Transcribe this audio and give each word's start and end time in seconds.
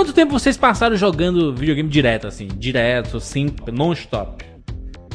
Quanto 0.00 0.14
tempo 0.14 0.32
vocês 0.32 0.56
passaram 0.56 0.96
jogando 0.96 1.54
videogame 1.54 1.86
direto, 1.86 2.26
assim? 2.26 2.46
Direto, 2.46 3.18
assim, 3.18 3.54
non-stop? 3.70 4.49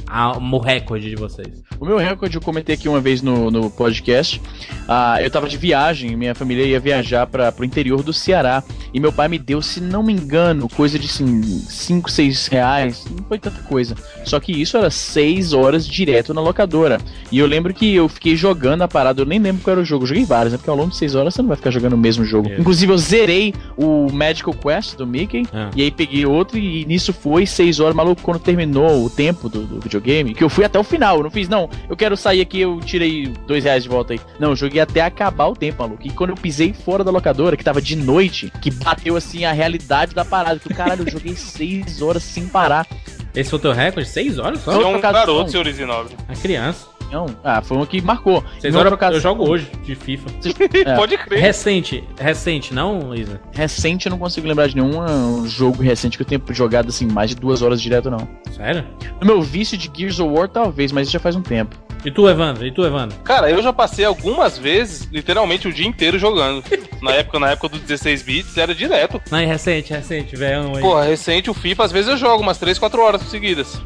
Ah, 0.08 0.38
o 0.38 0.58
recorde 0.58 1.10
de 1.10 1.16
vocês. 1.16 1.64
O 1.80 1.86
meu 1.86 1.98
recorde 1.98 2.36
eu 2.38 2.42
comentei 2.42 2.76
aqui 2.76 2.88
uma 2.88 3.02
vez 3.02 3.22
no, 3.22 3.52
no 3.52 3.70
podcast. 3.70 4.42
Ah, 4.88 5.18
eu 5.22 5.30
tava 5.30 5.50
de 5.50 5.58
viagem, 5.58 6.16
minha 6.16 6.36
família 6.36 6.64
ia 6.66 6.80
viajar 6.80 7.28
para 7.28 7.52
pro 7.52 7.66
interior 7.66 8.04
do 8.04 8.14
Ceará. 8.14 8.64
E 8.94 9.00
meu 9.00 9.12
pai 9.12 9.28
me 9.28 9.38
deu, 9.38 9.62
se 9.62 9.82
não 9.82 10.02
me 10.02 10.14
engano, 10.14 10.70
coisa 10.70 10.98
de 10.98 11.08
5, 11.08 12.10
6 12.10 12.48
reais. 12.48 13.06
Não 13.12 13.26
foi 13.26 13.38
tanta 13.38 13.62
coisa. 13.64 13.96
Só 14.24 14.40
que 14.40 14.52
isso 14.54 14.78
era 14.78 14.90
6 14.90 15.54
horas 15.54 15.86
direto 15.86 16.34
na 16.34 16.40
locadora. 16.40 17.00
E 17.32 17.38
eu 17.38 17.46
lembro 17.46 17.74
que 17.74 17.94
eu 17.94 18.08
fiquei 18.08 18.36
jogando 18.38 18.84
a 18.84 18.88
parada, 18.88 19.22
eu 19.22 19.26
nem 19.26 19.40
lembro 19.40 19.62
qual 19.64 19.74
era 19.74 19.82
o 19.82 19.86
jogo. 19.86 20.04
Eu 20.04 20.08
joguei 20.08 20.24
vários, 20.24 20.54
né? 20.54 20.58
Porque 20.58 20.70
ao 20.70 20.78
longo 20.78 20.92
de 20.92 20.98
6 20.98 21.16
horas 21.16 21.34
você 21.34 21.42
não 21.42 21.50
vai 21.50 21.58
ficar 21.58 21.72
jogando 21.72 21.94
o 21.94 21.98
mesmo 21.98 22.24
jogo. 22.24 22.50
É. 22.50 22.58
Inclusive 22.58 22.94
eu 22.94 22.98
zerei 22.98 23.54
o 23.76 24.10
Magical 24.12 24.54
Quest 24.54 24.96
do 24.96 25.06
Mickey. 25.06 25.44
Ah. 25.52 25.72
E 25.76 25.82
aí 25.82 25.92
peguei 25.92 26.26
outro 26.26 26.58
e 26.58 26.86
nisso 26.86 27.12
foi 27.12 27.46
6 27.46 27.80
horas, 27.80 27.96
maluco, 27.96 28.22
quando 28.22 28.40
terminou 28.40 29.04
o 29.04 29.10
tempo 29.10 29.50
do, 29.50 29.66
do 29.66 29.90
videogame. 30.00 30.34
Que 30.34 30.44
eu 30.44 30.50
fui 30.50 30.64
até 30.66 30.78
o 30.80 30.84
final. 30.84 31.18
Eu 31.18 31.24
não 31.24 31.32
fiz, 31.32 31.48
não, 31.48 31.70
eu 31.90 31.96
quero 31.96 32.16
sair 32.16 32.42
aqui, 32.42 32.62
eu 32.62 32.80
tirei 32.80 33.28
2 33.48 33.64
reais 33.64 33.84
de 33.84 33.90
volta 33.90 34.14
aí. 34.14 34.20
Não, 34.40 34.50
eu 34.52 34.56
joguei 34.56 34.82
até 34.82 35.02
acabar 35.02 35.48
o 35.48 35.56
tempo, 35.56 35.82
maluco. 35.84 36.06
E 36.06 36.10
quando 36.12 36.32
eu 36.32 36.36
pisei 36.36 36.74
fora 36.74 37.04
da 37.04 37.12
locadora, 37.12 37.58
que 37.58 37.64
tava 37.64 37.82
de 37.82 37.96
noite, 37.96 38.52
que 38.62 38.72
bateu 38.72 39.16
assim 39.16 39.46
a 39.46 39.52
realidade 39.52 40.14
da 40.14 40.26
parada. 40.26 40.60
Que 40.60 40.74
caralho, 40.74 41.04
eu 41.08 41.12
joguei 41.12 41.36
6 41.36 42.02
horas 42.02 42.24
sem 42.24 42.48
parar. 42.48 42.88
Esse 43.34 43.50
foi 43.50 43.60
o 43.60 43.62
teu 43.62 43.74
recorde? 43.74 44.08
Seis 44.08 44.40
horas 44.40 44.62
só? 44.62 44.72
Você 44.72 44.82
é 44.82 44.88
um 44.88 45.02
garoto, 45.02 45.52
senhor 45.52 45.68
Isinobre. 45.68 46.16
A 46.30 46.34
criança. 46.36 46.95
Não, 47.16 47.28
ah, 47.46 47.62
foi 47.62 47.78
uma 47.78 47.88
que 47.88 48.02
marcou. 48.02 48.44
Horas 48.62 48.76
outra 48.76 48.94
ocasião- 48.96 49.16
eu 49.18 49.22
jogo 49.22 49.50
hoje, 49.50 49.72
de 49.84 49.96
FIFA. 49.96 50.26
É. 50.86 50.96
Pode 51.00 51.18
crer. 51.18 51.40
Recente, 51.40 52.04
recente, 52.20 52.74
não, 52.74 53.16
Isa? 53.16 53.40
Recente, 53.54 54.08
eu 54.08 54.10
não 54.10 54.18
consigo 54.18 54.46
lembrar 54.46 54.68
de 54.68 54.76
nenhum 54.76 55.02
ah, 55.02 55.48
jogo 55.48 55.82
recente 55.82 56.18
que 56.18 56.24
eu 56.24 56.28
tenha 56.28 56.42
jogado 56.50 56.90
assim 56.90 57.08
mais 57.08 57.30
de 57.30 57.38
duas 57.38 57.62
horas 57.62 57.82
direto, 57.82 58.12
não. 58.12 58.28
Sério? 58.52 58.84
No 59.22 59.26
meu 59.26 59.42
vício 59.42 59.78
de 59.78 59.90
Gears 59.96 60.20
of 60.20 60.30
War, 60.30 60.50
talvez, 60.50 60.92
mas 60.92 61.04
isso 61.08 61.14
já 61.14 61.20
faz 61.20 61.38
um 61.38 61.42
tempo. 61.42 61.78
E 62.04 62.12
tu, 62.12 62.28
Evandro? 62.30 62.68
E 62.68 62.72
tu, 62.72 62.86
Evandro? 62.86 63.18
Cara, 63.24 63.50
eu 63.50 63.64
já 63.64 63.72
passei 63.72 64.04
algumas 64.04 64.58
vezes, 64.58 65.08
literalmente, 65.12 65.68
o 65.70 65.74
dia 65.74 65.88
inteiro 65.88 66.20
jogando. 66.20 66.64
Na 67.02 67.12
época, 67.12 67.40
na 67.40 67.52
época 67.52 67.70
dos 67.70 67.82
16 67.82 68.22
bits, 68.24 68.58
era 68.58 68.74
direto. 68.76 69.22
Não, 69.32 69.38
é 69.38 69.46
recente, 69.46 69.94
recente, 69.94 70.36
aí. 70.76 70.82
Porra, 70.82 71.04
recente, 71.04 71.50
o 71.50 71.54
FIFA, 71.54 71.86
às 71.86 71.92
vezes 71.92 72.10
eu 72.10 72.18
jogo 72.18 72.42
umas 72.42 72.58
3, 72.58 72.78
4 72.80 73.02
horas 73.02 73.22
seguidas. 73.24 73.80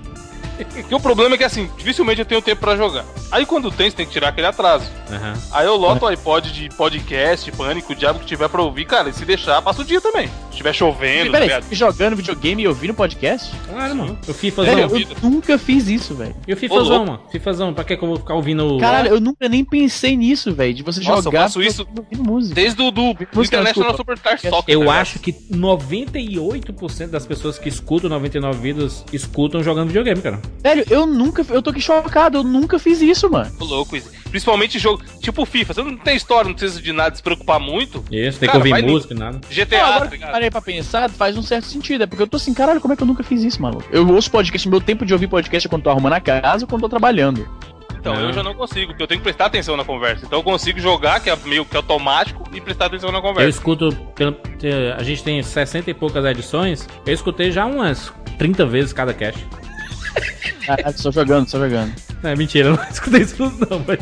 E 0.90 0.94
o 0.94 1.00
problema 1.00 1.36
é 1.36 1.38
que, 1.38 1.44
assim, 1.44 1.70
dificilmente 1.78 2.20
eu 2.20 2.26
tenho 2.26 2.42
tempo 2.42 2.62
pra 2.62 2.76
jogar. 2.76 3.06
Aí 3.32 3.46
quando 3.46 3.72
tem, 3.72 3.90
você 3.90 3.98
tem 3.98 4.06
que 4.06 4.12
tirar 4.12 4.30
aquele 4.30 4.48
atraso. 4.48 4.90
Aham. 5.12 5.34
Aí 5.52 5.66
eu 5.66 5.76
loto 5.76 6.06
o 6.06 6.08
iPod 6.08 6.52
de 6.52 6.70
podcast, 6.70 7.52
pânico, 7.52 7.94
o 7.94 7.96
diabo 7.96 8.20
que 8.20 8.26
tiver 8.26 8.50
pra 8.50 8.62
ouvir, 8.62 8.86
cara, 8.86 9.10
e 9.10 9.14
se 9.14 9.26
deixar, 9.26 9.62
passa 9.62 9.82
o 9.82 9.86
dia 9.86 10.02
também. 10.02 10.28
Se 10.28 10.52
estiver 10.52 10.74
chovendo, 10.74 11.32
tá 11.32 11.40
Peraí, 11.40 11.62
você 11.62 11.76
jogando 11.76 12.16
videogame 12.16 12.64
e 12.64 12.68
ouvindo 12.68 12.94
podcast? 12.94 13.52
Claro, 13.68 13.96
mano. 13.96 14.18
Velho, 14.22 14.34
FIFAzão. 14.34 14.80
eu 14.80 15.30
nunca 15.30 15.58
fiz 15.58 15.88
isso, 15.88 16.16
velho. 16.16 16.36
E 16.48 16.54
o 16.54 16.58
FIFAzão, 16.58 17.06
mano. 17.06 17.22
FIFAzão, 17.32 17.74
pra 17.74 17.84
que 17.84 17.96
que 17.96 18.04
eu 18.04 18.08
vou 18.08 18.18
ficar 18.18 18.34
ouvindo 18.34 18.76
o... 18.76 18.80
Caralho, 18.80 19.10
eu 19.10 19.20
nunca 19.20 19.48
nem 19.48 19.64
pensei 19.64 20.18
nisso, 20.18 20.54
velho. 20.54 20.74
De 20.74 20.84
você 20.84 21.00
Nossa, 21.00 21.20
eu 21.20 21.24
jogar 21.24 21.42
faço 21.44 21.62
isso 21.62 21.88
ouvindo 21.98 22.24
música. 22.24 22.56
Desde 22.56 22.82
o 22.82 22.92
do 22.92 23.16
Música, 23.34 23.58
International. 23.58 23.96
Superstar 23.96 24.40
Soccer. 24.40 24.64
Eu 24.68 24.80
tá 24.80 24.86
ligado? 24.86 25.02
acho 25.02 25.20
que 25.20 25.34
98% 25.34 27.08
das 27.08 27.26
pessoas 27.26 27.58
que 27.58 27.70
escutam 27.70 28.10
99 28.10 28.60
Vidas 28.60 29.06
escutam 29.14 29.64
jogando 29.64 29.88
videogame, 29.88 30.22
cara. 30.22 30.40
Velho, 30.61 30.83
eu 30.89 31.05
nunca. 31.05 31.45
Eu 31.50 31.61
tô 31.61 31.69
aqui 31.69 31.80
chocado, 31.81 32.39
eu 32.39 32.44
nunca 32.44 32.78
fiz 32.78 33.02
isso, 33.02 33.30
mano. 33.30 33.50
Tô 33.58 33.66
louco 33.66 33.95
isso. 33.95 34.11
Principalmente 34.30 34.78
jogo 34.78 35.02
tipo 35.22 35.45
FIFA. 35.45 35.73
Você 35.73 35.81
não 35.83 35.95
tem 35.97 36.16
história, 36.16 36.47
não 36.50 36.53
precisa 36.56 36.81
de 36.81 36.91
nada 36.91 37.16
se 37.16 37.23
preocupar 37.23 37.59
muito. 37.59 38.03
Isso, 38.11 38.39
tem 38.39 38.47
Cara, 38.50 38.61
que 38.61 38.69
ouvir 38.69 38.83
música 38.86 39.14
e 39.14 39.17
nada. 39.17 39.39
GTA, 39.50 39.78
Não, 39.78 39.83
tá 39.86 39.89
agora 39.95 40.06
eu 40.06 40.11
ligado? 40.11 40.31
parei 40.31 40.52
pra 40.52 40.61
pensar, 40.61 41.09
faz 41.09 41.38
um 41.38 41.41
certo 41.41 41.66
sentido. 41.66 42.03
É 42.03 42.08
porque 42.08 42.22
eu 42.22 42.28
tô 42.28 42.38
assim, 42.38 42.53
caralho, 42.53 42.81
como 42.81 42.94
é 42.94 42.97
que 42.97 43.03
eu 43.03 43.08
nunca 43.08 43.23
fiz 43.23 43.41
isso, 43.41 43.61
maluco? 43.61 43.86
Eu 43.91 44.08
ouço 44.09 44.30
podcast, 44.30 44.67
meu 44.69 44.81
tempo 44.81 45.06
de 45.06 45.14
ouvir 45.14 45.28
podcast 45.28 45.66
é 45.66 45.69
quando 45.69 45.84
tô 45.84 45.90
arrumando 45.90 46.13
a 46.13 46.19
casa 46.19 46.66
ou 46.66 46.68
quando 46.69 46.81
tô 46.81 46.90
trabalhando. 46.90 47.47
Então, 47.97 48.13
Não. 48.13 48.22
eu 48.22 48.34
já 48.34 48.44
não 48.44 48.53
consigo, 48.53 48.88
porque 48.91 49.03
eu 49.03 49.07
tenho 49.07 49.19
que 49.19 49.24
prestar 49.25 49.45
atenção 49.47 49.75
na 49.75 49.84
conversa. 49.84 50.25
Então 50.25 50.40
eu 50.40 50.44
consigo 50.44 50.79
jogar, 50.79 51.19
que 51.22 51.29
é 51.29 51.35
meio 51.45 51.66
que 51.66 51.75
automático, 51.75 52.44
e 52.53 52.62
prestar 52.62 52.85
atenção 52.85 53.12
na 53.12 53.18
Eu 53.18 53.22
conversa. 53.22 53.50
escuto, 53.50 53.91
pelo- 54.16 54.31
te- 54.57 54.94
a 54.97 55.03
gente 55.03 55.22
tem 55.24 55.41
60 55.44 55.90
e 55.90 55.94
poucas 55.94 56.24
edições, 56.25 56.88
eu 57.06 57.13
escutei 57.13 57.51
já 57.51 57.66
umas 57.66 58.13
30 58.38 58.66
vezes 58.66 58.94
cada 58.94 59.13
cast. 59.13 59.45
Caralho, 60.66 60.97
só 60.97 61.12
jogando, 61.12 61.47
só 61.50 61.58
jogando. 61.59 61.94
Não, 62.22 62.30
é 62.31 62.36
mentira, 62.36 62.70
eu 62.70 62.75
não 62.75 62.84
escutei 62.90 63.22
isso 63.22 63.36
tudo 63.38 63.68
não, 63.70 63.84
mas, 63.88 63.97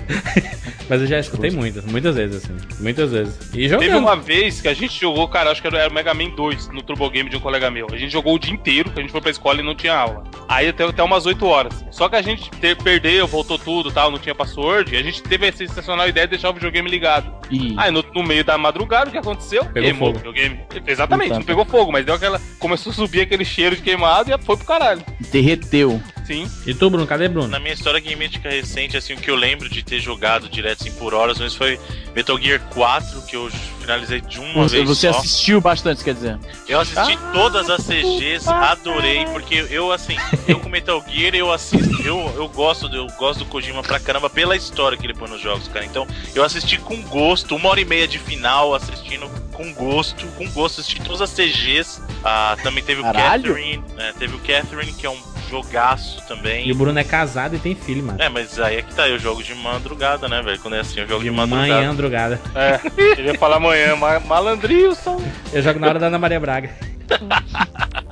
mas 0.90 1.02
eu 1.02 1.08
já 1.08 1.20
escutei 1.20 1.52
muitas, 1.52 1.86
muitas 1.86 2.16
vezes, 2.16 2.44
assim, 2.44 2.58
muitas 2.80 3.12
vezes. 3.12 3.38
E 3.50 3.52
Teve 3.52 3.70
jogando. 3.70 3.98
uma 4.00 4.16
vez 4.16 4.60
que 4.60 4.68
a 4.68 4.74
gente 4.74 5.00
jogou, 5.00 5.28
cara, 5.28 5.52
acho 5.52 5.62
que 5.62 5.68
era 5.68 5.88
o 5.90 5.94
Mega 5.94 6.14
Man 6.14 6.30
2 6.36 6.70
no 6.70 6.82
Turbo 6.82 7.10
Game 7.10 7.30
de 7.30 7.38
um 7.38 7.40
colega 7.40 7.70
meu. 7.70 7.88
A 7.92 7.96
gente 7.98 8.12
jogou 8.12 8.36
o 8.36 8.40
dia 8.40 8.54
inteiro, 8.54 8.92
a 8.96 9.00
gente 9.00 9.12
foi 9.12 9.22
pra 9.22 9.30
escola 9.32 9.60
e 9.60 9.64
não 9.64 9.76
tinha 9.76 9.94
aula. 9.96 10.24
Aí 10.50 10.68
até, 10.68 10.84
até 10.84 11.04
umas 11.04 11.26
8 11.26 11.46
horas. 11.46 11.86
Só 11.92 12.10
que 12.10 12.16
a 12.16 12.22
gente 12.22 12.50
te- 12.50 12.76
perdeu, 12.76 13.28
voltou 13.28 13.58
tudo 13.60 13.92
tal, 13.92 14.10
não 14.12 14.18
tinha 14.20 14.34
password. 14.36 14.94
E 14.94 14.98
a 14.98 15.04
gente 15.04 15.22
teve 15.24 15.48
essa 15.48 15.58
sensacional 15.60 16.08
ideia 16.10 16.26
de 16.26 16.32
deixar 16.32 16.50
o 16.50 16.54
videogame 16.54 16.90
ligado. 16.90 17.32
E. 17.52 17.76
Aí 17.78 17.92
no, 17.92 18.04
no 18.14 18.24
meio 18.24 18.44
da 18.44 18.58
madrugada, 18.58 19.10
o 19.10 19.12
que 19.12 19.18
aconteceu? 19.18 19.64
Pegou 19.66 19.82
Queimou 19.84 20.00
fogo. 20.08 20.12
o 20.12 20.34
videogame. 20.34 20.60
Exatamente, 20.88 21.28
Então. 21.28 21.40
não 21.40 21.46
pegou 21.46 21.66
fogo, 21.66 21.92
mas 21.92 22.06
deu 22.06 22.16
aquela. 22.16 22.42
Começou 22.60 22.92
a 22.92 22.96
subir 22.96 23.22
aquele 23.22 23.46
cheiro 23.46 23.76
de 23.76 23.82
queimado 23.82 24.32
e 24.32 24.38
foi 24.44 24.58
pro 24.58 24.66
caralho. 24.66 25.02
derreteu. 25.32 25.97
Sim. 26.26 26.50
E 26.66 26.74
tu, 26.74 26.90
Bruno, 26.90 27.08
cadê 27.08 27.28
Bruno? 27.28 27.48
Na 27.48 27.60
minha 27.60 27.74
história 27.74 28.00
gameística 28.00 28.50
recente, 28.50 28.98
assim, 28.98 29.14
o 29.14 29.18
que 29.18 29.30
eu 29.32 29.36
lembro 29.36 29.70
de 29.70 29.82
ter 29.84 30.00
jogado 30.00 30.50
direto 30.50 30.82
assim, 30.82 30.92
por 30.92 31.14
horas, 31.14 31.40
mas 31.40 31.56
foi 31.56 31.80
Metal 32.16 32.38
Gear 32.38 32.60
4, 32.74 33.22
que 33.24 33.36
eu 33.36 33.50
finalizei 33.80 34.20
de 34.20 34.38
uma 34.40 34.64
Você, 34.64 34.78
vez 34.78 34.90
você 34.90 35.12
só. 35.12 35.20
assistiu 35.20 35.62
bastante, 35.62 36.04
quer 36.04 36.14
dizer. 36.14 36.38
Eu 36.68 36.80
assisti 36.82 37.18
todas 37.32 37.70
as 37.70 37.86
CGs, 37.86 38.50
adorei, 38.50 39.26
porque 39.28 39.66
eu, 39.70 39.92
assim, 39.92 40.18
eu 40.48 40.60
com 40.60 40.68
Metal 40.68 41.02
Gear, 41.08 41.34
eu 41.36 41.52
assisto, 41.52 42.02
eu, 42.04 42.20
eu 42.36 42.50
gosto, 42.50 42.94
eu 42.94 43.08
gosto 43.18 43.40
do 43.40 43.46
Kojima 43.46 43.82
pra 43.82 44.00
caramba 44.00 44.30
pela 44.30 44.56
história 44.56 44.98
que 44.98 45.06
ele 45.06 45.14
põe 45.14 45.30
nos 45.30 45.42
jogos, 45.42 45.68
cara. 45.70 45.86
Então, 45.86 46.06
eu 46.36 46.44
assisti 46.44 46.78
com 46.78 47.02
gosto, 47.04 47.56
uma 47.56 47.70
hora 47.70 47.80
e 47.80 47.86
meia 47.86 48.08
de 48.08 48.20
final, 48.20 48.76
assistindo 48.76 49.30
com 49.54 49.74
gosto, 49.74 50.26
com 50.38 50.48
gosto, 50.52 50.82
assisti 50.82 51.02
todas 51.02 51.22
as 51.22 51.32
CGs. 51.32 52.02
Ah, 52.24 52.58
também 52.62 52.84
teve 52.84 53.02
Caralho. 53.02 53.52
o 53.52 53.56
Catherine, 53.56 53.84
né, 53.96 54.14
teve 54.20 54.36
o 54.36 54.40
Catherine, 54.40 54.92
que 54.92 55.06
é 55.06 55.10
um 55.10 55.37
jogaço 55.50 56.26
também. 56.28 56.68
E 56.68 56.72
o 56.72 56.76
Bruno 56.76 56.98
é 57.00 57.04
casado 57.04 57.56
e 57.56 57.60
tem 57.60 57.76
filho, 57.76 58.04
mano. 58.04 58.22
É, 58.22 58.30
mas 58.30 58.60
aí 58.60 58.78
é 58.78 58.82
que 58.82 58.94
tá, 58.94 59.08
eu 59.08 59.18
jogo 59.20 59.42
de 59.44 59.54
madrugada, 59.56 60.28
né, 60.28 60.42
velho? 60.42 60.60
Quando 60.60 60.76
é 60.76 60.80
assim, 60.80 61.00
eu 61.00 61.08
jogo 61.08 61.24
de, 61.24 61.30
De 61.30 61.36
madrugada. 61.36 61.74
manhã, 61.74 61.96
drogada. 61.96 62.42
É, 62.56 62.80
ele 63.18 63.32
ia 63.32 63.38
falar 63.38 63.58
amanhã, 63.58 63.96
ma 63.96 64.20
malandrilson. 64.20 65.22
Eu 65.54 65.62
jogo 65.62 65.80
na 65.80 65.88
hora 65.88 66.00
da 66.00 66.08
Ana 66.08 66.20
Maria 66.20 66.40
Braga. 66.40 66.70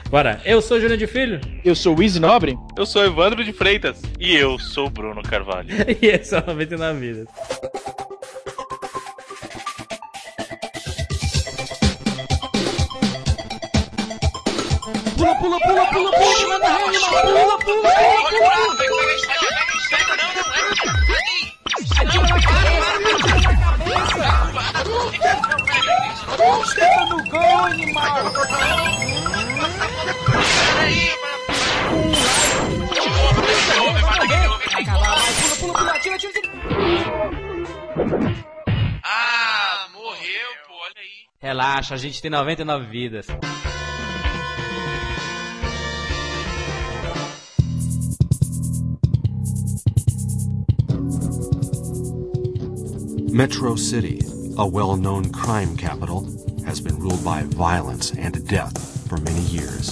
Bora, 0.09 0.39
eu 0.45 0.61
sou 0.61 0.79
Júnior 0.79 0.97
de 0.97 1.05
Filho 1.07 1.41
Eu 1.63 1.75
sou 1.75 1.97
o 1.97 2.01
Easy 2.01 2.19
Nobre. 2.19 2.57
Eu 2.77 2.85
sou 2.85 3.03
Evandro 3.03 3.43
de 3.43 3.51
Freitas. 3.51 4.01
E 4.19 4.33
eu 4.35 4.57
sou 4.57 4.87
o 4.87 4.89
Bruno 4.89 5.21
Carvalho. 5.21 5.67
e 6.01 6.05
esse 6.07 6.33
é 6.33 6.39
o 6.39 6.43
99 6.45 6.99
Vidas. 6.99 7.27
Ah, 39.03 39.87
morreu, 39.93 40.49
pô, 40.67 40.73
olha 40.73 40.93
aí. 40.97 41.25
Relaxa, 41.41 41.95
a 41.95 41.97
gente 41.97 42.21
tem 42.21 42.29
99 42.29 42.85
vidas. 42.87 43.27
Metro 53.35 53.75
City, 53.75 54.21
a 54.57 54.65
well 54.65 54.95
known 54.95 55.29
crime 55.29 55.75
capital, 55.75 56.23
has 56.65 56.79
been 56.79 56.97
ruled 56.97 57.21
by 57.25 57.43
violence 57.43 58.13
and 58.13 58.47
death 58.47 59.05
for 59.09 59.17
many 59.17 59.41
years. 59.41 59.89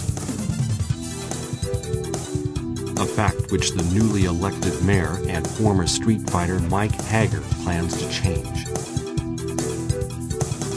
A 3.02 3.06
fact 3.06 3.52
which 3.52 3.72
the 3.72 3.84
newly 3.94 4.24
elected 4.24 4.82
mayor 4.86 5.18
and 5.28 5.46
former 5.46 5.88
street 5.88 6.22
fighter 6.30 6.58
Mike 6.62 6.94
Hager 7.02 7.42
plans 7.66 7.98
to 7.98 8.10
change. 8.10 8.66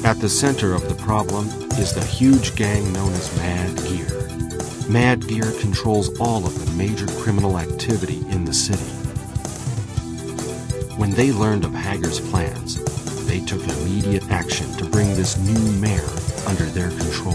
At 0.05 0.19
the 0.19 0.29
center 0.29 0.75
of 0.75 0.89
the 0.89 1.01
problem 1.05 1.47
is 1.79 1.95
the 1.95 2.05
huge 2.05 2.57
gang 2.57 2.93
known 2.93 3.12
as 3.12 3.37
Mad 3.37 3.77
Gear. 3.87 4.91
Mad 4.91 5.29
Gear 5.29 5.53
controls 5.61 6.19
all 6.19 6.45
of 6.45 6.59
the 6.59 6.73
major 6.73 7.07
criminal 7.23 7.61
activity 7.61 8.25
in 8.29 8.45
the 8.45 8.53
city. 8.53 8.91
When 10.97 11.12
they 11.12 11.31
learned 11.31 11.65
of 11.65 11.75
Tiger's 11.97 12.21
plans, 12.21 12.77
they 13.25 13.41
took 13.41 13.63
immediate 13.63 14.31
action 14.31 14.71
to 14.73 14.85
bring 14.85 15.15
this 15.15 15.39
new 15.39 15.73
mayor 15.81 16.05
under 16.47 16.67
their 16.67 16.91
control. 16.91 17.33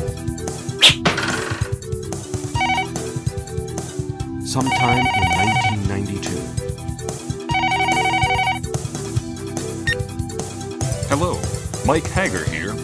Sometime 4.46 5.00
in 5.00 5.26
1992. 5.90 6.30
Hello, 11.10 11.42
Mike 11.88 12.06
Hager 12.06 12.46
here. 12.46 12.76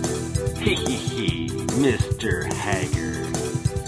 Hee 0.58 0.74
hee 0.74 0.96
hee, 0.96 1.50
Mr. 1.78 2.52
Hager. 2.54 3.24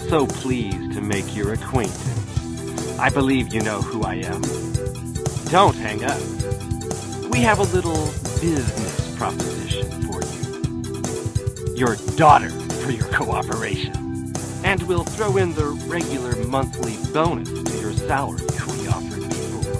So 0.08 0.28
pleased 0.28 0.92
to 0.92 1.00
make 1.00 1.34
your 1.34 1.54
acquaintance. 1.54 3.00
I 3.00 3.10
believe 3.10 3.52
you 3.52 3.62
know 3.62 3.82
who 3.82 4.04
I 4.04 4.14
am. 4.14 4.42
Don't 5.50 5.74
hang 5.74 6.04
up. 6.04 6.39
We 7.40 7.46
have 7.46 7.58
a 7.58 7.74
little 7.74 8.04
business 8.38 9.16
proposition 9.16 9.90
for 10.02 10.20
you. 10.22 11.74
Your 11.74 11.96
daughter 12.14 12.50
for 12.50 12.90
your 12.90 13.06
cooperation. 13.06 14.34
And 14.62 14.82
we'll 14.82 15.04
throw 15.04 15.38
in 15.38 15.54
the 15.54 15.68
regular 15.88 16.36
monthly 16.44 16.98
bonus 17.14 17.48
to 17.48 17.80
your 17.80 17.94
salary 17.94 18.42
we 18.42 18.88
offered 18.88 19.26
before. 19.30 19.72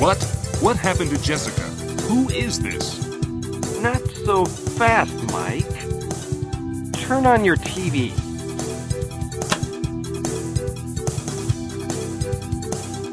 What? 0.00 0.22
What 0.60 0.76
happened 0.76 1.08
to 1.12 1.22
Jessica? 1.22 1.62
Who 2.08 2.28
is 2.28 2.60
this? 2.60 3.02
Not 3.80 4.02
so 4.26 4.44
fast, 4.44 5.14
Mike. 5.32 5.64
Turn 7.06 7.24
on 7.24 7.42
your 7.42 7.56
TV. 7.56 8.10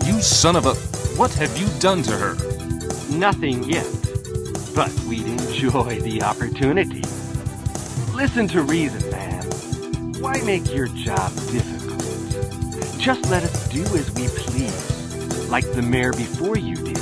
You 0.06 0.22
son 0.22 0.58
of 0.58 0.66
a. 0.66 0.74
What 1.16 1.32
have 1.36 1.58
you 1.58 1.70
done 1.80 2.04
to 2.04 2.12
her? 2.12 2.53
Nothing 3.14 3.64
yet. 3.66 3.86
But 4.76 4.92
we'd 5.02 5.28
enjoy 5.28 6.02
the 6.02 6.24
opportunity. 6.24 7.04
Listen 8.16 8.48
to 8.48 8.64
reason, 8.64 9.12
man. 9.12 9.44
Why 10.20 10.42
make 10.42 10.74
your 10.74 10.88
job 10.88 11.32
difficult? 11.52 13.00
Just 13.00 13.30
let 13.30 13.44
us 13.44 13.70
do 13.70 13.82
as 13.82 14.10
we 14.12 14.28
please, 14.30 15.48
like 15.50 15.72
the 15.74 15.82
mayor 15.84 16.12
before 16.14 16.58
you 16.58 16.76
did. 16.76 16.98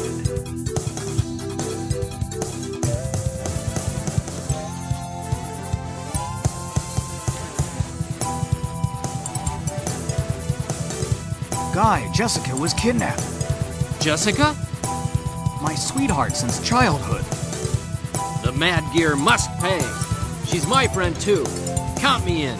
Guy, 11.73 12.11
Jessica 12.13 12.53
was 12.57 12.73
kidnapped. 12.73 13.23
Jessica? 14.01 14.57
Sweetheart 16.01 16.35
since 16.35 16.59
childhood. 16.67 17.23
The 18.43 18.51
Mad 18.53 18.83
Gear 18.91 19.15
must 19.15 19.51
pay. 19.59 19.79
She's 20.47 20.65
my 20.65 20.87
friend 20.87 21.15
too. 21.21 21.45
Count 21.99 22.25
me 22.25 22.45
in. 22.45 22.57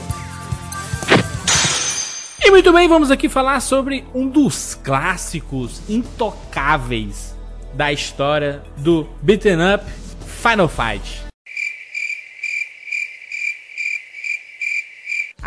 E 2.39 2.51
muito 2.51 2.71
bem, 2.71 2.88
vamos 2.88 3.09
aqui 3.09 3.27
falar 3.27 3.59
sobre 3.59 4.05
um 4.13 4.27
dos 4.27 4.75
clássicos 4.75 5.81
intocáveis 5.89 7.35
da 7.73 7.91
história 7.91 8.61
do 8.77 9.07
beaten 9.23 9.59
up 9.73 9.83
Final 10.43 10.67
Fight. 10.67 11.30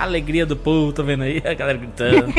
Alegria 0.05 0.47
do 0.47 0.57
povo, 0.57 0.93
tô 0.93 1.03
vendo 1.03 1.23
aí 1.25 1.43
a 1.45 1.55
galera 1.55 1.79
gritando. 1.79 2.33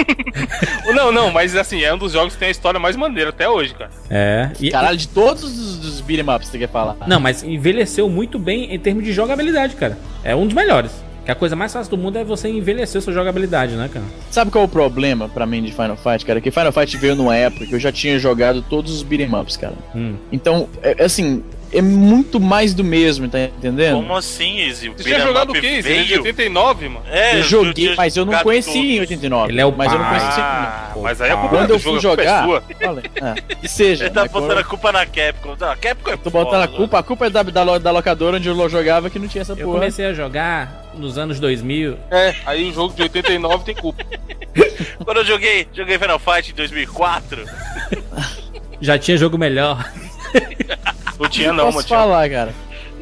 Não, 0.94 1.12
não, 1.12 1.32
mas 1.32 1.56
assim, 1.56 1.84
é 1.84 1.94
um 1.94 1.98
dos 1.98 2.14
jogos 2.14 2.34
que 2.34 2.40
tem 2.40 2.48
a 2.48 2.52
história 2.52 2.80
mais 2.80 2.96
maneira 2.96 3.30
até 3.32 3.50
hoje, 3.50 3.74
cara. 3.74 3.92
é. 4.10 4.50
E, 4.60 4.70
Caralho, 4.72 4.98
de 4.98 5.08
todos 5.08 5.44
os, 5.44 5.86
os 5.86 6.02
beat'em 6.02 6.34
ups, 6.34 6.48
você 6.48 6.58
quer 6.58 6.70
falar? 6.70 6.96
Não, 7.08 7.20
mas 7.20 7.44
envelheceu 7.44 8.08
muito 8.10 8.40
bem 8.40 8.74
em 8.74 8.80
termos 8.80 9.04
de 9.04 9.12
jogabilidade, 9.12 9.76
cara. 9.76 9.98
É 10.24 10.36
um 10.36 10.46
dos 10.46 10.54
melhores. 10.56 10.92
Que 11.26 11.32
a 11.32 11.36
coisa 11.36 11.56
mais 11.56 11.74
fácil 11.74 11.90
do 11.90 11.98
mundo 12.02 12.18
é 12.20 12.24
você 12.24 12.48
envelhecer 12.48 13.02
sua 13.02 13.12
jogabilidade, 13.12 13.76
né, 13.76 13.90
cara? 13.92 14.06
Sabe 14.30 14.52
qual 14.52 14.64
é 14.64 14.68
o 14.68 14.70
problema 14.70 15.28
pra 15.28 15.46
mim 15.46 15.64
de 15.64 15.72
Final 15.72 15.98
Fight, 15.98 16.24
cara? 16.24 16.40
Que 16.40 16.52
Final 16.52 16.72
Fight 16.72 16.96
veio 16.98 17.16
numa 17.16 17.36
época 17.36 17.66
que 17.66 17.74
eu 17.74 17.80
já 17.80 17.92
tinha 17.92 18.20
jogado 18.20 18.62
todos 18.62 18.94
os 18.94 19.02
beat'em 19.04 19.34
ups, 19.36 19.58
cara. 19.58 19.74
Hum. 19.96 20.16
Então, 20.32 20.70
é, 20.84 20.96
é 21.00 21.06
assim, 21.06 21.44
é 21.78 21.82
muito 21.82 22.40
mais 22.40 22.74
do 22.74 22.84
mesmo, 22.84 23.28
tá 23.28 23.40
entendendo? 23.40 23.96
Como 23.96 24.16
assim? 24.16 24.70
O 24.70 24.76
Você 24.76 25.04
tinha 25.04 25.20
jogado 25.20 25.52
o 25.52 25.58
é 25.58 25.60
de 25.62 25.82
veio- 25.82 26.18
89, 26.20 26.90
mano. 26.90 27.06
É, 27.10 27.38
eu 27.40 27.44
joguei, 27.44 27.74
tinha 27.74 27.96
mas 27.96 28.16
eu 28.18 28.26
não 28.26 28.38
conheci 28.40 28.70
em 28.78 28.96
todos. 28.98 29.00
89. 29.02 29.52
Ele 29.52 29.62
é 29.62 29.66
o 29.66 29.72
mas 29.76 29.92
eu 29.92 30.00
não 30.00 30.06
conheci. 30.08 30.40
Ah, 30.40 30.92
Pô, 30.94 31.02
mas 31.02 31.22
aí 31.22 31.32
a 31.32 31.38
culpa 31.38 31.56
Quando 31.56 31.68
do 31.68 31.74
eu 31.74 31.80
fui 31.80 31.98
é 31.98 32.00
jogar, 32.00 32.48
falei, 32.48 33.04
ah, 33.22 33.36
que 33.60 33.68
seja. 33.68 34.06
Ele 34.06 34.14
tá 34.14 34.22
mas 34.22 34.32
botando 34.32 34.58
a 34.58 34.64
culpa 34.64 34.92
na 34.92 35.06
Capcom. 35.06 35.56
Não, 35.60 35.72
a 35.72 35.76
Capcom 35.76 36.12
é 36.12 36.18
Tô 36.18 36.30
botando 36.30 36.62
a 36.62 36.68
culpa, 36.68 37.00
a 37.00 37.04
culpa 37.04 37.26
é 37.28 37.30
da, 37.30 37.44
da, 37.44 37.64
lo- 37.64 37.80
da 37.80 37.92
locadora 37.92 38.38
onde 38.38 38.48
eu 38.48 38.70
jogava 38.70 39.10
que 39.10 39.20
não 39.20 39.28
tinha 39.28 39.42
essa 39.42 39.54
Eu 39.54 39.58
porra. 39.58 39.80
comecei 39.80 40.06
a 40.06 40.14
jogar 40.14 40.86
nos 40.96 41.18
anos 41.18 41.40
2000. 41.40 41.98
É, 42.10 42.36
aí 42.46 42.70
o 42.70 42.74
jogo 42.74 42.94
de 42.96 43.02
89 43.04 43.64
tem 43.66 43.76
culpa. 43.76 44.04
Quando 45.04 45.18
eu 45.18 45.26
joguei, 45.26 45.68
joguei 45.74 46.00
Final 46.00 46.20
Fight 46.20 46.52
em 46.52 46.56
2004, 46.56 47.46
Já 48.82 48.98
tinha 48.98 49.18
jogo 49.18 49.38
melhor. 49.38 49.84
Não 51.20 51.30
tinha 51.30 51.54
não, 51.54 51.72
Posso 51.72 51.88
falar, 51.88 52.30
cara. 52.30 52.54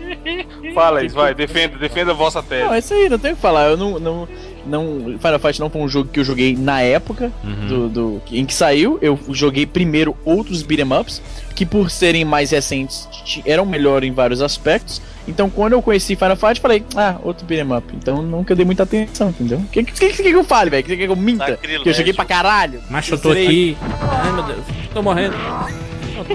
Fala 0.76 1.04
isso, 1.04 1.16
vai, 1.16 1.34
defenda, 1.34 1.78
defenda 1.78 2.12
a 2.12 2.14
vossa 2.14 2.42
tese. 2.44 2.66
Não, 2.66 2.74
é 2.74 2.80
isso 2.80 2.94
aí, 2.94 3.08
não 3.10 3.18
tem 3.18 3.32
o 3.32 3.36
que 3.36 3.42
falar. 3.42 3.70
Eu 3.70 3.78
não, 3.78 4.00
não, 4.00 4.28
não. 4.66 5.18
Final 5.20 5.40
Fight 5.40 5.60
não 5.60 5.70
foi 5.70 5.82
um 5.82 5.88
jogo 5.88 6.10
que 6.12 6.20
eu 6.20 6.24
joguei 6.24 6.56
na 6.58 6.82
época 6.82 7.32
Uhum. 7.44 7.68
do, 7.68 7.90
do- 7.90 8.22
em 8.32 8.46
que 8.46 8.54
saiu. 8.54 8.98
Eu 9.02 9.18
joguei 9.30 9.66
primeiro 9.66 10.16
outros 10.26 10.62
beat'em 10.62 10.92
ups, 11.00 11.22
que 11.56 11.66
por 11.66 11.90
serem 11.90 12.26
mais 12.26 12.52
recentes 12.52 13.08
eram 13.46 13.66
melhor 13.66 14.04
em 14.04 14.12
vários 14.12 14.42
aspectos. 14.42 15.02
Então 15.28 15.50
quando 15.50 15.74
eu 15.74 15.82
conheci 15.82 16.16
Final 16.18 16.36
Fight, 16.36 16.60
falei, 16.60 16.84
ah, 16.98 17.16
outro 17.24 17.46
beat'em 17.46 17.74
up. 17.76 17.88
Então 17.96 18.22
nunca 18.22 18.54
dei 18.56 18.66
muita 18.66 18.84
atenção, 18.84 19.30
entendeu? 19.30 19.60
O 19.60 19.66
que, 19.68 19.84
que, 19.84 20.10
que, 20.10 20.24
que 20.24 20.32
eu 20.32 20.44
fale, 20.44 20.70
velho? 20.70 20.84
Que, 20.84 20.98
que 20.98 21.04
eu 21.04 21.16
minta? 21.16 21.48
Sacrilégio. 21.48 21.84
Que 21.84 21.90
eu 21.90 21.94
joguei 21.94 22.14
pra 22.14 22.26
caralho. 22.26 22.82
Mas 22.90 23.08
eu 23.10 23.18
tô 23.18 23.32
aqui. 23.32 23.78
Ai 24.02 24.32
meu 24.34 24.44
Deus, 24.44 24.60
tô 24.94 25.02
morrendo. 25.02 25.36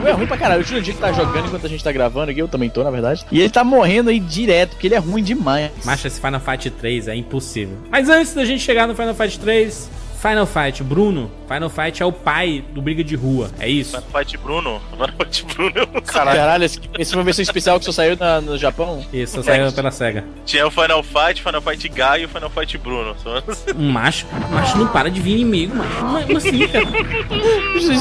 É 0.06 0.12
ruim 0.12 0.26
pra 0.26 0.36
caralho. 0.36 0.60
O 0.60 0.64
Jurandir 0.64 0.94
que 0.94 1.00
tá 1.00 1.12
jogando 1.12 1.46
enquanto 1.46 1.66
a 1.66 1.68
gente 1.68 1.82
tá 1.82 1.92
gravando 1.92 2.30
aqui, 2.30 2.40
eu 2.40 2.48
também 2.48 2.68
tô, 2.70 2.82
na 2.82 2.90
verdade. 2.90 3.24
E 3.30 3.40
ele 3.40 3.50
tá 3.50 3.62
morrendo 3.64 4.10
aí 4.10 4.18
direto, 4.18 4.70
porque 4.70 4.86
ele 4.86 4.94
é 4.94 4.98
ruim 4.98 5.22
demais. 5.22 5.70
Mas 5.84 6.04
esse 6.04 6.20
Final 6.20 6.40
Fight 6.40 6.70
3 6.70 7.08
é 7.08 7.14
impossível. 7.14 7.76
Mas 7.90 8.08
antes 8.08 8.34
da 8.34 8.44
gente 8.44 8.62
chegar 8.62 8.86
no 8.86 8.94
Final 8.94 9.14
Fight 9.14 9.38
3, 9.38 9.90
Final 10.20 10.46
Fight, 10.46 10.82
Bruno. 10.82 11.30
Final 11.46 11.70
Fight 11.70 12.02
é 12.02 12.06
o 12.06 12.10
pai 12.12 12.62
do 12.72 12.82
Briga 12.82 13.02
de 13.04 13.14
Rua, 13.14 13.50
é 13.58 13.68
isso? 13.68 13.96
Final 14.00 14.10
Fight 14.24 14.36
Bruno. 14.36 14.82
Final 14.90 15.08
Fight 15.16 15.44
Bruno. 15.46 16.02
Caralho, 16.02 16.64
esse, 16.64 16.80
esse 16.98 17.10
foi 17.12 17.18
uma 17.20 17.24
versão 17.24 17.42
especial 17.42 17.78
que 17.78 17.84
só 17.84 17.92
saiu 17.92 18.16
na- 18.16 18.40
no 18.40 18.58
Japão. 18.58 19.04
Isso, 19.12 19.42
saiu 19.42 19.72
pela 19.72 19.90
SEGA. 19.90 20.24
Tinha 20.44 20.66
o 20.66 20.70
Final 20.70 21.02
Fight, 21.02 21.40
Final 21.42 21.62
Fight 21.62 21.88
Guy 21.88 22.20
e 22.22 22.24
o 22.24 22.28
Final 22.28 22.50
Fight 22.50 22.76
Bruno. 22.78 23.14
Só- 23.22 23.42
Um 23.76 23.90
macho, 23.90 24.26
macho 24.50 24.76
não 24.76 24.88
para 24.88 25.10
de 25.10 25.20
vir 25.20 25.34
inimigo, 25.34 25.76
macho. 25.76 26.24
Como 26.26 26.36
assim, 26.38 26.66
cara? 26.68 26.84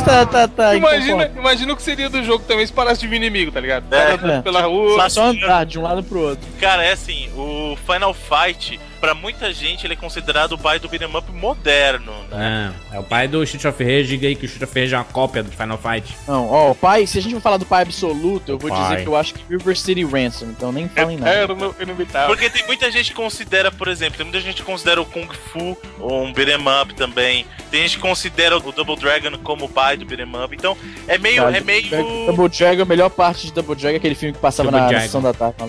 Tá, 0.04 0.26
tá, 0.26 0.48
tá 0.48 0.76
Imagina, 0.76 1.32
imagina 1.38 1.74
o 1.74 1.76
que 1.76 1.84
seria 1.84 2.10
do 2.10 2.24
jogo 2.24 2.44
também 2.48 2.66
se 2.66 2.74
parasse 2.74 3.00
de 3.02 3.08
vir 3.08 3.18
inimigo, 3.18 3.52
tá 3.52 3.60
ligado? 3.60 3.86
É. 3.94 4.18
Cara, 4.18 4.42
pela 4.42 4.62
rua. 4.64 5.02
Só, 5.04 5.10
só 5.10 5.24
andar 5.28 5.66
de 5.66 5.78
um 5.78 5.84
lado 5.84 6.04
pro 6.04 6.20
outro. 6.20 6.48
Cara, 6.60 6.84
é 6.84 6.94
assim, 6.94 7.30
o 7.36 7.78
Final 7.86 8.14
Fight, 8.14 8.80
pra 9.08 9.16
muita 9.16 9.54
gente, 9.54 9.88
ele 9.88 9.94
é 9.94 9.96
considerado 9.96 10.52
o 10.52 10.58
pai 10.58 10.80
do 10.80 10.90
beat'em 10.90 11.16
up 11.16 11.32
moderno, 11.32 12.12
né? 12.30 12.74
É, 12.92 12.98
é 12.98 13.00
o 13.00 13.04
pai 13.04 13.26
do 13.26 13.42
Street 13.44 13.64
of 13.64 13.82
Rage. 13.82 14.08
Diga 14.10 14.28
aí 14.28 14.36
que 14.36 14.44
o 14.44 14.48
Street 14.48 14.70
of 14.70 14.78
Rage 14.78 14.94
é 14.94 14.98
uma 14.98 15.06
cópia 15.06 15.42
do 15.42 15.50
Final 15.50 15.78
Fight. 15.78 16.14
Não, 16.28 16.50
ó, 16.50 16.72
o 16.72 16.76
pai, 16.76 17.08
se 17.08 17.18
a 17.18 17.22
gente 17.22 17.34
for 17.36 17.42
falar 17.42 17.56
do 17.56 17.66
pai 17.66 17.84
absoluto, 17.84 18.52
eu 18.52 18.58
vou 18.58 18.70
Pai. 18.70 18.82
dizer 18.82 19.04
que 19.04 19.08
eu 19.08 19.16
acho 19.16 19.34
que 19.34 19.46
River 19.50 19.78
City 19.78 20.04
Ransom, 20.04 20.48
então 20.48 20.74
nem 20.74 20.90
falem 20.90 21.16
nada. 21.16 21.44
Eterno, 21.44 21.74
inimitável. 21.80 22.28
Porque 22.28 22.50
tem 22.50 22.66
muita 22.68 22.92
gente 22.92 23.12
que 23.12 23.16
considera, 23.16 23.72
por 23.72 23.88
exemplo, 23.88 24.18
tem 24.18 24.26
muita 24.26 24.42
gente 24.42 24.58
que 24.58 24.64
considera 24.64 25.02
o 25.02 25.06
Kung 25.06 25.30
Fu 25.54 25.78
um 26.02 26.34
beat'em 26.34 26.58
up 26.82 26.94
também. 26.94 27.46
Tem 27.72 27.84
gente 27.84 27.96
que 27.96 28.02
considera 28.02 28.58
o 28.58 28.72
Double 28.74 28.98
Dragon 28.98 29.38
como 29.38 29.66
o 29.66 29.70
pai 29.70 29.96
do 29.96 30.06
beat'em 30.06 30.28
up. 30.44 30.54
Então, 30.54 30.76
é 31.08 31.18
meio. 31.18 31.44
Cara, 31.44 31.58
é 31.58 31.62
meio. 31.62 31.90
Double 32.26 32.50
Dragon, 32.50 32.82
a 32.82 32.86
melhor 32.86 33.10
parte 33.10 33.48
de 33.48 33.54
Double 33.54 33.76
Dragon 33.76 33.96
é 33.96 33.98
aquele 33.98 34.16
filme 34.16 34.34
que 34.34 34.40
passava 34.40 34.70
Double 34.70 34.82
na 34.82 34.90
Dragon. 34.90 35.06
sessão 35.06 35.22
da 35.22 35.34
tarde. 35.34 35.56
Ah, 35.62 35.68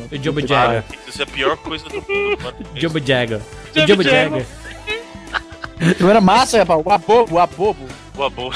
Jagger. 0.49 0.85
Isso 1.07 1.21
é 1.21 1.25
a 1.25 1.27
pior 1.27 1.57
coisa 1.57 1.85
do 1.89 1.97
mundo, 1.97 2.43
mano. 2.43 2.57
Jumbo 2.75 3.01
Jagger. 3.29 3.41
O 3.75 3.87
Jumbo 3.87 4.03
Jagger. 4.03 4.31
Jagger. 4.31 4.47
Não 6.01 6.11
era 6.11 6.21
massa, 6.21 6.59
rapaz. 6.59 6.83
O 6.85 6.91
abobo, 6.91 7.35
o 7.35 7.39
abobo. 7.39 7.87
Boa, 8.15 8.31
boa. 8.31 8.55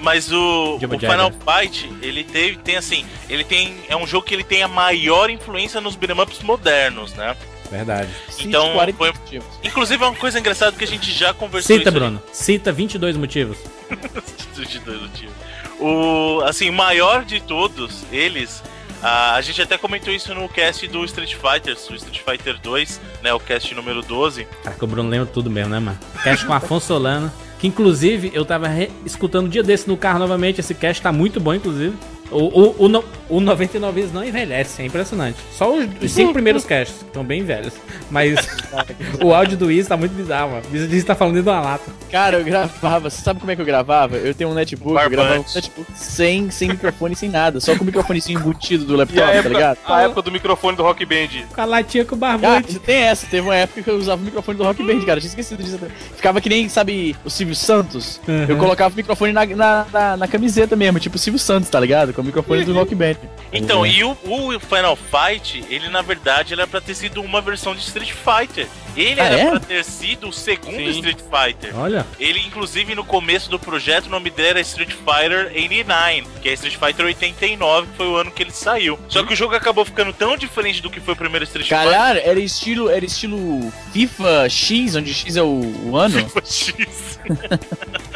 Mas 0.00 0.30
o, 0.30 0.76
o 0.76 0.78
Final. 0.78 1.32
Fight, 1.32 1.90
ele 2.02 2.24
teve, 2.24 2.58
tem 2.58 2.76
assim, 2.76 3.06
ele 3.28 3.42
tem, 3.42 3.74
é 3.88 3.96
um 3.96 4.06
jogo 4.06 4.26
que 4.26 4.34
ele 4.34 4.44
tem 4.44 4.62
a 4.62 4.68
maior 4.68 5.30
influência 5.30 5.80
nos 5.80 5.96
beat'em 5.96 6.20
ups 6.20 6.40
modernos, 6.40 7.14
né? 7.14 7.34
Verdade. 7.70 8.08
Então, 8.38 8.72
40 8.74 8.98
foi- 8.98 9.12
motivos. 9.12 9.48
Inclusive 9.64 10.04
é 10.04 10.06
uma 10.06 10.14
coisa 10.14 10.38
engraçada 10.38 10.76
que 10.76 10.84
a 10.84 10.86
gente 10.86 11.10
já 11.10 11.32
conversou 11.32 11.76
Cita, 11.76 11.90
Bruno. 11.90 12.22
Cita 12.32 12.70
22 12.70 13.16
motivos. 13.16 13.58
aí, 13.90 14.66
de 14.66 14.78
dois 14.80 15.00
motivos. 15.00 15.34
O, 15.80 16.40
assim, 16.44 16.70
o 16.70 16.72
maior 16.72 17.24
de 17.24 17.40
todos 17.40 18.04
eles, 18.12 18.62
a, 19.04 19.34
a 19.34 19.40
gente 19.42 19.60
até 19.60 19.76
comentou 19.76 20.14
isso 20.14 20.34
no 20.34 20.48
cast 20.48 20.88
do 20.88 21.04
Street 21.04 21.34
Fighter, 21.34 21.76
o 21.90 21.94
Street 21.94 22.20
Fighter 22.20 22.58
2, 22.58 23.00
né, 23.22 23.34
o 23.34 23.38
cast 23.38 23.74
número 23.74 24.00
12. 24.00 24.46
Cara, 24.62 24.74
que 24.74 24.82
o 24.82 24.86
Bruno 24.86 25.10
lembra 25.10 25.26
tudo 25.26 25.50
mesmo, 25.50 25.70
né, 25.70 25.78
mano? 25.78 25.98
Cast 26.22 26.46
com 26.46 26.52
Afonso 26.54 26.86
Solano. 26.86 27.30
Que 27.58 27.66
inclusive 27.66 28.30
eu 28.34 28.46
tava 28.46 28.66
escutando 29.04 29.46
um 29.46 29.48
dia 29.48 29.62
desse 29.62 29.88
no 29.88 29.96
carro 29.96 30.18
novamente. 30.18 30.60
Esse 30.60 30.74
cast 30.74 31.02
tá 31.02 31.12
muito 31.12 31.38
bom, 31.38 31.52
inclusive. 31.52 31.94
O, 32.30 32.38
o, 32.38 32.84
o 32.84 32.88
não, 32.88 33.04
o 33.28 33.38
99 33.38 33.92
vezes 34.00 34.12
não 34.12 34.24
envelhece, 34.24 34.82
é 34.82 34.86
impressionante. 34.86 35.38
Só 35.52 35.72
os, 35.72 35.86
os 36.02 36.10
cinco 36.10 36.32
primeiros 36.32 36.64
casts 36.64 37.02
estão 37.02 37.22
bem 37.22 37.44
velhos. 37.44 37.74
Mas 38.10 38.34
o 39.22 39.32
áudio 39.32 39.56
do 39.56 39.70
Izzy 39.70 39.88
tá 39.88 39.96
muito 39.96 40.12
bizarro, 40.12 40.52
mano. 40.52 40.62
O 40.72 40.74
Izzy 40.76 41.02
tá 41.04 41.14
falando 41.14 41.34
dentro 41.34 41.50
de 41.50 41.56
uma 41.56 41.60
lata. 41.64 41.84
Cara, 42.10 42.38
eu 42.38 42.44
gravava. 42.44 43.10
Você 43.10 43.22
sabe 43.22 43.40
como 43.40 43.52
é 43.52 43.56
que 43.56 43.60
eu 43.62 43.66
gravava? 43.66 44.16
Eu 44.16 44.34
tenho 44.34 44.50
um 44.50 44.54
netbook, 44.54 44.88
eu 44.88 44.94
Barbante. 44.94 45.16
gravava 45.16 45.40
um 45.40 45.54
netbook 45.54 45.92
sem, 45.94 46.50
sem 46.50 46.68
microfone, 46.70 47.14
sem 47.14 47.28
nada. 47.28 47.60
Só 47.60 47.76
com 47.76 47.82
o 47.82 47.86
microfonezinho 47.86 48.40
embutido 48.40 48.84
do 48.84 48.94
E 48.94 48.96
laptop, 48.96 49.20
tá 49.26 49.32
época, 49.32 49.48
ligado? 49.54 49.78
a 49.86 50.02
época 50.02 50.22
do 50.22 50.32
microfone 50.32 50.76
do 50.76 50.82
Rock 50.82 51.04
Band. 51.04 51.28
Com 51.54 51.60
a 51.60 51.64
latinha 51.64 52.04
com 52.04 52.16
o 52.16 52.18
Cara, 52.18 52.38
barbante. 52.38 52.78
tem 52.78 52.96
essa. 52.96 53.26
Teve 53.26 53.42
uma 53.46 53.54
época 53.54 53.82
que 53.82 53.90
eu 53.90 53.96
usava 53.96 54.20
o 54.20 54.24
microfone 54.24 54.56
do 54.58 54.64
Rock 54.64 54.82
Band, 54.82 55.00
cara. 55.00 55.18
Eu 55.18 55.20
tinha 55.20 55.28
esquecido 55.28 55.62
disso. 55.62 55.78
Ficava 56.16 56.40
que 56.40 56.48
nem, 56.48 56.68
sabe, 56.68 57.14
o 57.24 57.30
Silvio 57.30 57.54
Santos. 57.54 58.20
Uhum. 58.26 58.46
Eu 58.48 58.56
colocava 58.56 58.92
o 58.92 58.96
microfone 58.96 59.32
na, 59.32 59.44
na, 59.46 59.86
na, 59.92 60.16
na 60.16 60.28
camiseta 60.28 60.74
mesmo, 60.74 60.98
tipo 60.98 61.16
o 61.16 61.18
Silvio 61.18 61.38
Santos, 61.38 61.68
tá 61.68 61.78
ligado? 61.78 62.13
Com 62.14 62.22
o 62.22 62.24
microfone 62.24 62.64
do 62.64 62.72
Rock 62.72 62.94
Band. 62.94 63.16
Então, 63.52 63.84
e 63.86 64.04
o, 64.04 64.16
o 64.24 64.60
Final 64.60 64.96
Fight, 64.96 65.64
ele 65.68 65.88
na 65.88 66.00
verdade 66.02 66.52
era 66.54 66.66
pra 66.66 66.80
ter 66.80 66.94
sido 66.94 67.20
uma 67.20 67.40
versão 67.40 67.74
de 67.74 67.80
Street 67.80 68.12
Fighter. 68.12 68.68
Ele 68.96 69.20
Ah, 69.20 69.24
era 69.24 69.36
é? 69.36 69.50
pra 69.50 69.58
ter 69.60 69.84
sido 69.84 70.28
o 70.28 70.32
segundo 70.32 70.76
Sim. 70.76 70.88
Street 70.90 71.18
Fighter. 71.18 71.76
Olha. 71.76 72.06
Ele, 72.20 72.38
inclusive, 72.38 72.94
no 72.94 73.04
começo 73.04 73.50
do 73.50 73.58
projeto, 73.58 74.06
o 74.06 74.10
nome 74.10 74.30
dele 74.30 74.50
era 74.50 74.60
Street 74.60 74.90
Fighter 74.92 75.46
89, 75.52 76.24
que 76.40 76.48
é 76.48 76.52
Street 76.52 76.76
Fighter 76.76 77.04
89, 77.06 77.88
que 77.88 77.96
foi 77.96 78.06
o 78.06 78.14
ano 78.16 78.30
que 78.30 78.42
ele 78.44 78.52
saiu. 78.52 78.96
Só 79.08 79.24
que 79.24 79.32
o 79.32 79.36
jogo 79.36 79.56
acabou 79.56 79.84
ficando 79.84 80.12
tão 80.12 80.36
diferente 80.36 80.80
do 80.80 80.88
que 80.88 81.00
foi 81.00 81.14
o 81.14 81.16
primeiro 81.16 81.44
Street 81.44 81.68
Caralho, 81.68 82.20
era 82.24 82.38
estilo, 82.38 82.88
era 82.88 83.04
estilo 83.04 83.72
FIFA 83.92 84.48
X, 84.48 84.94
onde 84.94 85.12
X 85.12 85.34
é 85.36 85.42
o, 85.42 85.60
o 85.86 85.96
ano? 85.96 86.14
Fighter 86.30 86.46
X. 86.46 87.18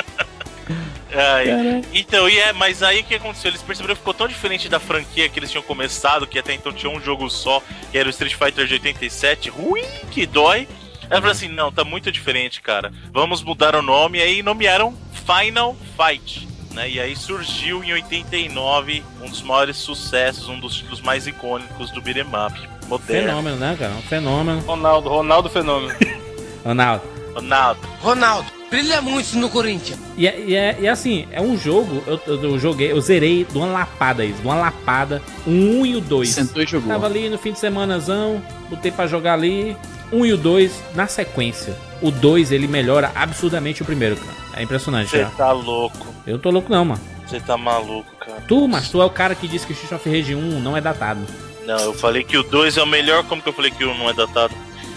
Ai, 1.19 1.83
então, 1.93 2.29
e 2.29 2.39
é, 2.39 2.53
mas 2.53 2.81
aí 2.81 3.01
o 3.01 3.05
que 3.05 3.17
aconteceu? 3.17 3.51
Eles 3.51 3.61
perceberam 3.61 3.95
que 3.95 4.01
ficou 4.01 4.15
tão 4.15 4.29
diferente 4.29 4.69
da 4.69 4.79
franquia 4.79 5.29
que 5.29 5.39
eles 5.39 5.51
tinham 5.51 5.63
começado, 5.65 6.27
que 6.29 6.39
até 6.39 6.55
então 6.55 6.73
tinha 6.73 6.91
um 6.91 7.01
jogo 7.01 7.29
só, 7.29 7.61
que 7.91 7.99
era 7.99 8.07
o 8.07 8.11
Street 8.11 8.35
Fighter 8.35 8.67
de 8.67 8.75
87, 8.75 9.51
ruim, 9.51 9.83
que 10.13 10.27
dói. 10.27 10.69
Aí 11.03 11.09
falaram 11.09 11.31
assim, 11.31 11.49
não, 11.49 11.73
tá 11.73 11.83
muito 11.83 12.13
diferente, 12.13 12.61
cara. 12.61 12.93
Vamos 13.13 13.43
mudar 13.43 13.75
o 13.75 13.83
nome, 13.83 14.19
e 14.19 14.23
aí 14.23 14.43
nomearam 14.45 14.95
Final 15.27 15.77
Fight. 15.97 16.47
Né? 16.73 16.91
E 16.91 17.01
aí 17.01 17.17
surgiu 17.17 17.83
em 17.83 17.93
89 17.95 19.03
um 19.21 19.29
dos 19.29 19.43
maiores 19.43 19.77
sucessos, 19.77 20.49
um 20.49 20.61
dos 20.61 20.77
títulos 20.77 21.01
mais 21.01 21.27
icônicos 21.27 21.91
do 21.91 22.01
beat'em 22.01 22.23
up 22.25 22.69
moderno. 22.87 23.29
Fenômeno, 23.29 23.57
né, 23.57 23.77
cara? 23.77 23.93
Um 23.93 24.03
fenômeno. 24.03 24.61
Ronaldo, 24.61 25.09
Ronaldo 25.09 25.49
Fenômeno. 25.49 25.95
Ronaldo. 26.65 27.05
Ronaldo. 27.35 27.81
Ronaldo, 28.01 28.53
brilha 28.71 29.01
muito 29.01 29.37
no 29.37 29.49
Corinthians. 29.49 29.99
E, 30.17 30.27
é- 30.27 30.41
e, 30.41 30.55
é- 30.55 30.77
e 30.81 30.89
assim, 30.89 31.27
é 31.31 31.41
um 31.41 31.57
jogo, 31.57 32.03
eu, 32.07 32.21
eu, 32.27 32.43
eu 32.45 32.59
joguei, 32.59 32.91
eu 32.93 33.01
zerei 33.01 33.45
de 33.45 33.57
uma 33.57 33.67
lapada 33.67 34.25
isso, 34.25 34.41
de 34.41 34.47
uma 34.47 34.55
lapada, 34.57 35.23
1 35.47 35.87
e 35.87 35.97
o 35.97 36.01
2. 36.01 36.29
Sentou 36.29 36.63
e 36.63 36.67
jogou. 36.67 36.89
Tava 36.89 37.07
ali 37.07 37.29
no 37.29 37.39
fim 37.39 37.53
de 37.53 37.59
semanazão, 37.59 38.43
botei 38.69 38.91
pra 38.91 39.07
jogar 39.07 39.35
ali, 39.35 39.77
1 40.13 40.27
e 40.27 40.33
o 40.33 40.37
2 40.37 40.73
na 40.95 41.07
sequência. 41.07 41.77
O 42.01 42.11
2 42.11 42.53
ele 42.53 42.69
melhora 42.69 43.11
absurdamente 43.15 43.83
o 43.83 43.85
primeiro, 43.85 44.17
cara. 44.17 44.37
É 44.55 44.63
impressionante, 44.63 45.11
Você 45.11 45.25
tá 45.37 45.53
louco. 45.53 46.07
Eu 46.27 46.39
tô 46.39 46.51
louco 46.51 46.71
não, 46.71 46.85
mano. 46.85 47.01
Você 47.27 47.41
tá 47.41 47.57
maluco, 47.57 48.11
cara. 48.17 48.41
Tu, 48.49 48.69
mas 48.69 48.89
tu 48.89 49.01
é 49.03 49.05
o 49.05 49.11
cara 49.11 49.35
que 49.35 49.47
disse 49.47 49.67
que 49.67 49.73
o 49.73 49.75
Street 49.75 49.93
of 50.01 50.09
Rage 50.09 50.35
1 50.35 50.61
não 50.61 50.77
é 50.77 50.81
datado. 50.81 51.21
Não, 51.67 51.79
eu 51.79 51.93
falei 51.95 52.25
que 52.25 52.37
o 52.39 52.43
2 52.43 52.77
é 52.79 52.83
o 52.83 52.87
melhor, 52.87 53.23
como 53.25 53.43
que 53.43 53.49
eu 53.49 53.53
falei 53.53 53.71
que 53.71 53.85
o 53.85 53.91
1 53.91 53.99
não 53.99 54.09
é 54.09 54.15
datado? 54.15 54.55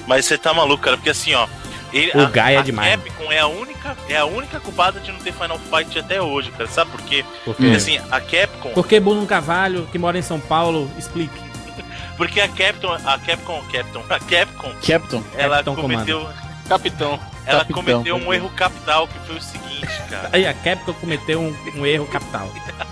Mas 0.08 0.25
você 0.25 0.38
tá 0.38 0.54
maluco, 0.54 0.84
cara, 0.84 0.96
porque 0.98 1.10
assim, 1.10 1.34
ó. 1.34 1.48
Ele, 1.93 2.12
O 2.15 2.21
a, 2.21 2.25
Guy 2.29 2.39
é 2.53 2.57
a 2.57 2.62
demais. 2.62 2.91
Capcom 2.95 3.31
é 3.31 3.39
a 3.39 3.48
única, 3.48 3.98
é 4.10 4.17
a 4.17 4.25
única 4.25 4.60
culpada 4.60 5.00
de 5.00 5.12
não 5.12 5.19
ter 5.19 5.33
Final 5.33 5.60
Fight 5.60 6.00
até 6.00 6.21
hoje, 6.21 6.51
cara. 6.51 6.67
Sabe 6.69 6.91
por 6.91 7.01
quê? 7.01 7.24
Por 7.43 7.55
Porque 7.55 7.69
quê? 7.71 7.75
assim, 7.75 7.98
a 8.10 8.19
Capcom, 8.21 8.69
Por 8.74 8.88
que 8.88 9.00
Bruno 9.00 9.25
Carvalho, 9.27 9.88
que 9.91 9.98
mora 9.98 10.17
em 10.17 10.21
São 10.21 10.39
Paulo, 10.39 10.89
explique. 10.98 11.33
porque 12.17 12.39
a 12.39 12.48
Capcom, 12.48 12.93
a 12.93 13.17
Capcom, 13.19 13.62
Capcom, 13.71 14.03
a 14.10 14.19
Capcom, 14.19 14.71
Captain. 14.86 15.24
ela 15.38 15.55
Capitão 15.57 15.75
cometeu, 15.75 16.29
Capitão. 16.69 17.19
ela 17.45 17.60
Capitão, 17.60 17.75
cometeu 17.83 18.15
um 18.15 18.33
erro 18.33 18.50
capital 18.51 19.07
que 19.07 19.19
foi 19.27 19.36
o 19.36 19.41
seguinte, 19.41 20.01
cara. 20.10 20.29
Aí 20.31 20.45
a 20.48 20.53
Capcom 20.53 20.93
cometeu 20.93 21.41
um, 21.41 21.55
um 21.75 21.86
erro 21.86 22.05
capital. 22.07 22.48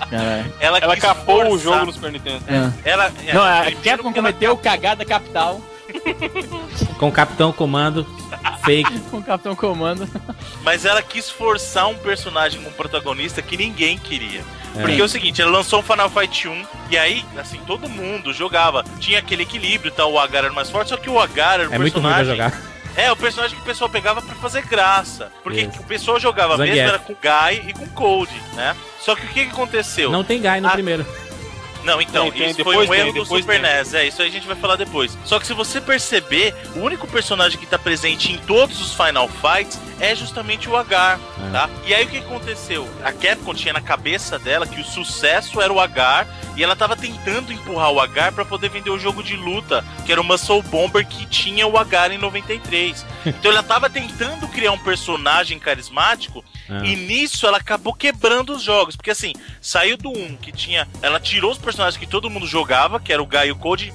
Caralho. 0.09 0.53
Ela, 0.59 0.79
Ela 0.79 0.97
capou 0.97 1.43
o 1.43 1.49
forçar- 1.51 1.59
jogo 1.73 1.85
no 1.85 1.93
Super 1.93 2.11
Nintendo. 2.11 2.43
Ela, 2.83 3.11
Não, 3.33 3.43
a 3.43 3.65
Capcom 3.65 4.07
ela 4.07 4.13
cometeu 4.13 4.57
cagada 4.57 5.05
capital 5.05 5.61
Com 6.97 7.07
o 7.09 7.11
Capitão 7.11 7.51
Comando 7.51 8.05
fake. 8.63 8.99
com 9.09 9.17
o 9.17 9.23
Capitão 9.23 9.55
Comando. 9.55 10.07
Mas 10.63 10.85
ela 10.85 11.01
quis 11.01 11.29
forçar 11.29 11.87
um 11.87 11.95
personagem 11.95 12.61
como 12.61 12.75
protagonista 12.75 13.41
que 13.41 13.57
ninguém 13.57 13.97
queria. 13.97 14.43
É. 14.75 14.81
Porque 14.81 15.01
é 15.01 15.03
o 15.03 15.09
seguinte, 15.09 15.41
ela 15.41 15.51
lançou 15.51 15.79
o 15.79 15.83
Final 15.83 16.09
Fight 16.09 16.47
1 16.47 16.65
e 16.91 16.97
aí, 16.97 17.25
assim, 17.37 17.59
todo 17.65 17.89
mundo 17.89 18.33
jogava. 18.33 18.83
Tinha 18.99 19.19
aquele 19.19 19.43
equilíbrio, 19.43 19.91
tá? 19.91 20.05
O 20.05 20.19
Agar 20.19 20.45
era 20.45 20.53
mais 20.53 20.69
forte, 20.69 20.89
só 20.89 20.97
que 20.97 21.09
o 21.09 21.19
Agar 21.19 21.61
era 21.61 21.69
o 21.69 21.73
É 21.73 21.77
muito 21.77 21.99
ruim 21.99 22.13
personagem. 22.13 22.31
jogar. 22.35 22.61
É, 22.95 23.11
o 23.11 23.15
personagem 23.15 23.55
que 23.55 23.61
o 23.61 23.65
pessoal 23.65 23.89
pegava 23.89 24.21
pra 24.21 24.35
fazer 24.35 24.65
graça. 24.65 25.31
Porque 25.43 25.61
Isso. 25.61 25.79
o 25.79 25.83
pessoal 25.83 26.19
jogava 26.19 26.57
Zangief. 26.57 26.75
mesmo 26.75 26.89
era 26.89 26.99
com 26.99 27.13
Guy 27.13 27.69
e 27.69 27.73
com 27.73 27.87
Cold, 27.89 28.31
né? 28.55 28.75
Só 28.99 29.15
que 29.15 29.25
o 29.25 29.29
que, 29.29 29.45
que 29.45 29.51
aconteceu? 29.51 30.11
Não 30.11 30.23
tem 30.23 30.41
Guy 30.41 30.59
no 30.59 30.67
Ah, 30.67 30.71
primeiro. 30.71 31.05
Não, 31.83 32.01
então, 32.01 32.29
Tem, 32.31 32.41
tem, 32.41 32.49
isso 32.51 32.63
foi 32.63 32.73
depois 32.73 32.89
um 32.89 32.91
tem, 32.91 33.01
erro 33.01 33.13
do 33.13 33.25
Super 33.25 33.61
tem. 33.61 33.61
NES. 33.61 33.93
É, 33.93 34.05
isso 34.07 34.21
aí 34.21 34.27
a 34.27 34.31
gente 34.31 34.45
vai 34.47 34.55
falar 34.55 34.75
depois. 34.75 35.17
Só 35.25 35.39
que 35.39 35.47
se 35.47 35.53
você 35.53 35.79
perceber, 35.79 36.53
o 36.75 36.79
único 36.79 37.07
personagem 37.07 37.57
que 37.57 37.65
tá 37.65 37.79
presente 37.79 38.31
em 38.31 38.37
todos 38.37 38.81
os 38.81 38.93
Final 38.93 39.29
Fights 39.29 39.79
é 39.99 40.15
justamente 40.15 40.69
o 40.69 40.75
Agar, 40.77 41.19
É. 41.47 41.51
tá? 41.51 41.69
E 41.85 41.93
aí 41.93 42.05
o 42.05 42.07
que 42.09 42.17
aconteceu? 42.19 42.89
A 43.03 43.11
Capcom 43.11 43.53
tinha 43.53 43.73
na 43.73 43.81
cabeça 43.81 44.37
dela 44.39 44.65
que 44.67 44.79
o 44.79 44.83
sucesso 44.83 45.61
era 45.61 45.71
o 45.71 45.79
Agar 45.79 46.27
e 46.55 46.63
ela 46.63 46.75
tava 46.75 46.95
tentando 46.95 47.51
empurrar 47.53 47.91
o 47.91 47.99
Agar 47.99 48.31
pra 48.31 48.43
poder 48.45 48.69
vender 48.69 48.89
o 48.89 48.99
jogo 48.99 49.23
de 49.23 49.35
luta, 49.35 49.83
que 50.05 50.11
era 50.11 50.19
o 50.21 50.23
Muscle 50.23 50.61
Bomber 50.63 51.05
que 51.07 51.25
tinha 51.25 51.65
o 51.67 51.77
Agar 51.77 52.11
em 52.11 52.17
93. 52.17 53.05
Então 53.25 53.51
ela 53.51 53.61
tava 53.63 53.89
tentando 53.89 54.47
criar 54.47 54.71
um 54.71 54.77
personagem 54.77 55.59
carismático 55.59 56.43
Ah. 56.69 56.81
e 56.85 56.95
nisso 56.95 57.45
ela 57.45 57.57
acabou 57.57 57.93
quebrando 57.93 58.53
os 58.53 58.61
jogos. 58.63 58.95
Porque 58.95 59.11
assim, 59.11 59.33
saiu 59.61 59.97
do 59.97 60.09
1 60.09 60.37
que 60.37 60.51
tinha. 60.51 60.87
Ela 61.01 61.19
tirou 61.19 61.51
os 61.51 61.57
personagens 61.69 61.97
que 61.99 62.07
todo 62.07 62.29
mundo 62.29 62.47
jogava, 62.47 62.99
que 62.99 63.13
era 63.13 63.21
o 63.21 63.25
Guy 63.27 63.47
e 63.47 63.51
o 63.51 63.55
Code. 63.55 63.93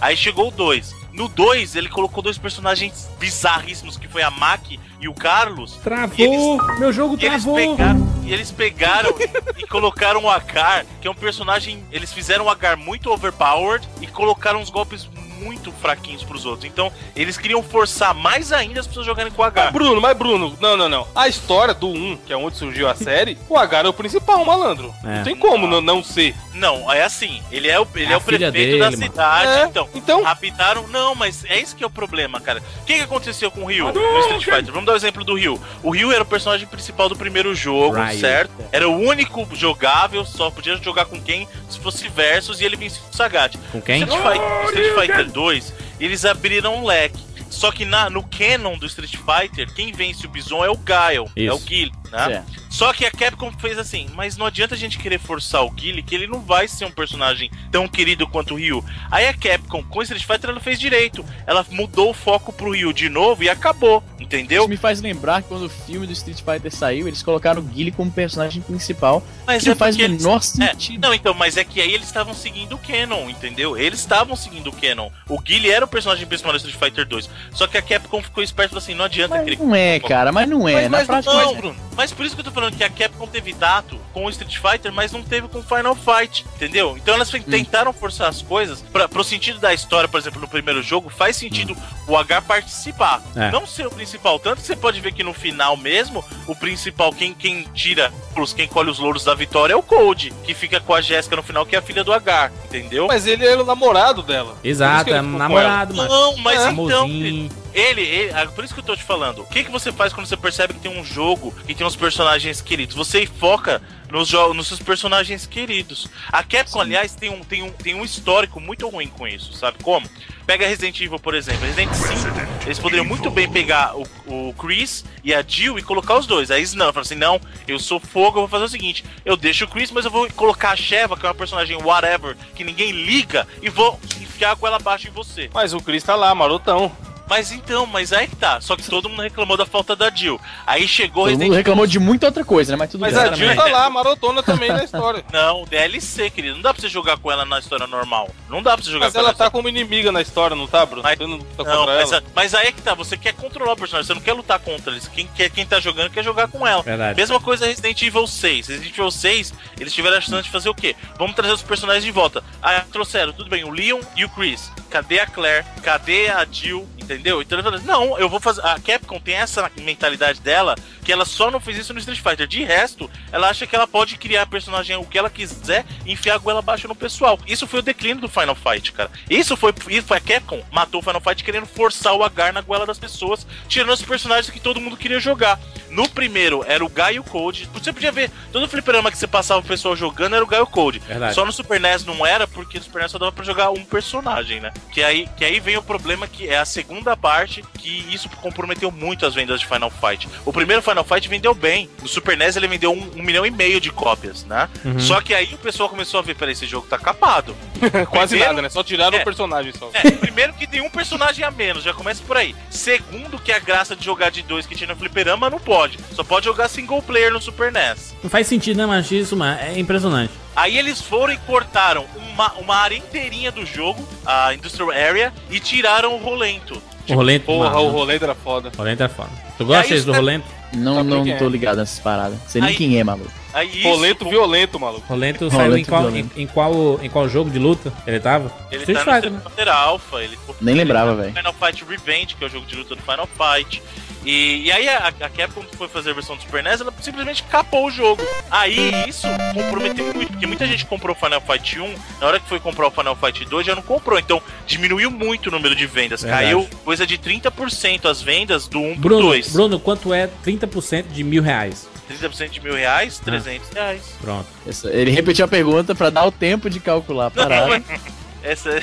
Aí 0.00 0.16
chegou 0.16 0.48
o 0.48 0.50
2. 0.50 1.02
No 1.12 1.28
2, 1.28 1.76
ele 1.76 1.90
colocou 1.90 2.22
dois 2.22 2.38
personagens 2.38 3.10
bizarríssimos, 3.20 3.98
que 3.98 4.08
foi 4.08 4.22
a 4.22 4.30
Maki 4.30 4.80
e 4.98 5.08
o 5.08 5.14
Carlos. 5.14 5.74
Travou! 5.84 6.14
Eles- 6.18 6.78
Meu 6.78 6.90
jogo 6.90 7.18
E 7.20 7.26
eles 7.26 7.42
travou! 7.44 7.54
pegaram, 7.76 8.08
e 8.24 8.32
eles 8.32 8.50
pegaram 8.50 9.14
e 9.58 9.66
colocaram 9.66 10.24
o 10.24 10.30
Agar, 10.30 10.86
que 11.02 11.06
é 11.06 11.10
um 11.10 11.14
personagem. 11.14 11.84
Eles 11.92 12.10
fizeram 12.14 12.46
o 12.46 12.48
Agar 12.48 12.78
muito 12.78 13.10
overpowered 13.12 13.86
e 14.00 14.06
colocaram 14.06 14.58
uns 14.62 14.70
golpes 14.70 15.06
muito 15.42 15.72
fraquinhos 15.72 16.22
pros 16.22 16.46
outros. 16.46 16.64
Então, 16.64 16.92
eles 17.16 17.36
queriam 17.36 17.62
forçar 17.62 18.14
mais 18.14 18.52
ainda 18.52 18.80
as 18.80 18.86
pessoas 18.86 19.06
jogarem 19.06 19.32
com 19.32 19.42
o 19.42 19.44
Mas 19.44 19.52
Agar. 19.56 19.72
Bruno, 19.72 20.00
mas 20.00 20.16
Bruno, 20.16 20.56
não, 20.60 20.76
não, 20.76 20.88
não. 20.88 21.06
A 21.14 21.28
história 21.28 21.74
do 21.74 21.88
1, 21.88 22.18
que 22.26 22.32
é 22.32 22.36
onde 22.36 22.56
surgiu 22.56 22.88
a 22.88 22.94
série, 22.94 23.36
o 23.48 23.56
Agar 23.56 23.84
é 23.84 23.88
o 23.88 23.92
principal, 23.92 24.44
malandro. 24.44 24.94
É. 25.04 25.16
Não 25.16 25.24
tem 25.24 25.36
como 25.36 25.66
não, 25.66 25.80
não 25.80 26.02
ser. 26.02 26.34
Não, 26.54 26.90
é 26.92 27.02
assim, 27.02 27.42
ele 27.50 27.68
é 27.68 27.80
o, 27.80 27.86
ele 27.94 28.06
É 28.10 28.12
é 28.12 28.16
o 28.16 28.20
prefeito 28.20 28.52
dele, 28.52 28.78
da 28.78 28.90
mano. 28.90 29.02
cidade, 29.02 29.48
É, 29.48 29.64
então. 29.64 29.88
então- 29.94 30.22
Raptaram. 30.22 30.86
Não, 30.88 31.14
mas 31.14 31.44
é 31.46 31.58
isso 31.60 31.74
que 31.74 31.82
é 31.82 31.86
o 31.86 31.90
problema, 31.90 32.40
cara. 32.40 32.60
O 32.82 32.84
que, 32.84 32.94
que 32.94 33.00
aconteceu 33.00 33.50
com 33.50 33.62
o 33.62 33.66
Ryu 33.66 33.92
no 33.92 34.18
Street 34.20 34.44
Fighter? 34.44 34.72
Vamos 34.72 34.84
dar 34.86 34.92
o 34.92 34.96
exemplo 34.96 35.24
do 35.24 35.34
Ryu. 35.34 35.60
O 35.82 35.90
Ryu 35.90 36.12
era 36.12 36.22
o 36.22 36.26
personagem 36.26 36.66
principal 36.66 37.08
do 37.08 37.16
primeiro 37.16 37.54
jogo, 37.54 37.96
Ryu. 37.96 38.20
certo? 38.20 38.52
Era 38.70 38.88
o 38.88 38.96
único 38.98 39.46
jogável, 39.54 40.24
só 40.24 40.50
podia 40.50 40.76
jogar 40.76 41.06
com 41.06 41.20
quem 41.20 41.48
se 41.68 41.78
fosse 41.80 42.06
versus 42.08 42.60
e 42.60 42.64
ele 42.64 42.76
vencia 42.76 43.00
o 43.10 43.16
Sagat. 43.16 43.56
Com 43.72 43.80
quem? 43.80 44.02
Street 44.02 44.22
Fighter, 44.22 44.64
Street 44.66 44.94
Fighter 44.94 45.30
2, 45.32 45.72
eles 45.98 46.24
abriram 46.24 46.76
um 46.76 46.84
leque. 46.84 47.20
Só 47.50 47.70
que 47.70 47.84
na, 47.84 48.08
no 48.08 48.22
canon 48.22 48.78
do 48.78 48.86
Street 48.86 49.16
Fighter, 49.16 49.72
quem 49.74 49.92
vence 49.92 50.24
o 50.26 50.28
Bison 50.28 50.64
é 50.64 50.70
o 50.70 50.76
Guile, 50.76 51.30
é 51.36 51.52
o 51.52 51.58
Guile, 51.58 51.92
né? 52.12 52.24
Certo. 52.26 52.62
Só 52.70 52.92
que 52.92 53.04
a 53.04 53.10
Capcom 53.10 53.50
fez 53.58 53.78
assim, 53.78 54.06
mas 54.14 54.36
não 54.36 54.46
adianta 54.46 54.74
a 54.74 54.78
gente 54.78 54.98
querer 54.98 55.18
forçar 55.18 55.62
o 55.64 55.70
Guile, 55.70 56.02
que 56.02 56.14
ele 56.14 56.26
não 56.26 56.40
vai 56.40 56.66
ser 56.68 56.84
um 56.84 56.90
personagem 56.90 57.50
tão 57.70 57.86
querido 57.88 58.26
quanto 58.26 58.54
o 58.54 58.56
Ryu. 58.56 58.84
Aí 59.10 59.26
a 59.26 59.34
Capcom, 59.34 59.82
com 59.82 59.98
o 59.98 60.02
Street 60.02 60.24
Fighter, 60.24 60.50
ela 60.50 60.60
fez 60.60 60.78
direito. 60.80 61.24
Ela 61.46 61.64
mudou 61.70 62.10
o 62.10 62.14
foco 62.14 62.52
pro 62.52 62.70
Ryu 62.72 62.92
de 62.92 63.08
novo 63.08 63.42
e 63.44 63.48
acabou, 63.50 64.02
entendeu? 64.18 64.62
Isso 64.62 64.68
me 64.70 64.76
faz 64.76 65.00
lembrar 65.00 65.42
que 65.42 65.48
quando 65.48 65.64
o 65.64 65.68
filme 65.68 66.06
do 66.06 66.12
Street 66.12 66.38
Fighter 66.38 66.72
saiu, 66.74 67.06
eles 67.08 67.22
colocaram 67.22 67.60
o 67.60 67.64
Guile 67.64 67.90
como 67.92 68.10
personagem 68.10 68.62
principal. 68.62 69.22
Mas 69.46 69.64
não 69.64 69.76
faz 69.76 69.94
o 69.94 69.98
porque 69.98 70.10
eles- 70.12 70.22
menor 70.24 70.38
É, 70.38 70.40
sentido. 70.40 71.00
não, 71.06 71.12
então, 71.14 71.34
mas 71.34 71.56
é 71.56 71.64
que 71.64 71.80
aí 71.80 71.92
eles 71.92 72.06
estavam 72.06 72.32
seguindo 72.34 72.74
o 72.74 72.78
canon, 72.78 73.28
entendeu? 73.28 73.76
Eles 73.76 74.00
estavam 74.00 74.34
seguindo 74.36 74.68
o 74.68 74.72
canon. 74.72 75.10
O 75.28 75.38
Guile 75.38 75.70
era 75.70 75.84
o 75.84 75.88
personagem 75.88 76.26
principal 76.26 76.52
do 76.52 76.56
Street 76.58 76.76
Fighter 76.78 77.06
2. 77.06 77.28
Só 77.52 77.66
que 77.66 77.76
a 77.76 77.82
Capcom 77.82 78.22
ficou 78.22 78.42
esperta 78.42 78.68
e 78.68 78.70
falou 78.70 78.82
assim: 78.82 78.94
não 78.94 79.04
adianta 79.04 79.36
Mas 79.44 79.58
não 79.58 79.74
é, 79.74 80.00
cara, 80.00 80.32
mas 80.32 80.48
não 80.48 80.66
é. 80.68 80.72
Mas- 80.74 80.90
Na 80.90 80.98
mas 80.98 81.06
prática, 81.06 81.32
Não, 81.32 81.38
mas 81.44 81.52
é. 81.52 81.56
Bruno. 81.60 81.76
Mas 82.02 82.10
por 82.12 82.26
isso 82.26 82.34
que 82.34 82.40
eu 82.40 82.44
tô 82.44 82.50
falando 82.50 82.76
que 82.76 82.82
a 82.82 82.90
Capcom 82.90 83.28
teve 83.28 83.54
tato 83.54 83.96
com 84.12 84.24
o 84.24 84.30
Street 84.30 84.56
Fighter, 84.58 84.92
mas 84.92 85.12
não 85.12 85.22
teve 85.22 85.46
com 85.46 85.60
o 85.60 85.62
Final 85.62 85.94
Fight, 85.94 86.44
entendeu? 86.56 86.96
Então 86.96 87.14
elas 87.14 87.32
Hum. 87.32 87.40
tentaram 87.48 87.92
forçar 87.92 88.28
as 88.28 88.42
coisas 88.42 88.82
pra, 88.92 89.08
pro 89.08 89.22
sentido 89.22 89.60
da 89.60 89.72
história, 89.72 90.08
por 90.08 90.18
exemplo, 90.18 90.40
no 90.40 90.48
primeiro 90.48 90.82
jogo, 90.82 91.08
faz 91.08 91.36
sentido 91.36 91.76
o 92.08 92.16
H 92.16 92.42
participar. 92.42 93.22
É. 93.36 93.52
Não 93.52 93.64
ser 93.68 93.86
o 93.86 93.90
principal. 93.92 94.40
Tanto 94.40 94.56
que 94.60 94.66
você 94.66 94.74
pode 94.74 95.00
ver 95.00 95.12
que 95.12 95.22
no 95.22 95.32
final 95.32 95.76
mesmo, 95.76 96.24
o 96.48 96.56
principal, 96.56 97.12
quem, 97.12 97.32
quem 97.32 97.62
tira, 97.72 98.12
os- 98.36 98.52
quem 98.52 98.66
colhe 98.66 98.90
os 98.90 98.98
louros 98.98 99.22
da 99.22 99.36
vitória 99.36 99.72
é 99.74 99.76
o 99.76 99.82
Cold, 99.82 100.32
que 100.42 100.54
fica 100.54 100.80
com 100.80 100.92
a 100.94 101.00
Jéssica 101.00 101.36
no 101.36 101.42
final, 101.44 101.64
que 101.64 101.76
é 101.76 101.78
a 101.78 101.82
filha 101.82 102.02
do 102.02 102.12
H, 102.12 102.50
entendeu? 102.64 103.06
Mas 103.06 103.28
ele 103.28 103.46
era 103.46 103.62
o 103.62 103.64
namorado 103.64 104.24
dela. 104.24 104.56
Exato, 104.64 105.08
é 105.14 105.22
namorado, 105.22 105.94
mano. 105.94 106.08
Não, 106.10 106.36
mas 106.38 106.56
então, 106.62 106.68
Amorzinho. 107.04 107.48
Ele, 107.74 108.02
ele, 108.02 108.32
ah, 108.32 108.46
por 108.46 108.64
isso 108.64 108.74
que 108.74 108.80
eu 108.80 108.84
tô 108.84 108.96
te 108.96 109.02
falando. 109.02 109.42
O 109.42 109.46
que, 109.46 109.64
que 109.64 109.70
você 109.70 109.90
faz 109.90 110.12
quando 110.12 110.26
você 110.26 110.36
percebe 110.36 110.74
que 110.74 110.80
tem 110.80 110.90
um 110.90 111.04
jogo 111.04 111.52
que 111.66 111.74
tem 111.74 111.86
uns 111.86 111.96
personagens 111.96 112.60
queridos? 112.60 112.94
Você 112.94 113.26
foca 113.26 113.80
nos, 114.10 114.30
nos 114.30 114.68
seus 114.68 114.80
personagens 114.80 115.46
queridos. 115.46 116.06
A 116.30 116.42
Capcom, 116.42 116.80
aliás, 116.80 117.14
tem 117.14 117.30
um, 117.30 117.40
tem, 117.40 117.62
um, 117.62 117.70
tem 117.70 117.94
um 117.94 118.04
histórico 118.04 118.60
muito 118.60 118.88
ruim 118.88 119.08
com 119.08 119.26
isso, 119.26 119.54
sabe 119.54 119.82
como? 119.82 120.08
Pega 120.46 120.66
Resident 120.66 121.00
Evil, 121.00 121.18
por 121.18 121.34
exemplo. 121.34 121.64
Resident 121.64 121.92
5, 121.94 122.66
eles 122.66 122.78
poderiam 122.78 123.04
muito 123.04 123.30
bem 123.30 123.50
pegar 123.50 123.96
o, 123.96 124.06
o 124.26 124.54
Chris 124.54 125.04
e 125.24 125.32
a 125.32 125.42
Jill 125.42 125.78
e 125.78 125.82
colocar 125.82 126.16
os 126.16 126.26
dois. 126.26 126.50
Aí 126.50 126.62
não, 126.74 126.86
falam 126.86 127.00
assim: 127.00 127.14
não, 127.14 127.40
eu 127.66 127.78
sou 127.78 127.98
fogo, 127.98 128.38
eu 128.38 128.42
vou 128.42 128.48
fazer 128.48 128.64
o 128.64 128.68
seguinte: 128.68 129.04
eu 129.24 129.36
deixo 129.36 129.64
o 129.64 129.68
Chris, 129.68 129.90
mas 129.90 130.04
eu 130.04 130.10
vou 130.10 130.28
colocar 130.32 130.72
a 130.72 130.76
Sheva, 130.76 131.16
que 131.16 131.24
é 131.24 131.28
uma 131.28 131.34
personagem 131.34 131.76
whatever, 131.76 132.36
que 132.54 132.64
ninguém 132.64 132.90
liga, 132.90 133.46
e 133.62 133.70
vou 133.70 133.98
enfiar 134.20 134.56
com 134.56 134.66
ela 134.66 134.76
abaixo 134.76 135.08
em 135.08 135.12
você. 135.12 135.48
Mas 135.54 135.72
o 135.72 135.80
Chris 135.80 136.02
tá 136.02 136.16
lá, 136.16 136.34
marotão. 136.34 136.92
Mas 137.32 137.50
então, 137.50 137.86
mas 137.86 138.12
aí 138.12 138.28
que 138.28 138.36
tá. 138.36 138.60
Só 138.60 138.76
que 138.76 138.82
todo 138.82 139.08
mundo 139.08 139.22
reclamou 139.22 139.56
da 139.56 139.64
falta 139.64 139.96
da 139.96 140.10
Jill. 140.10 140.38
Aí 140.66 140.86
chegou 140.86 141.24
Todo 141.24 141.30
mundo 141.32 141.38
Resident 141.40 141.56
reclamou 141.56 141.86
de 141.86 141.98
muita 141.98 142.26
outra 142.26 142.44
coisa, 142.44 142.72
né? 142.72 142.76
Mas 142.76 142.90
tudo 142.90 143.00
Mas 143.00 143.14
bem. 143.14 143.22
a 143.22 143.32
Jill 143.32 143.56
tá 143.56 143.64
lá, 143.68 143.88
marotona 143.88 144.42
também 144.42 144.68
na 144.70 144.84
história. 144.84 145.24
Não, 145.32 145.64
DLC, 145.64 146.28
querido. 146.28 146.56
Não 146.56 146.62
dá 146.62 146.74
pra 146.74 146.82
você 146.82 146.90
jogar 146.90 147.16
com 147.16 147.32
ela 147.32 147.46
na 147.46 147.58
história 147.58 147.86
normal. 147.86 148.28
Não 148.50 148.62
dá 148.62 148.74
pra 148.76 148.84
você 148.84 148.90
jogar 148.90 149.06
Mas 149.06 149.14
com 149.14 149.18
ela. 149.20 149.28
ela 149.30 149.34
tá 149.38 149.48
como 149.50 149.66
inimiga 149.66 150.12
na 150.12 150.20
história, 150.20 150.54
não 150.54 150.66
tá, 150.66 150.84
Bruno? 150.84 151.02
Mas- 151.02 151.16
Você 151.16 151.26
não 151.26 151.38
tá 151.38 151.64
Não, 151.64 151.76
contra 151.78 151.94
mas, 151.96 152.12
ela. 152.12 152.22
mas 152.34 152.54
aí 152.54 152.66
é 152.66 152.72
que 152.72 152.82
tá, 152.82 152.92
você 152.92 153.16
quer 153.16 153.32
controlar 153.32 153.72
o 153.72 153.76
personagem, 153.76 154.06
você 154.08 154.12
não 154.14 154.20
quer 154.20 154.34
lutar 154.34 154.58
contra 154.58 154.92
eles. 154.92 155.08
Quem, 155.08 155.26
quer, 155.34 155.48
quem 155.48 155.64
tá 155.64 155.80
jogando 155.80 156.10
quer 156.10 156.22
jogar 156.22 156.48
com 156.48 156.66
ela. 156.66 156.82
Verdade. 156.82 157.16
Mesma 157.18 157.40
coisa 157.40 157.64
Resident 157.64 158.02
Evil 158.02 158.26
6. 158.26 158.68
Resident 158.68 158.92
Evil 158.92 159.10
6, 159.10 159.54
eles 159.80 159.94
tiveram 159.94 160.18
a 160.18 160.20
chance 160.20 160.42
de 160.42 160.50
fazer 160.50 160.68
o 160.68 160.74
quê? 160.74 160.94
Vamos 161.16 161.34
trazer 161.34 161.54
os 161.54 161.62
personagens 161.62 162.04
de 162.04 162.10
volta. 162.10 162.44
Ah, 162.62 162.84
trouxeram, 162.92 163.32
tudo 163.32 163.48
bem, 163.48 163.64
o 163.64 163.70
Leon 163.70 164.00
e 164.16 164.22
o 164.22 164.28
Chris. 164.28 164.70
Cadê 164.90 165.18
a 165.20 165.26
Claire? 165.26 165.64
Cadê 165.82 166.28
a 166.28 166.44
Jill? 166.50 166.86
Entendeu? 167.14 167.42
Então 167.42 167.58
ele 167.58 167.62
falou, 167.62 167.80
não, 167.84 168.18
eu 168.18 168.28
vou 168.28 168.40
fazer. 168.40 168.64
A 168.64 168.78
Capcom 168.78 169.20
tem 169.20 169.34
essa 169.34 169.70
mentalidade 169.80 170.40
dela 170.40 170.74
que 171.04 171.12
ela 171.12 171.24
só 171.24 171.50
não 171.50 171.60
fez 171.60 171.78
isso 171.78 171.92
no 171.92 171.98
Street 171.98 172.20
Fighter. 172.20 172.46
De 172.46 172.62
resto, 172.64 173.10
ela 173.30 173.48
acha 173.48 173.66
que 173.66 173.74
ela 173.74 173.86
pode 173.86 174.16
criar 174.16 174.46
personagem 174.46 174.96
o 174.96 175.04
que 175.04 175.18
ela 175.18 175.30
quiser 175.30 175.84
e 176.06 176.12
enfiar 176.12 176.36
a 176.36 176.38
goela 176.38 176.60
abaixo 176.60 176.88
no 176.88 176.94
pessoal. 176.94 177.38
Isso 177.46 177.66
foi 177.66 177.80
o 177.80 177.82
declínio 177.82 178.20
do 178.20 178.28
Final 178.28 178.54
Fight, 178.54 178.92
cara. 178.92 179.10
Isso 179.28 179.56
foi, 179.56 179.74
isso 179.88 180.06
foi 180.06 180.16
a 180.16 180.20
Capcom 180.20 180.62
matou 180.70 181.00
o 181.00 181.04
Final 181.04 181.20
Fight 181.20 181.42
querendo 181.42 181.66
forçar 181.66 182.14
o 182.14 182.22
agar 182.22 182.52
na 182.52 182.60
goela 182.60 182.86
das 182.86 182.98
pessoas, 182.98 183.46
tirando 183.68 183.92
os 183.92 184.02
personagens 184.02 184.50
que 184.50 184.60
todo 184.60 184.80
mundo 184.80 184.96
queria 184.96 185.20
jogar. 185.20 185.58
No 185.90 186.08
primeiro 186.08 186.64
era 186.66 186.84
o 186.84 186.88
Guy 186.88 187.14
e 187.14 187.20
o 187.20 187.24
Code. 187.24 187.68
Você 187.74 187.92
podia 187.92 188.12
ver, 188.12 188.30
todo 188.50 188.68
fliperama 188.68 189.10
que 189.10 189.18
você 189.18 189.26
passava 189.26 189.60
o 189.60 189.64
pessoal 189.64 189.94
jogando 189.94 190.34
era 190.34 190.44
o 190.44 190.46
Guy 190.46 190.58
e 190.58 190.62
o 190.62 190.66
Code. 190.66 190.98
Verdade. 191.00 191.34
Só 191.34 191.44
no 191.44 191.52
Super 191.52 191.80
NES 191.80 192.04
não 192.04 192.24
era, 192.24 192.46
porque 192.46 192.78
no 192.78 192.84
Super 192.84 193.02
NES 193.02 193.10
só 193.10 193.18
dava 193.18 193.32
pra 193.32 193.44
jogar 193.44 193.70
um 193.70 193.84
personagem, 193.84 194.60
né? 194.60 194.72
Que 194.92 195.02
aí, 195.02 195.28
que 195.36 195.44
aí 195.44 195.60
vem 195.60 195.76
o 195.76 195.82
problema 195.82 196.26
que 196.26 196.48
é 196.48 196.58
a 196.58 196.64
segunda 196.64 197.01
parte, 197.16 197.64
que 197.78 198.06
isso 198.12 198.28
comprometeu 198.40 198.90
muito 198.90 199.26
as 199.26 199.34
vendas 199.34 199.60
de 199.60 199.66
Final 199.66 199.90
Fight. 199.90 200.28
O 200.44 200.52
primeiro 200.52 200.80
Final 200.82 201.04
Fight 201.04 201.28
vendeu 201.28 201.54
bem. 201.54 201.88
No 202.00 202.08
Super 202.08 202.36
NES 202.36 202.56
ele 202.56 202.68
vendeu 202.68 202.92
um, 202.92 203.10
um 203.16 203.22
milhão 203.22 203.44
e 203.44 203.50
meio 203.50 203.80
de 203.80 203.90
cópias, 203.90 204.44
né? 204.44 204.68
Uhum. 204.84 204.98
Só 205.00 205.20
que 205.20 205.34
aí 205.34 205.52
o 205.54 205.58
pessoal 205.58 205.88
começou 205.88 206.20
a 206.20 206.22
ver, 206.22 206.34
peraí, 206.36 206.52
esse 206.52 206.66
jogo 206.66 206.86
tá 206.86 206.98
capado. 206.98 207.54
Quase 208.10 208.28
Primeiro- 208.30 208.52
nada, 208.52 208.62
né? 208.62 208.68
Só 208.68 208.82
tiraram 208.82 209.18
É. 209.18 209.20
o 209.20 209.24
personagem 209.24 209.72
só. 209.76 209.90
É, 209.92 210.10
primeiro 210.12 210.52
que 210.54 210.66
tem 210.66 210.80
um 210.80 210.90
personagem 210.90 211.44
a 211.44 211.50
menos, 211.50 211.82
já 211.82 211.92
começa 211.92 212.22
por 212.26 212.36
aí. 212.36 212.54
Segundo 212.70 213.38
que 213.38 213.50
a 213.52 213.58
graça 213.58 213.96
de 213.96 214.04
jogar 214.04 214.30
de 214.30 214.42
dois 214.42 214.66
que 214.66 214.74
tinha 214.76 214.86
no 214.88 214.96
fliperama 214.96 215.50
não 215.50 215.58
pode. 215.58 215.98
Só 216.12 216.22
pode 216.22 216.44
jogar 216.46 216.68
single 216.68 217.02
player 217.02 217.32
no 217.32 217.40
Super 217.40 217.72
NES. 217.72 218.14
Não 218.22 218.30
faz 218.30 218.46
sentido, 218.46 218.76
né, 218.78 218.86
mas 218.86 219.10
isso, 219.10 219.36
mano, 219.36 219.58
é 219.60 219.78
impressionante. 219.78 220.32
Aí 220.54 220.78
eles 220.78 221.00
foram 221.00 221.32
e 221.32 221.38
cortaram 221.38 222.04
uma, 222.16 222.52
uma 222.54 222.76
área 222.76 222.96
inteirinha 222.96 223.50
do 223.50 223.64
jogo, 223.64 224.06
a 224.24 224.52
Industrial 224.54 224.90
Area, 224.90 225.32
e 225.50 225.58
tiraram 225.58 226.14
o 226.14 226.18
rolento. 226.18 226.80
O 227.08 227.14
Rolento, 227.14 227.46
Porra, 227.46 227.70
mano, 227.70 227.86
o 227.86 227.90
rolê 227.90 228.14
era 228.14 228.34
foda. 228.34 228.70
Rolento 228.76 229.02
é 229.02 229.08
foda. 229.08 229.30
Tu 229.58 229.64
gosta 229.64 230.00
do 230.02 230.12
Rolento? 230.12 230.44
Não, 230.72 231.02
não 231.02 231.24
quem 231.24 231.32
é? 231.32 231.36
tô 231.36 231.48
ligado 231.48 231.78
nessas 231.78 231.98
paradas. 231.98 232.38
Sei 232.46 232.60
nem 232.60 232.70
Aí- 232.70 232.76
quem 232.76 232.98
é, 232.98 233.04
maluco. 233.04 233.30
Aí 233.52 233.68
isso, 233.68 233.88
Rolento 233.88 234.28
violento, 234.28 234.80
maluco. 234.80 235.04
Rolento 235.06 235.48
Rolento 235.48 235.56
saiu 235.56 235.76
em 235.76 235.84
qual, 235.84 236.02
em, 236.02 236.04
violento. 236.04 236.40
em 236.40 236.46
qual, 236.46 237.00
em 237.02 237.10
qual 237.10 237.28
jogo 237.28 237.50
de 237.50 237.58
luta 237.58 237.92
ele 238.06 238.18
tava? 238.18 238.50
ele 238.70 238.80
Street 238.84 238.98
tá 238.98 239.04
no 239.04 239.12
Fighter, 239.14 239.30
né? 239.30 239.38
Street 239.38 239.56
Fighter 239.58 239.74
Alpha, 239.74 240.22
ele 240.22 240.38
Nem 240.60 240.74
lembrava, 240.74 241.10
ele 241.10 241.16
tá 241.16 241.22
velho. 241.22 241.34
no 241.34 241.52
Final 241.52 241.54
Fight 241.72 241.84
Revenge, 241.84 242.34
que 242.36 242.44
é 242.44 242.46
o 242.46 242.50
jogo 242.50 242.64
de 242.66 242.76
luta 242.76 242.94
do 242.96 243.02
Final 243.02 243.26
Fight. 243.28 243.82
E, 244.24 244.64
e 244.66 244.72
aí 244.72 244.88
a, 244.88 245.08
a 245.08 245.28
Capcom 245.28 245.62
que 245.62 245.76
foi 245.76 245.88
fazer 245.88 246.10
a 246.10 246.14
versão 246.14 246.36
do 246.36 246.42
Super 246.42 246.62
NES, 246.62 246.80
ela 246.80 246.92
simplesmente 247.02 247.42
capou 247.44 247.86
o 247.86 247.90
jogo. 247.90 248.22
Aí 248.50 248.92
isso 249.08 249.26
comprometeu 249.52 250.12
muito, 250.14 250.30
porque 250.32 250.46
muita 250.46 250.66
gente 250.66 250.86
comprou 250.86 251.14
o 251.16 251.18
Final 251.18 251.40
Fight 251.40 251.80
1, 251.80 251.94
na 252.20 252.26
hora 252.28 252.38
que 252.40 252.48
foi 252.48 252.60
comprar 252.60 252.86
o 252.86 252.90
Final 252.90 253.16
Fight 253.16 253.44
2 253.44 253.66
já 253.66 253.74
não 253.74 253.82
comprou, 253.82 254.18
então 254.18 254.40
diminuiu 254.66 255.10
muito 255.10 255.48
o 255.48 255.50
número 255.50 255.74
de 255.74 255.86
vendas. 255.86 256.22
Verdade. 256.22 256.44
Caiu 256.44 256.68
coisa 256.84 257.06
de 257.06 257.18
30% 257.18 258.08
as 258.08 258.22
vendas 258.22 258.68
do 258.68 258.78
1 258.80 258.92
pro 258.92 259.00
Bruno, 259.00 259.22
2. 259.28 259.52
Bruno, 259.52 259.80
quanto 259.80 260.14
é 260.14 260.28
30% 260.46 261.08
de 261.08 261.24
mil 261.24 261.42
reais? 261.42 261.88
30% 262.10 262.50
de 262.50 262.60
mil 262.60 262.74
reais, 262.74 263.18
Ah. 263.20 263.24
300 263.24 263.70
reais. 263.70 264.02
Pronto. 264.20 264.46
Essa- 264.66 264.90
Ele 264.90 265.10
repetiu 265.10 265.44
a 265.44 265.48
pergunta 265.48 265.94
pra 265.94 266.10
dar 266.10 266.24
o 266.26 266.30
tempo 266.30 266.70
de 266.70 266.78
calcular 266.78 267.30
parada. 267.30 267.82
Essa 268.42 268.70
é 268.70 268.82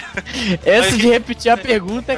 Essa 0.66 0.92
mas- 0.92 0.98
de 0.98 1.08
repetir 1.10 1.52
a 1.52 1.58
pergunta 1.58 2.14
é. 2.14 2.18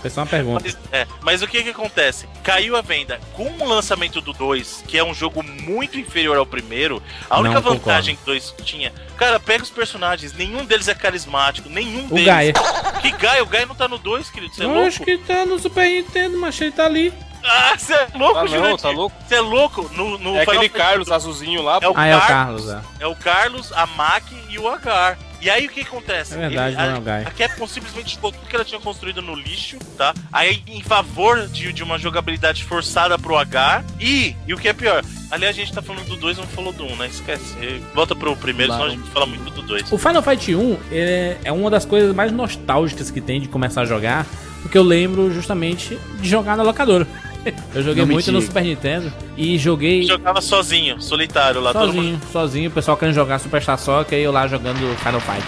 Foi 0.00 0.10
só 0.10 0.20
uma 0.20 0.26
pergunta. 0.26 0.62
Mas, 0.64 0.78
é, 0.92 1.06
mas 1.22 1.42
o 1.42 1.46
que 1.48 1.62
que 1.62 1.70
acontece? 1.70 2.28
Caiu 2.42 2.76
a 2.76 2.80
venda. 2.80 3.20
Com 3.34 3.44
o 3.58 3.68
lançamento 3.68 4.20
do 4.20 4.32
2, 4.32 4.84
que 4.86 4.96
é 4.98 5.04
um 5.04 5.14
jogo 5.14 5.42
muito 5.42 5.98
inferior 5.98 6.36
ao 6.36 6.46
primeiro, 6.46 7.02
a 7.28 7.34
Não 7.36 7.42
única 7.42 7.56
concordo. 7.60 7.78
vantagem 7.80 8.16
que 8.16 8.22
o 8.22 8.26
2 8.26 8.54
tinha... 8.64 8.92
Cara, 9.16 9.38
pega 9.38 9.62
os 9.62 9.70
personagens, 9.70 10.32
nenhum 10.32 10.64
deles 10.64 10.88
é 10.88 10.94
carismático, 10.94 11.68
nenhum 11.68 12.06
O 12.06 12.10
deles... 12.10 12.26
Gaia. 12.26 12.52
Que 13.00 13.10
Gaia? 13.12 13.42
O 13.42 13.46
Gaia 13.46 13.64
não 13.64 13.74
tá 13.74 13.88
no 13.88 13.96
2, 13.96 14.28
querido, 14.30 14.54
você 14.54 14.60
é 14.62 14.64
Eu 14.66 14.70
louco? 14.72 14.88
acho 14.88 15.00
que 15.02 15.16
tá 15.16 15.46
no 15.46 15.58
Super 15.58 15.88
Nintendo, 15.88 16.36
mas 16.38 16.60
ele 16.60 16.70
tá 16.70 16.84
ali. 16.84 17.10
Ah, 17.42 17.74
você 17.74 17.94
é 17.94 18.08
louco, 18.14 18.38
Ah, 18.40 18.44
não, 18.44 18.76
tá 18.76 18.90
louco? 18.90 19.16
Você 19.26 19.34
é 19.36 19.40
louco? 19.40 19.90
No, 19.94 20.18
no 20.18 20.36
É 20.36 20.40
Final 20.40 20.56
aquele 20.56 20.68
Fantasy 20.68 20.68
Carlos 20.70 21.10
azulzinho 21.10 21.62
lá. 21.62 21.78
É 21.80 21.88
o 21.88 21.94
Ah, 21.96 22.06
é 22.06 22.14
o 22.16 22.20
Carlos. 22.20 22.66
Carlos, 22.66 22.84
é. 23.00 23.02
É 23.04 23.06
o 23.06 23.16
Carlos, 23.16 23.72
a 23.72 23.86
Mac 23.86 24.24
e 24.50 24.58
o 24.58 24.68
Agar. 24.68 25.16
E 25.40 25.48
aí 25.48 25.66
o 25.66 25.70
que 25.70 25.80
acontece? 25.80 26.34
É 26.34 26.48
verdade, 26.48 26.76
a, 26.76 26.86
não 26.86 27.12
é 27.12 27.24
o 27.24 27.28
a 27.28 27.30
Capcom 27.30 27.66
simplesmente 27.66 28.14
jogou 28.14 28.30
tudo 28.30 28.46
que 28.46 28.54
ela 28.54 28.64
tinha 28.64 28.80
construído 28.80 29.22
no 29.22 29.34
lixo, 29.34 29.78
tá? 29.96 30.12
Aí 30.30 30.62
em 30.66 30.82
favor 30.82 31.46
de, 31.48 31.72
de 31.72 31.82
uma 31.82 31.98
jogabilidade 31.98 32.62
forçada 32.64 33.18
pro 33.18 33.36
Agar. 33.36 33.84
E, 33.98 34.36
e 34.46 34.52
o 34.52 34.58
que 34.58 34.68
é 34.68 34.72
pior, 34.72 35.02
aliás, 35.30 35.56
a 35.56 35.58
gente 35.58 35.72
tá 35.72 35.80
falando 35.80 36.06
do 36.06 36.16
2 36.16 36.38
não 36.38 36.46
falou 36.46 36.72
do 36.72 36.84
1, 36.84 36.92
um, 36.92 36.96
né? 36.96 37.06
Esquece. 37.06 37.54
Volta 37.94 38.14
pro 38.14 38.36
primeiro, 38.36 38.72
senão 38.72 38.86
a 38.86 38.90
gente 38.90 39.08
fala 39.10 39.26
muito 39.26 39.50
do 39.50 39.62
2. 39.62 39.90
O 39.90 39.98
Final 39.98 40.22
Fight 40.22 40.54
1 40.54 40.78
é, 40.92 41.36
é 41.44 41.52
uma 41.52 41.70
das 41.70 41.86
coisas 41.86 42.14
mais 42.14 42.30
nostálgicas 42.30 43.10
que 43.10 43.20
tem 43.20 43.40
de 43.40 43.48
começar 43.48 43.82
a 43.82 43.84
jogar, 43.86 44.26
porque 44.60 44.76
eu 44.76 44.82
lembro 44.82 45.32
justamente 45.32 45.98
de 46.20 46.28
jogar 46.28 46.56
na 46.56 46.62
locadora. 46.62 47.06
Eu 47.74 47.82
joguei 47.82 48.04
Não 48.04 48.12
muito 48.12 48.30
no. 48.32 48.40
Super 48.40 48.62
Nintendo 48.62 49.12
e 49.36 49.56
joguei 49.58 50.02
Jogava 50.02 50.40
sozinho, 50.40 51.00
solitário 51.00 51.60
lá, 51.60 51.72
todo 51.72 51.92
mundo. 51.92 51.96
sozinho, 51.96 52.20
sozinho, 52.32 52.70
o 52.70 52.72
pessoal 52.72 52.96
querendo 52.96 53.14
jogar 53.14 53.38
Superstar 53.38 53.78
Soccer 53.78 54.18
e 54.18 54.22
eu 54.22 54.32
lá 54.32 54.46
jogando 54.46 54.96
Final 54.98 55.20
Fight. 55.20 55.44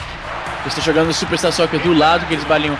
Eu 0.64 0.68
estou 0.68 0.84
jogando 0.84 1.10
o 1.10 1.14
Superstar 1.14 1.52
Soccer 1.52 1.80
do 1.80 1.92
lado 1.92 2.26
que 2.26 2.34
eles 2.34 2.44
baliam. 2.44 2.76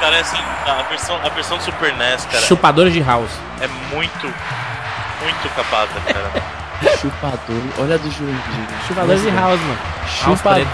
Cara, 0.00 0.16
é 0.16 0.20
assim, 0.20 0.36
a 0.66 0.82
versão, 0.88 1.16
a 1.22 1.28
versão 1.28 1.58
do 1.58 1.62
Super 1.64 1.94
NES, 1.94 2.24
cara, 2.26 2.44
Chupadores 2.46 2.92
de 2.92 3.00
House. 3.00 3.30
é 3.60 3.68
muito, 3.94 4.26
muito 5.22 5.54
capada, 5.54 5.92
cara. 6.06 6.30
Chupador. 7.00 7.62
Olha 7.78 7.98
do 7.98 8.10
Jurandir. 8.10 8.42
Chupadores 8.86 9.22
de 9.22 9.30
House, 9.30 9.60
mano. 9.60 9.78
Chupador. 10.36 10.66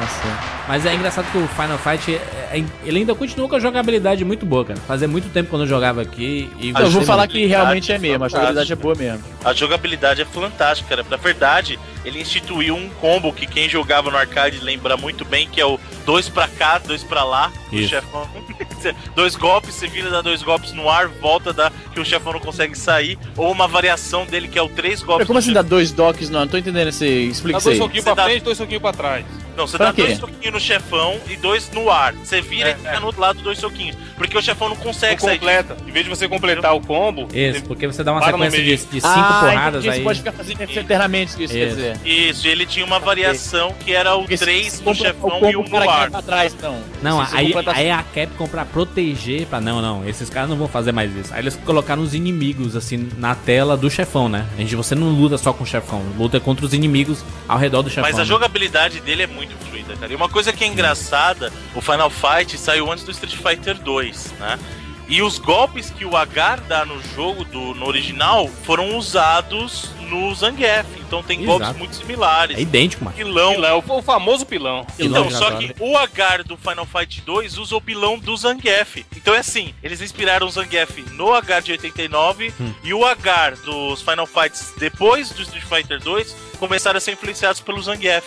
Nossa. 0.00 0.54
Mas 0.66 0.86
é 0.86 0.94
engraçado 0.94 1.30
que 1.30 1.36
o 1.38 1.46
Final 1.48 1.76
Fight, 1.78 2.14
é- 2.14 2.58
é- 2.58 2.64
ele 2.84 3.00
ainda 3.00 3.14
continua 3.14 3.46
com 3.48 3.54
a 3.56 3.60
jogabilidade 3.60 4.24
muito 4.24 4.46
boa, 4.46 4.64
cara. 4.64 4.80
Fazia 4.86 5.06
muito 5.06 5.30
tempo 5.30 5.50
quando 5.50 5.62
eu 5.62 5.68
jogava 5.68 6.00
aqui 6.00 6.50
e 6.58 6.70
Eu 6.70 6.90
vou 6.90 7.02
falar 7.02 7.26
que 7.28 7.44
realmente 7.46 7.92
é 7.92 7.98
mesmo. 7.98 8.24
A 8.24 8.28
jogabilidade 8.28 8.72
é 8.72 8.76
boa 8.76 8.94
mesmo. 8.94 9.22
A 9.44 9.52
jogabilidade 9.52 10.22
é 10.22 10.24
fantástica, 10.24 10.88
cara. 10.88 11.06
Na 11.08 11.16
verdade, 11.18 11.78
ele 12.04 12.20
instituiu 12.20 12.74
um 12.76 12.88
combo 13.00 13.32
que 13.32 13.46
quem 13.46 13.68
jogava 13.68 14.10
no 14.10 14.16
arcade 14.16 14.58
lembra 14.60 14.96
muito 14.96 15.24
bem, 15.24 15.46
que 15.48 15.60
é 15.60 15.66
o 15.66 15.78
dois 16.06 16.28
pra 16.30 16.48
cá, 16.48 16.78
dois 16.78 17.02
pra 17.02 17.24
lá, 17.24 17.52
o 17.70 17.74
Isso. 17.76 17.90
chefão. 17.90 18.26
dois 19.14 19.36
golpes, 19.36 19.74
você 19.74 19.86
vira, 19.86 20.10
dá 20.10 20.22
dois 20.22 20.42
golpes 20.42 20.72
no 20.72 20.88
ar, 20.88 21.08
volta, 21.08 21.52
dá 21.52 21.70
que 21.92 22.00
o 22.00 22.04
chefão 22.04 22.32
não 22.32 22.40
consegue 22.40 22.76
sair, 22.76 23.18
ou 23.36 23.50
uma 23.52 23.68
variação 23.68 24.24
dele 24.26 24.48
que 24.48 24.58
é 24.58 24.62
o 24.62 24.68
três 24.68 25.02
golpes. 25.02 25.26
Como 25.26 25.38
no 25.38 25.40
assim 25.40 25.52
dá 25.54 25.62
dois 25.62 25.90
docks? 25.92 26.28
Não, 26.28 26.40
não 26.40 26.48
tô 26.48 26.58
entendendo 26.58 26.88
esse. 26.88 27.06
Explica 27.06 27.54
Dá 27.54 27.58
isso 27.58 27.68
dois 27.68 27.80
aí. 27.80 27.82
soquinhos 27.86 28.04
pra 28.04 28.14
dá- 28.14 28.24
frente, 28.24 28.42
dois 28.42 28.58
soquinhos 28.58 28.82
pra 28.82 28.92
trás. 28.92 29.24
Não, 29.56 29.66
você 29.66 29.76
Pra 29.76 29.86
dá 29.86 29.92
quê? 29.92 30.02
dois 30.02 30.18
soquinhos 30.18 30.52
no 30.54 30.60
chefão 30.60 31.18
e 31.28 31.36
dois 31.36 31.70
no 31.72 31.90
ar. 31.90 32.12
Você 32.14 32.40
vira 32.40 32.70
É, 32.70 32.72
e 32.72 32.74
fica 32.76 33.00
no 33.00 33.06
outro 33.06 33.20
lado 33.20 33.40
dois 33.42 33.58
soquinhos. 33.58 33.96
Porque 34.16 34.36
o 34.36 34.42
chefão 34.42 34.68
não 34.68 34.74
Não 34.76 34.82
consegue 34.82 35.20
sair. 35.20 35.38
completa. 35.38 35.76
Em 35.86 35.90
vez 35.90 36.04
de 36.04 36.10
você 36.10 36.28
completar 36.28 36.74
o 36.74 36.80
combo, 36.80 37.28
Isso, 37.32 37.60
você- 37.60 37.66
porque 37.66 37.86
você 37.86 38.02
dá 38.04 38.12
uma 38.12 38.22
sequência 38.24 38.58
de, 38.62 38.76
de 38.76 38.78
cinco 38.78 39.06
ah, 39.06 39.40
porradas 39.40 39.84
entendi, 39.84 39.88
aí. 39.90 39.98
Você 39.98 40.04
pode 40.04 40.18
ficar 40.18 40.32
fazendo 40.32 40.60
eternamente 40.62 41.30
isso, 41.42 41.52
quer 41.52 41.66
Isso. 41.66 41.76
dizer. 41.76 41.96
Isso, 42.04 42.46
e 42.46 42.50
ele 42.50 42.66
tinha 42.66 42.84
uma 42.84 42.98
variação 43.00 43.72
que 43.84 43.92
era 43.92 44.14
o 44.14 44.20
Porque 44.20 44.36
se 44.36 44.44
3 44.44 44.74
você 44.80 44.84
no 44.84 44.94
chefão 44.94 45.28
o 45.28 45.32
combo 45.32 45.50
e 45.50 45.56
um 45.56 45.60
o 45.60 45.70
cara 45.70 45.84
no 45.84 45.90
ar. 45.90 46.10
pra 46.10 46.22
trás, 46.22 46.54
então. 46.54 46.76
Não, 47.02 47.24
Se 47.24 47.30
você 47.30 47.36
aí, 47.36 47.46
completa- 47.46 47.72
aí 47.76 47.90
a 47.90 48.02
Capcom 48.02 48.46
pra 48.48 48.64
proteger, 48.64 49.46
pra 49.46 49.60
não, 49.60 49.80
não, 49.82 50.08
esses 50.08 50.28
caras 50.30 50.48
não 50.48 50.56
vão 50.56 50.68
fazer 50.68 50.92
mais 50.92 51.14
isso. 51.16 51.32
Aí 51.34 51.40
eles 51.40 51.56
colocaram 51.64 52.02
os 52.02 52.14
inimigos 52.14 52.76
assim 52.76 53.08
na 53.18 53.34
tela 53.34 53.76
do 53.76 53.90
chefão, 53.90 54.28
né? 54.28 54.46
A 54.56 54.60
gente, 54.60 54.74
você 54.76 54.94
não 54.94 55.08
luta 55.10 55.36
só 55.38 55.52
com 55.52 55.64
o 55.64 55.66
chefão, 55.66 56.02
luta 56.18 56.38
contra 56.40 56.64
os 56.64 56.72
inimigos 56.72 57.24
ao 57.48 57.58
redor 57.58 57.82
do 57.82 57.88
chefão. 57.90 58.04
Mas 58.04 58.14
a 58.16 58.18
né? 58.18 58.24
jogabilidade 58.24 59.00
dele 59.00 59.22
é 59.24 59.26
muito 59.26 59.43
fluida, 59.52 59.96
cara. 59.96 60.12
E 60.12 60.16
uma 60.16 60.28
coisa 60.28 60.52
que 60.52 60.64
é 60.64 60.66
engraçada, 60.66 61.52
o 61.74 61.80
Final 61.80 62.10
Fight 62.10 62.56
saiu 62.58 62.90
antes 62.90 63.04
do 63.04 63.10
Street 63.10 63.36
Fighter 63.36 63.78
2, 63.78 64.32
né? 64.38 64.58
E 65.06 65.20
os 65.20 65.38
golpes 65.38 65.90
que 65.90 66.02
o 66.06 66.16
Agar 66.16 66.60
dá 66.62 66.86
no 66.86 66.98
jogo, 67.14 67.44
do, 67.44 67.74
no 67.74 67.86
original, 67.86 68.48
foram 68.64 68.96
usados 68.96 69.90
no 70.08 70.34
Zangief. 70.34 70.86
Então 70.98 71.22
tem 71.22 71.42
Exato. 71.42 71.58
golpes 71.58 71.76
muito 71.76 71.94
similares. 71.94 72.56
É 72.56 72.60
idêntico, 72.62 73.04
mano. 73.04 73.14
Pilão. 73.14 73.52
pilão, 73.52 73.84
o 73.86 74.00
famoso 74.02 74.46
pilão. 74.46 74.80
Então, 74.98 75.24
Pilão 75.24 75.30
só 75.30 75.46
giratório. 75.60 75.74
que 75.74 75.82
o 75.82 75.98
Agar 75.98 76.42
do 76.42 76.56
Final 76.56 76.86
Fight 76.86 77.20
2 77.20 77.58
usa 77.58 77.76
o 77.76 77.82
pilão 77.82 78.18
do 78.18 78.34
Zangief. 78.34 79.04
Então 79.14 79.34
é 79.34 79.40
assim, 79.40 79.74
eles 79.82 80.00
inspiraram 80.00 80.46
o 80.46 80.50
Zangief 80.50 80.98
no 81.12 81.34
Agar 81.34 81.60
de 81.60 81.72
89 81.72 82.54
Hum. 82.58 82.72
e 82.82 82.94
o 82.94 83.04
Agar 83.04 83.56
dos 83.56 84.00
Final 84.00 84.26
Fights 84.26 84.72
depois 84.78 85.28
do 85.28 85.42
Street 85.42 85.64
Fighter 85.66 86.00
2 86.00 86.34
começaram 86.58 86.96
a 86.96 87.00
ser 87.00 87.12
influenciados 87.12 87.60
pelo 87.60 87.82
Zangief. 87.82 88.24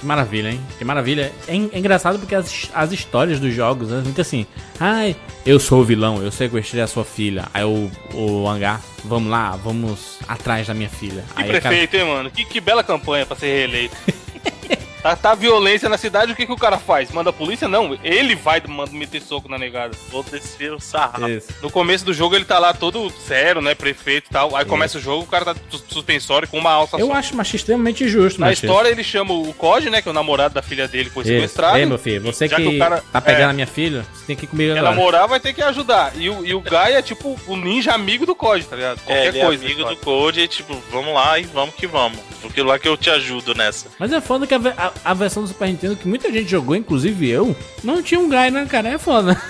Que 0.00 0.06
maravilha, 0.06 0.50
hein? 0.50 0.60
Que 0.78 0.84
maravilha. 0.84 1.30
É, 1.46 1.52
é 1.52 1.78
engraçado 1.78 2.18
porque 2.18 2.34
as, 2.34 2.70
as 2.74 2.90
histórias 2.90 3.38
dos 3.38 3.54
jogos, 3.54 3.90
né? 3.90 4.02
Fica 4.04 4.22
assim, 4.22 4.46
ai, 4.80 5.14
eu 5.44 5.60
sou 5.60 5.82
o 5.82 5.84
vilão, 5.84 6.22
eu 6.22 6.32
sequestrei 6.32 6.82
a 6.82 6.86
sua 6.86 7.04
filha. 7.04 7.44
Aí 7.52 7.64
o, 7.64 7.90
o 8.14 8.48
hangar, 8.48 8.80
vamos 9.04 9.30
lá, 9.30 9.50
vamos 9.56 10.18
atrás 10.26 10.66
da 10.66 10.72
minha 10.72 10.88
filha. 10.88 11.22
Que 11.36 11.42
Aí, 11.42 11.48
cara, 11.48 11.60
prefeito, 11.60 11.96
hein, 11.96 12.04
mano? 12.06 12.30
Que, 12.30 12.46
que 12.46 12.60
bela 12.60 12.82
campanha 12.82 13.26
pra 13.26 13.36
ser 13.36 13.46
reeleito. 13.46 13.94
tá, 15.02 15.16
tá 15.16 15.34
violência 15.34 15.88
na 15.88 15.96
cidade, 15.98 16.32
o 16.32 16.36
que, 16.36 16.46
que 16.46 16.52
o 16.52 16.56
cara 16.56 16.78
faz? 16.78 17.10
Manda 17.10 17.30
a 17.30 17.32
polícia? 17.32 17.68
Não, 17.68 17.98
ele 18.02 18.34
vai 18.34 18.62
manda 18.66 18.90
meter 18.92 19.20
soco 19.22 19.48
na 19.48 19.58
negada. 19.58 19.96
Vou 20.10 20.22
descer 20.22 20.72
o 20.72 20.80
sarrafo. 20.80 21.28
Isso. 21.28 21.48
No 21.62 21.70
começo 21.70 22.04
do 22.04 22.12
jogo 22.14 22.34
ele 22.34 22.44
tá 22.44 22.58
lá 22.58 22.72
todo 22.72 23.10
sério, 23.10 23.60
né? 23.60 23.74
Prefeito 23.74 24.26
e 24.28 24.32
tal. 24.32 24.54
Aí 24.56 24.64
começa 24.64 24.98
o 24.98 25.00
jogo, 25.00 25.24
o 25.24 25.26
cara 25.26 25.46
tá 25.46 25.56
sus- 25.70 25.84
suspensório 25.88 26.48
com 26.48 26.58
uma 26.58 26.70
alça 26.70 26.96
Eu 26.98 27.06
só. 27.08 27.12
acho 27.14 27.36
mas 27.36 27.52
extremamente 27.52 28.08
justo, 28.08 28.40
Na 28.40 28.46
Machista. 28.46 28.66
história 28.66 28.88
ele 28.88 29.02
chama 29.04 29.32
o 29.34 29.52
Code, 29.54 29.90
né? 29.90 30.00
Que 30.02 30.08
é 30.08 30.10
o 30.10 30.14
namorado 30.14 30.54
da 30.54 30.62
filha 30.62 30.86
dele 30.88 31.10
foi 31.10 31.22
Isso. 31.24 31.32
sequestrado. 31.32 31.78
Ei, 31.78 31.86
meu 31.86 31.98
filho, 31.98 32.22
você 32.22 32.48
que, 32.48 32.54
que 32.56 32.66
o 32.66 32.78
cara- 32.78 33.02
tá 33.12 33.20
pegando 33.20 33.42
é. 33.48 33.50
a 33.50 33.52
minha 33.52 33.66
filha, 33.66 34.04
você 34.12 34.26
tem 34.26 34.36
que 34.36 34.44
ir 34.44 34.48
comigo 34.48 34.72
agora. 34.72 34.90
namorar, 34.90 35.28
vai 35.28 35.40
ter 35.40 35.52
que 35.52 35.62
ajudar. 35.62 36.12
E 36.16 36.28
o, 36.30 36.44
e 36.44 36.54
o 36.54 36.60
Guy 36.60 36.92
é 36.92 37.02
tipo 37.02 37.38
o 37.46 37.56
ninja 37.56 37.92
amigo 37.92 38.24
do 38.26 38.34
Code, 38.34 38.64
tá 38.66 38.76
ligado? 38.76 38.98
É, 39.06 39.24
Qualquer 39.24 39.36
é 39.36 39.44
coisa. 39.44 39.64
amigo 39.64 39.80
ele 39.80 39.88
do 39.90 39.96
Code 39.96 40.40
e 40.40 40.48
tipo, 40.48 40.80
vamos 40.90 41.14
lá 41.14 41.38
e 41.38 41.42
vamos 41.44 41.74
que 41.74 41.86
vamos. 41.86 42.18
Porque 42.42 42.62
lá 42.62 42.78
que 42.78 42.88
eu 42.88 42.96
te 42.96 43.10
ajudo 43.10 43.54
nessa. 43.54 43.88
Mas 43.98 44.12
é 44.12 44.20
foda 44.20 44.46
que 44.46 44.54
a, 44.54 44.58
ve- 44.58 44.72
a- 45.04 45.10
a 45.10 45.14
versão 45.14 45.42
do 45.42 45.48
Super 45.48 45.68
Nintendo, 45.68 45.96
que 45.96 46.06
muita 46.08 46.30
gente 46.32 46.48
jogou, 46.50 46.74
inclusive 46.76 47.28
eu, 47.28 47.56
não 47.84 48.02
tinha 48.02 48.20
um 48.20 48.28
Guy, 48.28 48.50
né, 48.50 48.66
cara? 48.68 48.88
É 48.88 48.98
foda. 48.98 49.40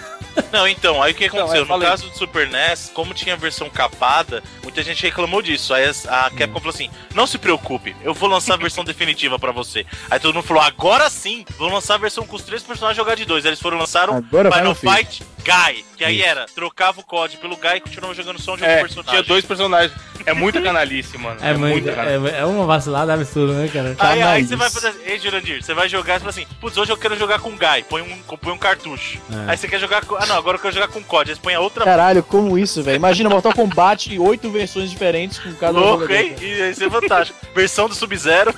Não, 0.53 0.67
então, 0.69 1.03
aí 1.03 1.13
o 1.13 1.15
que 1.15 1.25
aconteceu? 1.25 1.63
é, 1.63 1.67
falei. 1.67 1.85
no 1.87 1.91
caso 1.91 2.09
do 2.09 2.17
Super 2.17 2.49
NES, 2.49 2.91
como 2.95 3.13
tinha 3.13 3.35
a 3.35 3.37
versão 3.39 3.69
capada, 3.69 4.43
muita 4.71 4.83
gente 4.85 5.03
reclamou 5.03 5.43
disso. 5.43 5.75
Aí 5.75 5.85
a 5.85 6.31
Capcom 6.31 6.61
falou 6.61 6.71
assim: 6.71 6.89
não 7.15 7.27
se 7.27 7.37
preocupe, 7.39 7.95
eu 8.03 8.15
vou 8.15 8.29
lançar 8.29 8.55
a 8.55 8.57
versão 8.57 8.85
definitiva 8.85 9.39
pra 9.39 9.51
você. 9.53 9.85
Aí 10.09 10.21
todo 10.21 10.35
mundo 10.35 10.47
falou: 10.47 10.63
agora 10.63 11.11
sim, 11.11 11.45
vou 11.59 11.69
lançar 11.69 11.95
a 11.95 11.99
versão 11.99 12.25
com 12.25 12.37
os 12.37 12.43
três 12.43 12.63
personagens 12.63 12.97
jogar 12.97 13.17
de 13.17 13.25
dois. 13.25 13.45
Aí 13.45 13.51
eles 13.51 13.61
foram 13.61 13.77
lançaram 13.79 14.17
Agora 14.17 14.49
vai 14.49 14.61
Final. 14.61 14.75
Fight 14.75 15.23
Guy, 15.41 15.85
que 15.97 16.05
aí 16.05 16.19
Isso. 16.19 16.27
era, 16.29 16.47
trocava 16.55 17.01
o 17.01 17.05
código 17.05 17.41
pelo 17.41 17.57
Guy 17.57 17.77
e 17.77 17.81
continuava 17.81 18.15
jogando 18.15 18.41
só 18.41 18.55
um 18.55 18.59
jogo 18.59 18.71
É, 18.71 18.77
de 18.77 18.81
personagem. 18.83 19.11
tinha 19.11 19.23
dois 19.23 19.45
personagens. 19.45 19.93
É 20.27 20.35
muita 20.35 20.61
canalice, 20.61 21.17
mano. 21.17 21.39
É, 21.41 21.55
muito, 21.55 21.85
muita 21.85 21.93
canalice. 21.95 22.35
é, 22.35 22.41
é 22.41 22.45
uma 22.45 22.67
vacilada 22.67 23.15
absurda, 23.15 23.55
né, 23.55 23.69
cara? 23.69 23.97
Aí, 23.99 24.23
aí 24.23 24.45
você 24.45 24.55
vai 24.55 24.69
fazer. 24.71 24.95
Ei, 25.07 25.19
Jurandir, 25.19 25.63
você 25.65 25.73
vai 25.73 25.89
jogar 25.89 26.17
e 26.17 26.19
fala 26.19 26.31
assim: 26.31 26.47
Putz, 26.61 26.77
hoje 26.77 26.93
eu 26.93 26.97
quero 26.97 27.19
jogar 27.19 27.41
com 27.41 27.49
o 27.49 27.57
Guy, 27.57 27.83
põe 27.89 28.03
um, 28.03 28.19
põe 28.37 28.53
um 28.53 28.59
cartucho. 28.59 29.19
É. 29.33 29.51
Aí 29.51 29.57
você 29.57 29.67
quer 29.67 29.81
jogar 29.81 30.05
com. 30.05 30.17
Ah, 30.17 30.27
não, 30.27 30.37
agora 30.37 30.59
eu 30.59 30.61
quero 30.61 30.75
jogar 30.75 30.89
com 30.89 30.99
o 31.01 31.05
COD. 31.05 31.31
Aí 31.31 31.37
você 31.37 31.43
põe 31.43 31.55
a 31.55 31.61
outra 31.61 31.85
Caralho, 31.87 32.23
como 32.23 32.59
isso, 32.59 32.83
velho? 32.83 32.97
Imagina 32.97 33.31
Mortal 33.31 33.55
Kombat, 33.55 34.19
oito 34.19 34.51
versões 34.61 34.91
diferentes 34.91 35.39
com 35.39 35.53
cada 35.55 35.79
louco, 35.79 36.03
jogador. 36.03 36.15
hein? 36.23 36.37
E 36.41 36.71
isso 36.71 36.85
é 36.85 36.91
fantástico. 36.91 37.39
Versão 37.55 37.89
do 37.89 37.95
Sub-Zero. 37.95 38.55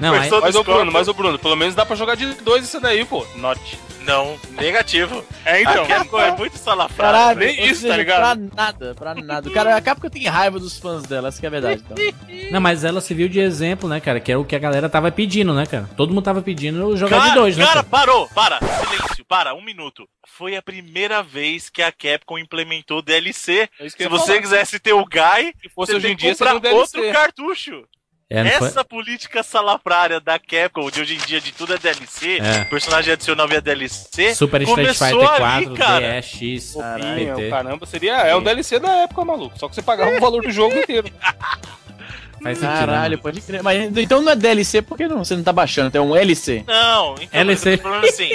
Não, 0.00 0.12
Mas, 0.14 0.32
ô 0.32 0.36
Scorpion. 0.40 0.62
Bruno, 0.64 0.92
mas, 0.92 1.08
ô 1.08 1.14
Bruno, 1.14 1.38
pelo 1.38 1.56
menos 1.56 1.74
dá 1.74 1.84
pra 1.84 1.94
jogar 1.96 2.14
de 2.16 2.26
dois 2.42 2.64
isso 2.64 2.80
daí, 2.80 3.04
pô. 3.04 3.26
Not. 3.36 3.60
Não, 4.06 4.38
negativo. 4.52 5.22
É, 5.44 5.60
Então, 5.60 5.84
a 5.84 5.86
Capcom 5.86 6.18
é 6.18 6.34
muito 6.34 6.56
salafrada. 6.56 7.12
Caralho, 7.18 7.38
nem 7.38 7.50
isso, 7.66 7.82
tá 7.82 7.88
seja, 7.88 7.96
ligado? 7.98 8.48
Pra 8.48 8.64
nada, 8.64 8.94
pra 8.94 9.14
nada. 9.14 9.50
Cara, 9.50 9.76
a 9.76 9.80
Capcom 9.82 10.08
tem 10.08 10.26
raiva 10.26 10.58
dos 10.58 10.78
fãs 10.78 11.02
dela, 11.02 11.28
essa 11.28 11.38
que 11.38 11.44
é 11.44 11.48
a 11.48 11.50
verdade. 11.50 11.84
Então. 11.84 11.96
não, 12.50 12.60
mas 12.62 12.82
ela 12.82 13.00
se 13.02 13.12
viu 13.12 13.28
de 13.28 13.38
exemplo, 13.40 13.88
né, 13.90 14.00
cara? 14.00 14.18
Que 14.18 14.32
era 14.32 14.40
o 14.40 14.44
que 14.44 14.56
a 14.56 14.58
galera 14.58 14.88
tava 14.88 15.12
pedindo, 15.12 15.52
né, 15.52 15.66
cara? 15.66 15.88
Todo 15.96 16.14
mundo 16.14 16.24
tava 16.24 16.40
pedindo 16.40 16.96
jogar 16.96 17.18
Cara, 17.18 17.28
de 17.28 17.34
dois, 17.34 17.56
né? 17.58 17.64
cara, 17.64 17.74
Cara? 17.84 17.86
parou, 17.90 18.26
para, 18.34 18.58
silêncio, 18.58 19.24
para, 19.26 19.54
um 19.54 19.62
minuto. 19.62 20.08
Foi 20.26 20.56
a 20.56 20.62
primeira 20.62 21.22
vez 21.22 21.68
que 21.68 21.82
a 21.82 21.92
Capcom 21.92 22.38
implementou 22.38 23.02
DLC. 23.02 23.68
É 23.78 23.88
Se 23.90 24.08
você 24.08 24.26
falar. 24.26 24.40
quisesse 24.40 24.78
ter 24.80 24.94
o 24.94 25.04
Guy, 25.04 25.52
Se 25.60 25.68
fosse 25.68 25.94
hoje 25.94 26.08
em 26.08 26.16
que 26.16 26.22
dia, 26.22 26.32
comprar 26.32 26.58
DLC. 26.58 26.74
outro 26.98 27.12
cartucho. 27.12 27.84
É, 28.32 28.44
não 28.44 28.50
foi- 28.52 28.68
Essa 28.68 28.84
política 28.84 29.42
salafrária 29.42 30.20
da 30.20 30.38
Capcom, 30.38 30.88
de 30.88 31.00
hoje 31.00 31.14
em 31.16 31.18
dia 31.18 31.40
de 31.40 31.50
tudo 31.50 31.74
é 31.74 31.78
DLC, 31.78 32.38
É. 32.40 32.64
personagem 32.66 33.12
adicional 33.12 33.48
via 33.48 33.60
DLC, 33.60 34.34
Super 34.36 34.62
Street 34.62 34.76
começou 34.86 35.08
Fighter 35.08 35.42
ali, 35.42 35.66
4, 35.66 35.74
cara. 35.74 36.20
DX, 36.20 36.74
Caralho, 36.76 37.34
PT. 37.34 37.50
caramba, 37.50 37.86
seria. 37.86 38.12
É 38.18 38.36
um 38.36 38.42
DLC 38.42 38.78
da 38.78 38.92
época, 38.98 39.24
maluco. 39.24 39.58
Só 39.58 39.68
que 39.68 39.74
você 39.74 39.82
pagava 39.82 40.16
o 40.16 40.20
valor 40.20 40.42
do 40.44 40.50
jogo 40.52 40.76
inteiro. 40.78 41.10
Faz 42.42 42.58
sentido. 42.58 42.78
Caralho, 42.78 43.16
né? 43.16 43.22
pode 43.22 43.40
crer. 43.40 43.62
Mas 43.62 43.96
então 43.96 44.22
não 44.22 44.32
é 44.32 44.36
DLC, 44.36 44.82
por 44.82 44.96
que 44.96 45.06
não? 45.06 45.24
Você 45.24 45.36
não 45.36 45.42
tá 45.42 45.52
baixando, 45.52 45.96
é 45.96 46.00
um 46.00 46.16
LC. 46.16 46.64
Não, 46.66 47.14
então 47.20 47.40
LC. 47.40 47.72
eu 47.74 47.76
tô 47.78 47.82
falando 47.84 48.04
assim. 48.06 48.28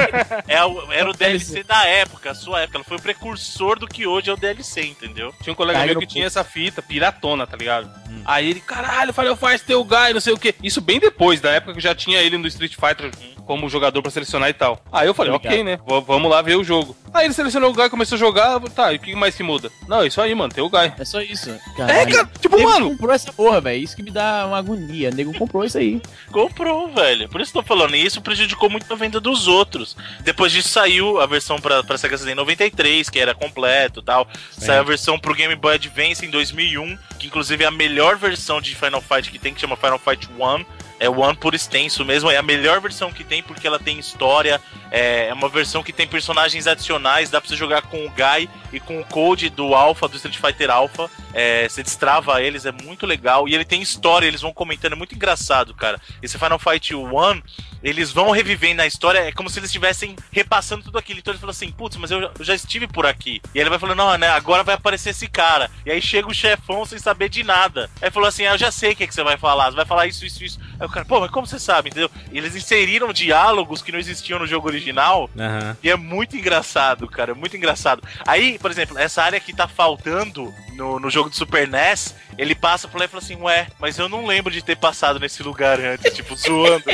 é 0.48 0.64
o- 0.64 0.92
era 0.92 1.10
o 1.10 1.12
DLC 1.12 1.62
da 1.62 1.86
época, 1.86 2.30
a 2.30 2.34
sua 2.34 2.60
época. 2.62 2.78
Ela 2.78 2.84
foi 2.84 2.96
o 2.96 3.00
precursor 3.02 3.78
do 3.78 3.86
que 3.86 4.06
hoje 4.06 4.30
é 4.30 4.32
o 4.32 4.36
DLC, 4.36 4.82
entendeu? 4.82 5.34
Tinha 5.42 5.52
um 5.52 5.56
colega 5.56 5.78
Carga 5.78 5.92
meu 5.92 6.00
que 6.00 6.06
no 6.06 6.12
tinha 6.12 6.26
essa 6.26 6.42
fita, 6.44 6.80
piratona, 6.82 7.46
tá 7.46 7.56
ligado? 7.56 7.90
Hum. 8.08 8.22
Aí 8.24 8.48
ele, 8.50 8.60
caralho, 8.60 9.12
Final 9.12 9.36
Fight 9.36 9.64
teu 9.64 9.82
Guy, 9.84 10.12
não 10.14 10.20
sei 10.20 10.32
o 10.32 10.38
que. 10.38 10.54
Isso 10.62 10.80
bem 10.80 10.98
depois, 10.98 11.40
da 11.40 11.50
época 11.50 11.74
que 11.74 11.80
já 11.80 11.94
tinha 11.94 12.20
ele 12.20 12.38
no 12.38 12.46
Street 12.46 12.74
Fighter 12.74 13.10
como 13.50 13.68
jogador 13.68 14.00
pra 14.00 14.12
selecionar 14.12 14.48
e 14.48 14.52
tal. 14.52 14.80
Aí 14.92 15.08
eu 15.08 15.12
falei, 15.14 15.32
ok, 15.32 15.64
né? 15.64 15.76
V- 15.76 16.04
vamos 16.06 16.30
lá 16.30 16.40
ver 16.40 16.54
o 16.56 16.62
jogo. 16.62 16.94
Aí 17.12 17.24
ele 17.24 17.34
selecionou 17.34 17.70
o 17.70 17.72
Guy, 17.74 17.90
começou 17.90 18.14
a 18.14 18.18
jogar, 18.18 18.60
tá, 18.70 18.92
e 18.92 18.96
o 18.96 19.00
que 19.00 19.12
mais 19.16 19.34
que 19.34 19.42
muda? 19.42 19.72
Não, 19.88 20.02
é 20.02 20.06
isso 20.06 20.20
aí, 20.20 20.32
mano, 20.36 20.52
tem 20.54 20.62
o 20.62 20.68
Guy. 20.70 20.92
É 20.96 21.04
só 21.04 21.20
isso. 21.20 21.50
É, 21.50 21.58
Caralho. 21.76 22.14
cara, 22.14 22.30
tipo, 22.40 22.56
Nego 22.56 22.68
mano, 22.70 22.90
comprou 22.90 23.12
essa 23.12 23.32
porra, 23.32 23.60
velho. 23.60 23.82
Isso 23.82 23.96
que 23.96 24.04
me 24.04 24.12
dá 24.12 24.46
uma 24.46 24.58
agonia. 24.58 25.10
Nego 25.10 25.36
comprou 25.36 25.64
isso 25.64 25.78
aí. 25.78 26.00
Comprou, 26.30 26.88
velho. 26.92 27.28
Por 27.28 27.40
isso 27.40 27.50
que 27.50 27.58
eu 27.58 27.62
tô 27.62 27.68
falando. 27.68 27.96
E 27.96 28.06
isso 28.06 28.20
prejudicou 28.22 28.70
muito 28.70 28.90
a 28.92 28.94
venda 28.96 29.18
dos 29.18 29.48
outros. 29.48 29.96
Depois 30.20 30.52
disso 30.52 30.68
saiu 30.68 31.20
a 31.20 31.26
versão 31.26 31.58
pra, 31.58 31.82
pra 31.82 31.98
Sega 31.98 32.16
CD 32.16 32.30
em 32.32 32.36
93, 32.36 33.10
que 33.10 33.18
era 33.18 33.34
completo 33.34 33.98
e 33.98 34.04
tal. 34.04 34.28
Saiu 34.52 34.80
a 34.80 34.84
versão 34.84 35.18
pro 35.18 35.34
Game 35.34 35.56
Boy 35.56 35.74
Advance 35.74 36.24
em 36.24 36.30
2001, 36.30 36.96
que 37.18 37.26
inclusive 37.26 37.64
é 37.64 37.66
a 37.66 37.70
melhor 37.72 38.16
versão 38.16 38.60
de 38.60 38.76
Final 38.76 39.00
Fight 39.00 39.28
que 39.30 39.38
tem, 39.40 39.52
que 39.52 39.60
chama 39.60 39.74
Final 39.76 39.98
Fight 39.98 40.28
One. 40.38 40.64
É 41.00 41.08
One 41.08 41.36
por 41.36 41.54
extenso 41.54 42.04
mesmo, 42.04 42.30
é 42.30 42.36
a 42.36 42.42
melhor 42.42 42.80
versão 42.80 43.10
que 43.10 43.24
tem 43.24 43.42
porque 43.42 43.66
ela 43.66 43.78
tem 43.78 43.98
história, 43.98 44.60
é 44.90 45.30
é 45.30 45.32
uma 45.32 45.48
versão 45.48 45.82
que 45.82 45.92
tem 45.92 46.06
personagens 46.06 46.66
adicionais, 46.66 47.30
dá 47.30 47.40
pra 47.40 47.48
você 47.48 47.56
jogar 47.56 47.82
com 47.82 48.04
o 48.04 48.10
Guy 48.10 48.50
e 48.72 48.80
com 48.80 49.00
o 49.00 49.04
Code 49.04 49.48
do 49.48 49.74
Alpha, 49.74 50.08
do 50.08 50.16
Street 50.16 50.36
Fighter 50.36 50.70
Alpha, 50.70 51.08
é, 51.34 51.68
você 51.68 51.82
destrava 51.82 52.40
eles, 52.42 52.64
é 52.66 52.72
muito 52.72 53.06
legal, 53.06 53.48
e 53.48 53.54
ele 53.54 53.64
tem 53.64 53.80
história, 53.82 54.26
eles 54.26 54.40
vão 54.40 54.52
comentando, 54.52 54.92
é 54.92 54.96
muito 54.96 55.14
engraçado, 55.14 55.74
cara. 55.74 56.00
Esse 56.22 56.38
Final 56.38 56.58
Fight 56.58 56.94
One, 56.94 57.42
eles 57.82 58.10
vão 58.12 58.30
revivendo 58.30 58.76
na 58.76 58.86
história, 58.86 59.20
é 59.20 59.32
como 59.32 59.48
se 59.48 59.58
eles 59.58 59.70
estivessem 59.70 60.14
repassando 60.30 60.82
tudo 60.84 60.98
aquilo, 60.98 61.18
então 61.18 61.32
eles 61.32 61.40
falam 61.40 61.50
assim, 61.52 61.70
putz, 61.70 61.96
mas 61.96 62.10
eu, 62.10 62.20
já- 62.20 62.30
eu 62.38 62.44
já 62.44 62.54
estive 62.54 62.86
por 62.86 63.06
aqui. 63.06 63.40
E 63.54 63.58
aí 63.58 63.62
ele 63.62 63.70
vai 63.70 63.78
falando, 63.78 63.96
não, 63.98 64.16
né, 64.18 64.28
agora 64.28 64.62
vai 64.62 64.74
aparecer 64.74 65.10
esse 65.10 65.28
cara. 65.28 65.70
E 65.86 65.90
aí 65.90 66.00
chega 66.02 66.28
o 66.28 66.34
chefão 66.34 66.84
sem 66.84 66.98
saber 66.98 67.28
de 67.28 67.42
nada. 67.42 67.90
Aí 68.02 68.10
falou 68.10 68.28
assim, 68.28 68.44
ah, 68.46 68.52
eu 68.54 68.58
já 68.58 68.70
sei 68.70 68.92
o 68.92 68.96
que, 68.96 69.04
é 69.04 69.06
que 69.06 69.14
você 69.14 69.22
vai 69.22 69.36
falar, 69.38 69.70
você 69.70 69.76
vai 69.76 69.86
falar 69.86 70.06
isso, 70.06 70.24
isso, 70.26 70.44
isso. 70.44 70.58
Aí 70.78 70.86
o 70.86 70.90
cara, 70.90 71.06
pô, 71.06 71.20
mas 71.20 71.30
como 71.30 71.46
você 71.46 71.58
sabe, 71.58 71.88
entendeu? 71.90 72.10
E 72.32 72.38
eles 72.38 72.54
inseriram 72.56 73.12
diálogos 73.12 73.80
que 73.82 73.92
não 73.92 73.98
existiam 73.98 74.38
no 74.38 74.46
jogo 74.46 74.66
original, 74.68 75.28
Aham. 75.38 75.76
e 75.82 75.90
é 75.90 75.96
muito 75.96 76.36
engraçado, 76.36 77.06
cara, 77.08 77.30
é 77.32 77.34
muito 77.34 77.56
engraçado. 77.56 78.02
Aí, 78.26 78.58
por 78.58 78.70
exemplo, 78.70 78.98
essa 78.98 79.22
área 79.22 79.40
que 79.40 79.52
tá 79.54 79.66
faltando 79.68 80.52
no, 80.74 80.98
no 81.00 81.10
jogo 81.10 81.19
do 81.28 81.36
Super 81.36 81.68
NES, 81.68 82.14
ele 82.38 82.54
passa 82.54 82.88
por 82.88 82.98
lá 82.98 83.04
e 83.04 83.08
fala 83.08 83.22
assim, 83.22 83.36
ué, 83.36 83.66
mas 83.78 83.98
eu 83.98 84.08
não 84.08 84.24
lembro 84.26 84.52
de 84.52 84.62
ter 84.62 84.76
passado 84.76 85.18
nesse 85.20 85.42
lugar 85.42 85.78
antes, 85.78 86.14
tipo, 86.14 86.34
zoando. 86.36 86.84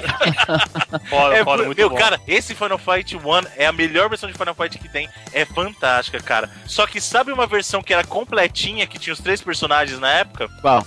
foda, 1.08 1.36
É, 1.36 1.44
meu, 1.44 1.66
muito 1.66 1.88
bom. 1.90 1.96
cara, 1.96 2.20
esse 2.26 2.54
Final 2.54 2.78
Fight 2.78 3.16
One 3.16 3.46
é 3.56 3.66
a 3.66 3.72
melhor 3.72 4.08
versão 4.08 4.30
de 4.30 4.36
Final 4.36 4.54
Fight 4.54 4.78
que 4.78 4.88
tem. 4.88 5.08
É 5.32 5.44
fantástica, 5.44 6.20
cara. 6.20 6.50
Só 6.66 6.86
que 6.86 7.00
sabe 7.00 7.32
uma 7.32 7.46
versão 7.46 7.82
que 7.82 7.92
era 7.92 8.04
completinha, 8.04 8.86
que 8.86 8.98
tinha 8.98 9.12
os 9.12 9.20
três 9.20 9.40
personagens 9.40 9.98
na 9.98 10.10
época? 10.10 10.48
Qual? 10.60 10.86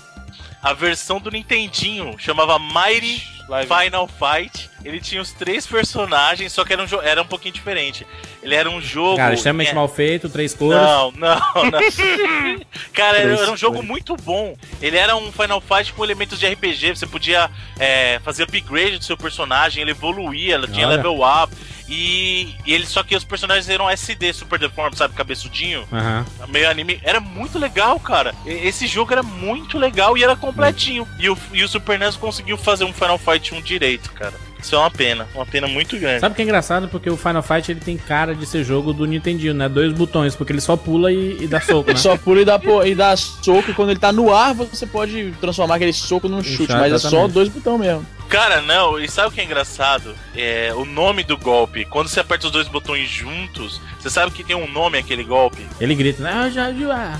A 0.61 0.73
versão 0.73 1.19
do 1.21 1.31
Nintendinho 1.31 2.17
chamava 2.19 2.59
Mighty 2.59 3.25
Live. 3.47 3.67
Final 3.73 4.07
Fight, 4.07 4.69
ele 4.83 4.99
tinha 4.99 5.21
os 5.21 5.31
três 5.31 5.67
personagens, 5.67 6.51
só 6.51 6.63
que 6.63 6.73
era 6.73 6.83
um, 6.83 7.01
era 7.01 7.21
um 7.21 7.25
pouquinho 7.25 7.53
diferente. 7.53 8.05
Ele 8.41 8.55
era 8.55 8.69
um 8.69 8.81
jogo. 8.81 9.17
Cara, 9.17 9.33
extremamente 9.33 9.71
é- 9.71 9.73
mal 9.73 9.87
feito, 9.87 10.29
três 10.29 10.53
cores. 10.53 10.79
Não, 10.79 11.11
não, 11.11 11.39
não. 11.39 11.79
Cara, 12.93 13.17
era, 13.17 13.33
era 13.33 13.51
um 13.51 13.57
jogo 13.57 13.83
muito 13.83 14.15
bom. 14.17 14.55
Ele 14.81 14.97
era 14.97 15.15
um 15.15 15.31
Final 15.31 15.61
Fight 15.61 15.93
com 15.93 16.03
elementos 16.03 16.39
de 16.39 16.47
RPG. 16.47 16.95
Você 16.95 17.07
podia 17.07 17.49
é, 17.77 18.19
fazer 18.23 18.43
upgrade 18.43 18.97
do 18.97 19.03
seu 19.03 19.17
personagem, 19.17 19.81
ele 19.81 19.91
evoluía, 19.91 20.55
ela 20.55 20.67
tinha 20.67 20.87
Olha. 20.87 20.95
level 20.97 21.19
up. 21.21 21.53
E, 21.89 22.55
e 22.67 22.73
ele, 22.73 22.85
só 22.85 23.01
que 23.01 23.15
os 23.15 23.23
personagens 23.23 23.67
eram 23.67 23.89
SD, 23.89 24.31
Super 24.31 24.59
Deformed, 24.59 24.95
sabe? 24.95 25.15
Cabeçudinho. 25.15 25.87
Aham. 25.91 26.25
Meio 26.47 26.69
anime. 26.69 27.01
Era 27.03 27.19
muito 27.19 27.57
legal, 27.57 27.99
cara. 27.99 28.35
Esse 28.45 28.85
jogo 28.85 29.11
era 29.11 29.23
muito 29.23 29.77
legal 29.77 30.15
e 30.15 30.23
era 30.23 30.35
completinho. 30.35 31.07
E 31.17 31.29
o, 31.29 31.37
e 31.51 31.63
o 31.63 31.67
Super 31.67 31.97
NES 31.97 32.15
conseguiu 32.15 32.57
fazer 32.57 32.83
um 32.83 32.93
Final 32.93 33.17
Fight 33.17 33.55
1 33.55 33.61
direito, 33.61 34.11
cara. 34.13 34.33
Isso 34.61 34.75
é 34.75 34.77
uma 34.77 34.91
pena. 34.91 35.27
Uma 35.33 35.45
pena 35.45 35.67
muito 35.67 35.97
grande. 35.97 36.19
Sabe 36.19 36.33
o 36.33 36.35
que 36.35 36.41
é 36.41 36.45
engraçado? 36.45 36.87
Porque 36.87 37.09
o 37.09 37.17
Final 37.17 37.41
Fight 37.41 37.71
ele 37.71 37.79
tem 37.79 37.97
cara 37.97 38.35
de 38.35 38.45
ser 38.45 38.63
jogo 38.63 38.93
do 38.93 39.05
Nintendinho, 39.05 39.53
né? 39.53 39.69
Dois 39.69 39.93
botões, 39.93 40.35
porque 40.35 40.51
ele 40.53 40.61
só 40.61 40.75
pula 40.75 41.11
e, 41.11 41.43
e 41.43 41.47
dá 41.47 41.61
soco, 41.61 41.91
né? 41.91 41.97
Só 41.97 42.17
pula 42.17 42.41
e 42.41 42.45
dá, 42.45 42.59
e 42.85 42.95
dá 42.95 43.15
soco, 43.15 43.71
e 43.71 43.73
quando 43.73 43.91
ele 43.91 43.99
tá 43.99 44.11
no 44.11 44.33
ar, 44.33 44.53
você 44.53 44.85
pode 44.85 45.33
transformar 45.39 45.75
aquele 45.75 45.93
soco 45.93 46.27
num 46.27 46.43
chute, 46.43 46.63
Exato, 46.63 46.79
mas 46.79 46.93
é 46.93 46.97
só 46.99 47.07
exatamente. 47.07 47.33
dois 47.33 47.49
botões 47.49 47.79
mesmo. 47.79 48.05
Cara, 48.29 48.61
não, 48.61 48.99
e 48.99 49.09
sabe 49.09 49.29
o 49.29 49.31
que 49.31 49.41
é 49.41 49.43
engraçado? 49.43 50.15
É 50.35 50.71
o 50.75 50.85
nome 50.85 51.23
do 51.23 51.35
golpe. 51.35 51.83
Quando 51.85 52.07
você 52.07 52.19
aperta 52.19 52.45
os 52.45 52.51
dois 52.51 52.67
botões 52.67 53.09
juntos, 53.09 53.81
você 53.99 54.09
sabe 54.09 54.31
que 54.31 54.43
tem 54.43 54.55
um 54.55 54.69
nome 54.71 54.99
aquele 54.99 55.23
golpe? 55.23 55.65
Ele 55.81 55.95
grita, 55.95 56.21
né? 56.21 56.31
Ah, 56.31 56.49
já, 56.49 56.71
já. 56.71 57.17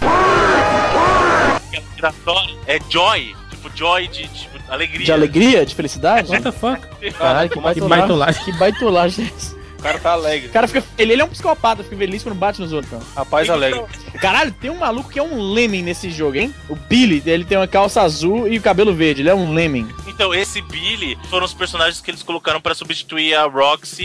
É 2.68 2.80
Joy. 2.90 3.36
Joy 3.80 4.10
de 4.10 4.28
tipo, 4.28 4.60
alegria. 4.68 5.06
De 5.06 5.12
alegria, 5.14 5.66
de 5.66 5.74
felicidade? 5.74 6.30
What 6.30 6.44
the 6.44 6.52
fuck? 6.52 6.86
Caralho, 7.18 7.50
que 7.50 7.60
baitolagem. 7.88 8.44
Que 8.44 8.52
baitolagem 8.52 9.26
é 9.26 9.28
essa? 9.30 9.59
O 9.80 9.82
cara 9.82 9.98
tá 9.98 10.12
alegre. 10.12 10.50
O 10.50 10.52
cara 10.52 10.68
fica. 10.68 10.84
Ele, 10.98 11.14
ele 11.14 11.22
é 11.22 11.26
um 11.26 11.30
psicopata, 11.30 11.84
fica 11.84 11.96
feliz 11.96 12.22
quando 12.22 12.36
bate 12.36 12.60
nos 12.60 12.74
outros, 12.74 12.92
então. 12.92 13.06
Rapaz 13.16 13.50
alegre. 13.50 13.82
Caralho, 14.22 14.52
tem 14.52 14.70
um 14.70 14.78
maluco 14.78 15.10
que 15.10 15.18
é 15.18 15.24
um 15.24 15.54
lemming 15.54 15.82
nesse 15.82 16.10
jogo, 16.10 16.36
hein? 16.38 16.54
O 16.68 16.76
Billy, 16.76 17.24
ele 17.26 17.46
tem 17.46 17.58
uma 17.58 17.68
calça 17.68 18.02
azul 18.02 18.48
e 18.48 18.58
o 18.58 18.62
cabelo 18.62 18.94
verde, 18.94 19.22
ele 19.22 19.30
é 19.30 19.36
um 19.36 19.54
lemming. 19.54 19.88
Então, 20.06 20.34
esse 20.34 20.62
Billy 20.62 21.18
foram 21.30 21.46
os 21.46 21.54
personagens 21.54 22.02
que 22.02 22.12
eles 22.12 22.22
colocaram 22.22 22.60
pra 22.60 22.76
substituir 22.76 23.34
a 23.36 23.46
Roxy 23.46 24.04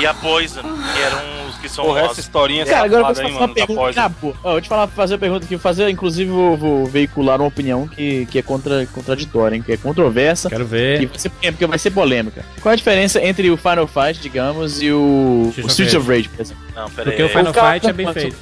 e 0.00 0.06
a 0.06 0.14
Poison, 0.14 0.62
que 0.62 1.02
eram 1.02 1.48
os 1.50 1.58
que 1.58 1.68
são 1.68 1.84
Porra, 1.84 2.00
essa 2.02 2.20
historinha 2.20 2.64
Cara, 2.64 2.86
agora 2.86 3.02
eu 3.02 3.06
vou 3.06 3.14
fazer 3.14 3.36
uma 3.36 3.48
pergunta. 3.48 4.12
Ó, 4.22 4.48
eu 4.48 4.52
vou 4.52 4.60
te 4.60 4.68
falar, 4.68 4.86
fazer 4.88 5.14
uma 5.14 5.18
pergunta 5.20 5.44
aqui, 5.44 5.58
fazer, 5.58 5.90
inclusive 5.90 6.30
vou, 6.30 6.56
vou 6.56 6.86
veicular 6.86 7.40
uma 7.40 7.48
opinião 7.48 7.86
que, 7.86 8.26
que 8.26 8.38
é 8.38 8.42
contra, 8.42 8.86
contraditória, 8.86 9.56
hein? 9.56 9.62
Que 9.62 9.72
é 9.72 9.76
controversa. 9.76 10.48
Quero 10.48 10.64
Que 10.64 10.70
ver. 10.70 11.06
vai 11.06 11.18
ser, 11.18 11.32
é, 11.42 11.50
porque 11.50 11.66
vai 11.66 11.78
ser 11.78 11.90
polêmica. 11.90 12.44
Qual 12.62 12.72
a 12.72 12.76
diferença 12.76 13.22
entre 13.22 13.50
o 13.50 13.56
Final 13.56 13.86
Fight, 13.86 14.20
digamos, 14.20 14.80
e 14.80 14.90
o, 14.90 15.09
O 15.10 15.52
Rage. 15.92 15.96
of 15.96 16.08
Rage, 16.08 16.28
por 16.28 16.40
exemplo? 16.42 16.69
Não, 16.74 16.90
pera 16.90 17.10
Porque 17.10 17.22
aí. 17.22 17.28
o 17.28 17.30
Final 17.30 17.52
cara 17.52 17.72
Fight 17.74 17.86
é 17.86 17.88
tá 17.88 17.92
bem 17.92 18.12
feito. 18.12 18.36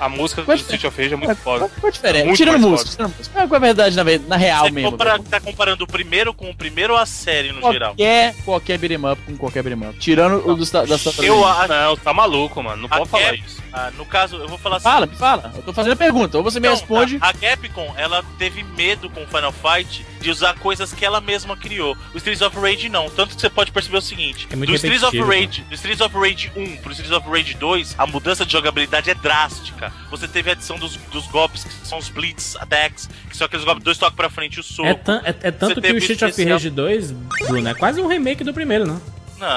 A 0.00 0.08
música 0.08 0.42
do 0.42 0.52
Street 0.54 0.84
of 0.84 1.00
Rage 1.02 1.14
é 1.14 1.16
muito 1.16 1.36
foda. 1.36 1.68
qual, 1.80 1.88
a 1.88 1.90
diferença? 1.90 2.24
Muito 2.24 2.36
Tirando 2.36 2.68
música, 2.68 2.90
tirando 2.90 3.14
música. 3.16 3.38
É 3.40 3.42
a 3.42 3.58
verdade 3.58 3.96
na, 3.96 4.04
na 4.28 4.36
real 4.36 4.64
Você 4.64 4.70
mesmo? 4.70 4.90
compara- 4.92 5.18
tá 5.18 5.40
comparando 5.40 5.84
o 5.84 5.86
primeiro 5.86 6.32
com 6.34 6.50
o 6.50 6.54
primeiro 6.54 6.94
ou 6.94 6.98
a 6.98 7.06
série 7.06 7.52
no 7.52 7.60
geral? 7.72 7.90
Qualquer, 7.94 8.34
qualquer 8.44 8.78
beat'em 8.78 9.10
up 9.12 9.22
com 9.22 9.36
qualquer 9.36 9.62
beat'em 9.62 9.88
up. 9.88 9.98
Tirando 9.98 10.48
o 10.48 10.54
dos, 10.54 10.70
da 10.70 10.98
Santa 10.98 11.22
Eu 11.24 11.44
acho. 11.46 11.68
Não, 11.68 11.96
tá 11.96 12.12
maluco, 12.12 12.62
mano. 12.62 12.82
Não 12.82 12.88
A 12.90 12.98
pode 12.98 13.10
falar 13.10 13.34
isso. 13.34 13.62
ah, 13.72 13.90
no 13.96 14.04
caso, 14.04 14.36
eu 14.36 14.48
vou 14.48 14.58
falar 14.58 14.76
assim. 14.76 14.84
Fala, 14.84 15.06
me 15.06 15.16
fala. 15.16 15.52
Eu 15.56 15.62
tô 15.62 15.72
fazendo 15.72 15.92
a 15.92 15.96
pergunta. 15.96 16.36
Ou 16.36 16.42
você 16.44 16.58
me 16.60 16.66
Não, 16.68 16.74
responde. 16.74 17.18
A, 17.20 17.28
a 17.28 17.32
Capcom, 17.32 17.92
ela 17.96 18.24
teve 18.38 18.62
medo 18.62 19.08
com 19.10 19.22
o 19.22 19.26
Final 19.26 19.52
Fight 19.52 20.04
de 20.20 20.30
usar 20.30 20.54
coisas 20.58 20.92
que 20.92 21.04
ela 21.04 21.20
mesma 21.20 21.56
criou. 21.56 21.96
O 22.14 22.16
Streets 22.16 22.40
of 22.42 22.58
Rage 22.58 22.88
não. 22.88 23.08
Tanto 23.10 23.34
que 23.34 23.40
você 23.40 23.50
pode 23.50 23.70
perceber 23.70 23.98
o 23.98 24.02
seguinte: 24.02 24.48
É 24.50 24.56
muito 24.56 24.70
do 24.70 24.74
Streets 24.76 25.02
of 25.02 25.18
Rage, 25.20 25.62
do 25.68 25.74
Streets 25.74 26.00
of 26.00 26.14
Rage 26.16 26.50
1 26.56 26.76
pro 26.78 26.92
Streets 26.92 27.12
of 27.16 27.28
Rage 27.28 27.54
2, 27.54 27.83
a 27.98 28.06
mudança 28.06 28.44
de 28.46 28.52
jogabilidade 28.52 29.10
é 29.10 29.14
drástica. 29.14 29.92
Você 30.10 30.26
teve 30.28 30.50
a 30.50 30.52
adição 30.52 30.78
dos, 30.78 30.96
dos 30.96 31.26
golpes 31.26 31.64
que 31.64 31.86
são 31.86 31.98
os 31.98 32.08
Blitz 32.08 32.56
Attacks, 32.56 33.08
que 33.28 33.36
são 33.36 33.46
aqueles 33.46 33.64
golpes 33.64 33.84
dois 33.84 33.98
toques 33.98 34.16
pra 34.16 34.30
frente 34.30 34.56
e 34.56 34.60
o 34.60 34.62
soco. 34.62 34.88
É, 34.88 34.94
tan- 34.94 35.20
é- 35.24 35.34
é 35.42 35.50
tanto 35.50 35.74
Você 35.74 35.80
que 35.80 35.92
o 35.92 35.98
Street 35.98 36.22
of 36.22 36.44
Rage 36.44 36.70
2, 36.70 37.10
Bruno, 37.48 37.68
é 37.68 37.74
quase 37.74 38.00
um 38.00 38.06
remake 38.06 38.42
do 38.44 38.54
primeiro, 38.54 38.86
não? 38.86 39.00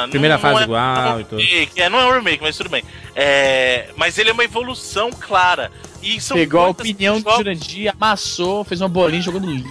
Não, 0.04 0.10
Primeira 0.10 0.36
não- 0.36 0.42
fase 0.42 0.54
não 0.56 0.62
é- 0.62 0.64
igual 0.64 0.96
não 0.96 1.18
é 1.18 1.22
e 1.22 1.24
tudo. 1.24 1.42
É, 1.76 1.90
não 1.90 2.00
é 2.00 2.06
um 2.06 2.14
remake, 2.14 2.42
mas 2.44 2.58
tudo 2.58 2.70
bem. 2.70 2.84
É, 3.16 3.90
mas 3.96 4.18
ele 4.18 4.30
é 4.30 4.34
uma 4.34 4.44
evolução 4.44 5.10
clara. 5.12 5.72
E 6.02 6.22
são 6.22 6.38
Pegou 6.38 6.62
a 6.64 6.70
opinião 6.70 7.20
do 7.20 7.30
Jurandir, 7.36 7.92
amassou, 7.92 8.64
fez 8.64 8.80
uma 8.82 8.88
bolinha 8.88 9.22
jogando 9.22 9.50
lixo. 9.50 9.68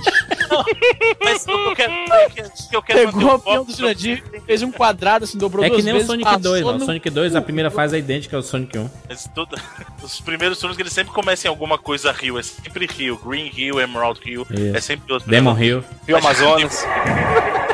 Mas 1.24 1.42
o 1.42 1.46
que 1.46 2.76
eu 2.76 2.82
quero, 2.82 3.04
manter 3.06 3.06
Pegou 3.06 3.30
a 3.30 3.34
o 3.34 3.36
opinião 3.36 3.64
do 3.64 3.72
Jurandir, 3.72 4.22
fez 4.44 4.62
um 4.62 4.72
quadrado 4.72 5.24
assim, 5.24 5.38
dobrou 5.38 5.64
É 5.64 5.68
duas 5.68 5.80
que 5.84 5.90
nem 5.90 6.00
o. 6.02 6.04
Sonic 6.04 6.24
passou 6.24 6.40
2, 6.42 6.62
mano. 6.64 6.76
O 6.76 6.80
no- 6.80 6.86
Sonic 6.86 7.10
2, 7.10 7.36
a 7.36 7.40
primeira 7.40 7.70
fase 7.70 7.94
é 7.96 7.98
idêntica 8.00 8.36
ao 8.36 8.42
Sonic 8.42 8.76
1. 8.76 8.90
Mas 9.08 9.30
tudo- 9.34 9.56
os 10.02 10.20
primeiros 10.20 10.58
que 10.60 10.82
eles 10.82 10.92
sempre 10.92 11.12
começam 11.14 11.48
em 11.48 11.52
alguma 11.52 11.78
coisa 11.78 12.10
Rio, 12.10 12.38
é 12.38 12.42
sempre 12.42 12.86
Rio, 12.86 13.16
Green 13.24 13.50
Hill, 13.56 13.80
Emerald 13.80 14.20
Hill, 14.24 14.46
Isso. 14.50 14.76
é 14.76 14.80
sempre 14.80 15.12
outro. 15.12 15.30
Demon 15.30 15.56
Hill. 15.58 15.84
Rio 16.06 16.16
Amazonas. 16.18 16.84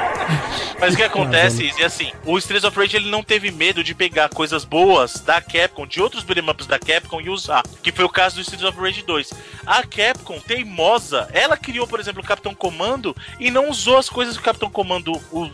Mas 0.82 0.94
o 0.94 0.96
que 0.96 1.04
acontece 1.04 1.72
é 1.78 1.84
assim, 1.84 2.10
o 2.26 2.36
Streets 2.38 2.64
of 2.64 2.76
Rage 2.76 2.96
ele 2.96 3.08
não 3.08 3.22
teve 3.22 3.52
medo 3.52 3.84
de 3.84 3.94
pegar 3.94 4.28
coisas 4.28 4.64
boas 4.64 5.20
da 5.20 5.40
Capcom, 5.40 5.86
de 5.86 6.02
outros 6.02 6.24
beat'em 6.24 6.50
ups 6.50 6.66
da 6.66 6.76
Capcom 6.76 7.20
e 7.20 7.30
usar, 7.30 7.62
que 7.80 7.92
foi 7.92 8.04
o 8.04 8.08
caso 8.08 8.34
do 8.34 8.42
Streets 8.42 8.66
of 8.66 8.80
Rage 8.80 9.00
2. 9.02 9.32
A 9.64 9.84
Capcom, 9.84 10.40
teimosa, 10.40 11.28
ela 11.32 11.56
criou, 11.56 11.86
por 11.86 12.00
exemplo, 12.00 12.20
o 12.20 12.26
Capitão 12.26 12.52
Comando 12.52 13.16
e 13.38 13.48
não 13.48 13.70
usou 13.70 13.96
as 13.96 14.10
coisas 14.10 14.34
que 14.34 14.42
o 14.42 14.44
Capitão 14.44 14.68
Comando 14.68 15.12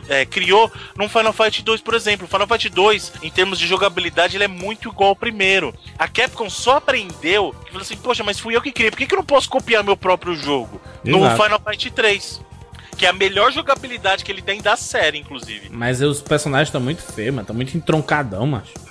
é, 0.09 0.25
criou 0.25 0.73
num 0.97 1.11
Final 1.11 1.35
Fight 1.35 1.63
2, 1.63 1.83
por 1.83 1.93
exemplo. 1.93 2.25
O 2.25 2.31
Final 2.31 2.47
Fight 2.47 2.71
2, 2.71 3.13
em 3.23 3.31
termos 3.31 3.59
de 3.59 3.67
jogabilidade, 3.67 4.35
ele 4.35 4.45
é 4.45 4.49
muito 4.49 4.89
igual 4.89 5.11
ao 5.11 5.17
primeiro. 5.17 5.75
A 5.99 6.09
Capcom 6.09 6.49
só 6.49 6.79
aprendeu 6.79 7.55
que 7.67 7.73
falou 7.73 7.83
assim, 7.83 7.99
poxa, 7.99 8.25
mas 8.25 8.41
fui 8.41 8.57
eu 8.57 8.63
que 8.63 8.73
criei, 8.73 8.91
por 8.91 8.97
que, 8.97 9.07
que 9.07 9.13
eu 9.13 9.19
não 9.19 9.27
posso 9.27 9.51
copiar 9.51 9.85
meu 9.85 9.95
próprio 9.95 10.35
jogo? 10.35 10.81
No 11.05 11.19
Exato. 11.19 11.43
Final 11.43 11.61
Fight 11.63 11.91
3. 11.91 12.48
Que 12.99 13.07
é 13.07 13.09
a 13.09 13.13
melhor 13.13 13.53
jogabilidade 13.53 14.25
que 14.25 14.33
ele 14.33 14.43
tem 14.43 14.61
da 14.61 14.77
série, 14.77 15.19
inclusive. 15.19 15.69
Mas 15.71 16.03
os 16.03 16.21
personagens 16.21 16.69
estão 16.69 16.81
muito 16.81 17.01
feios, 17.01 17.33
mano. 17.35 17.43
Estão 17.43 17.57
muito 17.57 17.77
entroncadão, 17.77 18.47
macho. 18.47 18.73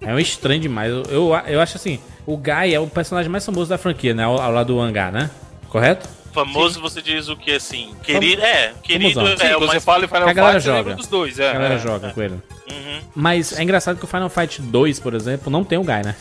É 0.00 0.12
um 0.14 0.18
estranho 0.18 0.60
demais. 0.60 0.90
Eu, 0.90 1.02
eu, 1.10 1.36
eu 1.46 1.60
acho 1.60 1.76
assim, 1.76 2.00
o 2.26 2.36
Guy 2.36 2.74
é 2.74 2.80
o 2.80 2.86
personagem 2.86 3.30
mais 3.30 3.44
famoso 3.44 3.68
da 3.68 3.78
franquia, 3.78 4.14
né? 4.14 4.24
Ao, 4.24 4.40
ao 4.40 4.50
lado 4.50 4.72
do 4.74 4.80
Hangar, 4.80 5.12
né? 5.12 5.30
Correto? 5.68 6.08
Famoso 6.32 6.80
você 6.80 7.02
diz 7.02 7.28
o 7.28 7.36
que 7.36 7.52
assim? 7.52 7.94
Querido, 8.02 8.42
é, 8.42 8.72
querido 8.82 9.14
Famosão. 9.14 9.34
é 9.34 9.36
Sim, 9.36 9.54
o 9.54 9.58
quando 9.58 9.68
mais 9.68 9.82
você 9.82 9.84
fala 9.84 10.04
em 10.04 10.08
Final 10.08 10.28
a 10.28 10.32
galera 10.32 10.60
Fight, 10.60 10.76
joga. 10.76 10.94
dos 10.94 11.06
dois, 11.06 11.38
é. 11.38 11.50
A 11.50 11.52
galera 11.52 11.74
é. 11.74 11.78
joga 11.78 12.10
com 12.10 12.22
ele. 12.22 12.34
Uhum. 12.34 13.00
Mas 13.14 13.58
é 13.58 13.62
engraçado 13.62 13.98
que 13.98 14.04
o 14.04 14.08
Final 14.08 14.28
Fight 14.28 14.62
2, 14.62 15.00
por 15.00 15.14
exemplo, 15.14 15.50
não 15.50 15.64
tem 15.64 15.78
o 15.78 15.82
Guy, 15.82 16.02
né? 16.04 16.14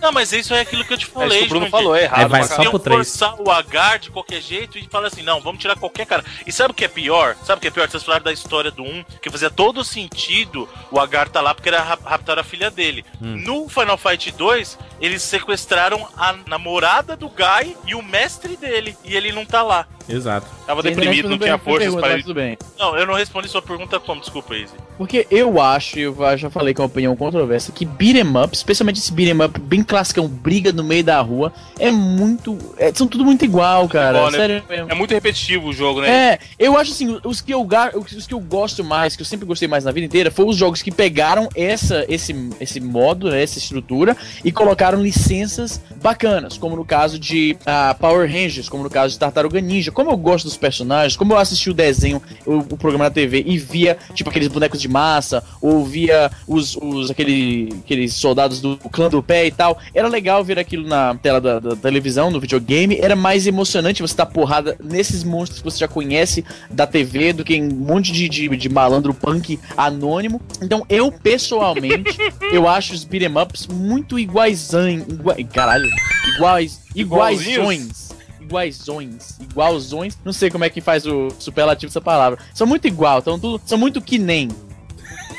Não, 0.00 0.12
mas 0.12 0.32
isso 0.32 0.54
é 0.54 0.60
aquilo 0.60 0.84
que 0.84 0.92
eu 0.94 0.98
te 0.98 1.06
É 1.06 1.08
falei. 1.08 1.38
que 1.40 1.44
o 1.46 1.48
Bruno 1.48 1.66
Jurandir. 1.66 1.70
falou, 1.70 1.96
é 1.96 2.02
errado. 2.04 2.20
Aí 2.22 2.28
vai 2.28 2.42
só 2.44 2.54
pro 2.54 2.62
Iam 2.64 2.78
3. 2.78 2.96
forçar 2.96 3.34
o 3.40 3.50
Agar 3.50 3.98
de 3.98 4.10
qualquer 4.10 4.40
jeito 4.40 4.78
e 4.78 4.86
falar 4.88 5.08
assim, 5.08 5.22
não, 5.22 5.40
vamos 5.40 5.60
tirar 5.60 5.76
qualquer 5.76 6.06
cara. 6.06 6.24
E 6.46 6.52
sabe 6.52 6.70
o 6.70 6.74
que 6.74 6.84
é 6.84 6.88
pior? 6.88 7.36
Sabe 7.44 7.58
o 7.58 7.60
que 7.62 7.68
é 7.68 7.70
pior? 7.70 7.88
Vocês 7.88 8.02
falaram 8.02 8.24
da 8.24 8.32
história 8.32 8.70
do 8.70 8.82
1, 8.82 9.04
que 9.20 9.30
fazia 9.30 9.50
todo 9.50 9.82
sentido 9.84 10.68
o 10.90 11.00
Agar 11.00 11.28
tá 11.28 11.40
lá 11.40 11.54
porque 11.54 11.68
era 11.68 11.82
rap- 11.82 12.04
raptar 12.04 12.38
a 12.38 12.44
filha 12.44 12.70
dele. 12.70 13.04
Hum. 13.20 13.36
No 13.44 13.68
Final 13.68 13.96
Fight 13.98 14.30
2, 14.32 14.78
eles 15.00 15.22
sequestraram 15.22 16.06
a 16.16 16.34
namorada 16.46 17.16
do 17.16 17.28
Guy 17.28 17.76
e 17.86 17.94
o 17.94 18.02
mestre 18.02 18.56
dele. 18.56 18.96
E 19.04 19.16
ele 19.16 19.32
não 19.32 19.44
tá 19.44 19.62
lá. 19.62 19.86
Exato. 20.08 20.46
Tava 20.66 20.80
ainda 20.80 20.90
deprimido, 20.90 21.28
não 21.28 21.38
tinha 21.38 21.58
forças 21.58 21.92
para 21.92 22.00
mas 22.02 22.12
ele. 22.12 22.22
Tudo 22.22 22.34
bem. 22.34 22.56
Não, 22.78 22.96
eu 22.96 23.06
não 23.06 23.14
respondi 23.14 23.48
sua 23.48 23.60
pergunta 23.62 23.98
como, 23.98 24.20
desculpa, 24.20 24.54
Izzy. 24.56 24.74
Porque 24.96 25.26
eu 25.30 25.60
acho, 25.60 25.98
e 25.98 26.02
eu 26.02 26.16
já 26.36 26.48
falei 26.50 26.72
com 26.72 26.82
a 26.82 26.86
opinião 26.86 27.14
controversa, 27.16 27.72
que 27.72 27.84
beat'em 27.84 28.36
up, 28.42 28.54
especialmente 28.54 28.98
esse 28.98 29.12
beat'em 29.12 29.44
up 29.44 29.60
bem 29.60 29.82
classicão, 29.82 30.26
briga 30.26 30.72
no 30.72 30.82
meio 30.82 31.04
da 31.04 31.20
rua, 31.20 31.52
é 31.78 31.90
muito. 31.90 32.56
é- 32.78 32.92
são 32.92 33.06
tudo 33.06 33.24
muito 33.24 33.44
igual, 33.44 33.88
cara. 33.88 34.30
né? 34.30 34.38
Sério 34.38 34.62
mesmo. 34.68 34.90
É 34.90 34.94
muito 34.94 35.12
repetitivo 35.12 35.68
o 35.68 35.72
jogo, 35.72 36.00
né? 36.00 36.08
É, 36.08 36.38
eu 36.58 36.76
acho 36.78 36.92
assim, 36.92 37.18
os 37.24 37.40
que 37.40 37.52
eu, 37.52 37.66
os 37.94 38.26
que 38.26 38.34
eu 38.34 38.40
gosto 38.40 38.82
mais, 38.82 39.14
que 39.16 39.22
eu 39.22 39.26
sempre 39.26 39.46
gostei 39.46 39.68
mais 39.68 39.84
na 39.84 39.92
vida 39.92 40.06
inteira, 40.06 40.30
foram 40.30 40.50
os 40.50 40.56
jogos 40.56 40.82
que 40.82 40.90
pegaram 40.90 41.48
essa, 41.54 42.04
esse, 42.08 42.34
esse 42.60 42.80
modo, 42.80 43.30
né, 43.30 43.42
essa 43.42 43.58
estrutura, 43.58 44.16
e 44.44 44.50
colocaram 44.50 45.02
licenças 45.02 45.80
bacanas, 46.02 46.56
como 46.56 46.76
no 46.76 46.84
caso 46.84 47.18
de 47.18 47.56
ah, 47.66 47.94
Power 47.98 48.30
Rangers, 48.30 48.68
como 48.68 48.82
no 48.82 48.90
caso 48.90 49.12
de 49.14 49.18
Tartaruga 49.18 49.60
Ninja. 49.60 49.90
Como 49.90 50.10
eu 50.10 50.16
gosto 50.16 50.44
dos 50.44 50.56
personagens, 50.56 51.16
como 51.16 51.32
eu 51.32 51.38
assisti 51.38 51.70
o 51.70 51.74
desenho, 51.74 52.22
o, 52.44 52.58
o 52.58 52.76
programa 52.76 53.04
na 53.04 53.10
TV, 53.10 53.42
e 53.46 53.58
via, 53.58 53.96
tipo, 54.14 54.30
aqueles 54.30 54.48
bonecos 54.48 54.80
de 54.80 54.85
massa, 54.88 55.42
ou 55.60 55.84
via 55.84 56.30
os, 56.46 56.76
os 56.76 57.10
aquele, 57.10 57.68
aqueles 57.84 58.14
soldados 58.14 58.60
do 58.60 58.76
clã 58.90 59.08
do 59.08 59.22
pé 59.22 59.46
e 59.46 59.50
tal, 59.50 59.78
era 59.94 60.08
legal 60.08 60.44
ver 60.44 60.58
aquilo 60.58 60.86
na 60.86 61.14
tela 61.14 61.40
da, 61.40 61.58
da 61.58 61.76
televisão, 61.76 62.30
no 62.30 62.40
videogame, 62.40 62.98
era 63.00 63.16
mais 63.16 63.46
emocionante 63.46 64.02
você 64.02 64.16
dar 64.16 64.26
porrada 64.26 64.76
nesses 64.82 65.24
monstros 65.24 65.60
que 65.60 65.64
você 65.64 65.78
já 65.78 65.88
conhece 65.88 66.44
da 66.70 66.86
TV 66.86 67.32
do 67.32 67.44
que 67.44 67.54
em 67.54 67.72
um 67.72 67.76
monte 67.76 68.12
de, 68.12 68.28
de, 68.28 68.48
de 68.48 68.68
malandro 68.68 69.12
punk 69.12 69.58
anônimo. 69.76 70.40
Então, 70.62 70.84
eu 70.88 71.10
pessoalmente, 71.10 72.18
eu 72.52 72.68
acho 72.68 72.94
os 72.94 73.04
beat'em 73.04 73.36
ups 73.36 73.66
muito 73.66 74.18
iguais. 74.18 74.70
Igua, 75.08 75.36
caralho, 75.52 75.88
iguais. 76.34 76.80
Iguaisões. 76.94 78.10
iguaisões. 78.40 79.38
Igualzões. 79.40 80.16
Não 80.24 80.32
sei 80.32 80.50
como 80.50 80.64
é 80.64 80.70
que 80.70 80.80
faz 80.80 81.04
o 81.06 81.28
superlativo 81.38 81.90
dessa 81.90 82.00
palavra. 82.00 82.38
São 82.54 82.66
muito 82.66 82.86
igual, 82.86 83.22
são 83.66 83.78
muito 83.78 84.00
que 84.00 84.18
nem. 84.18 84.48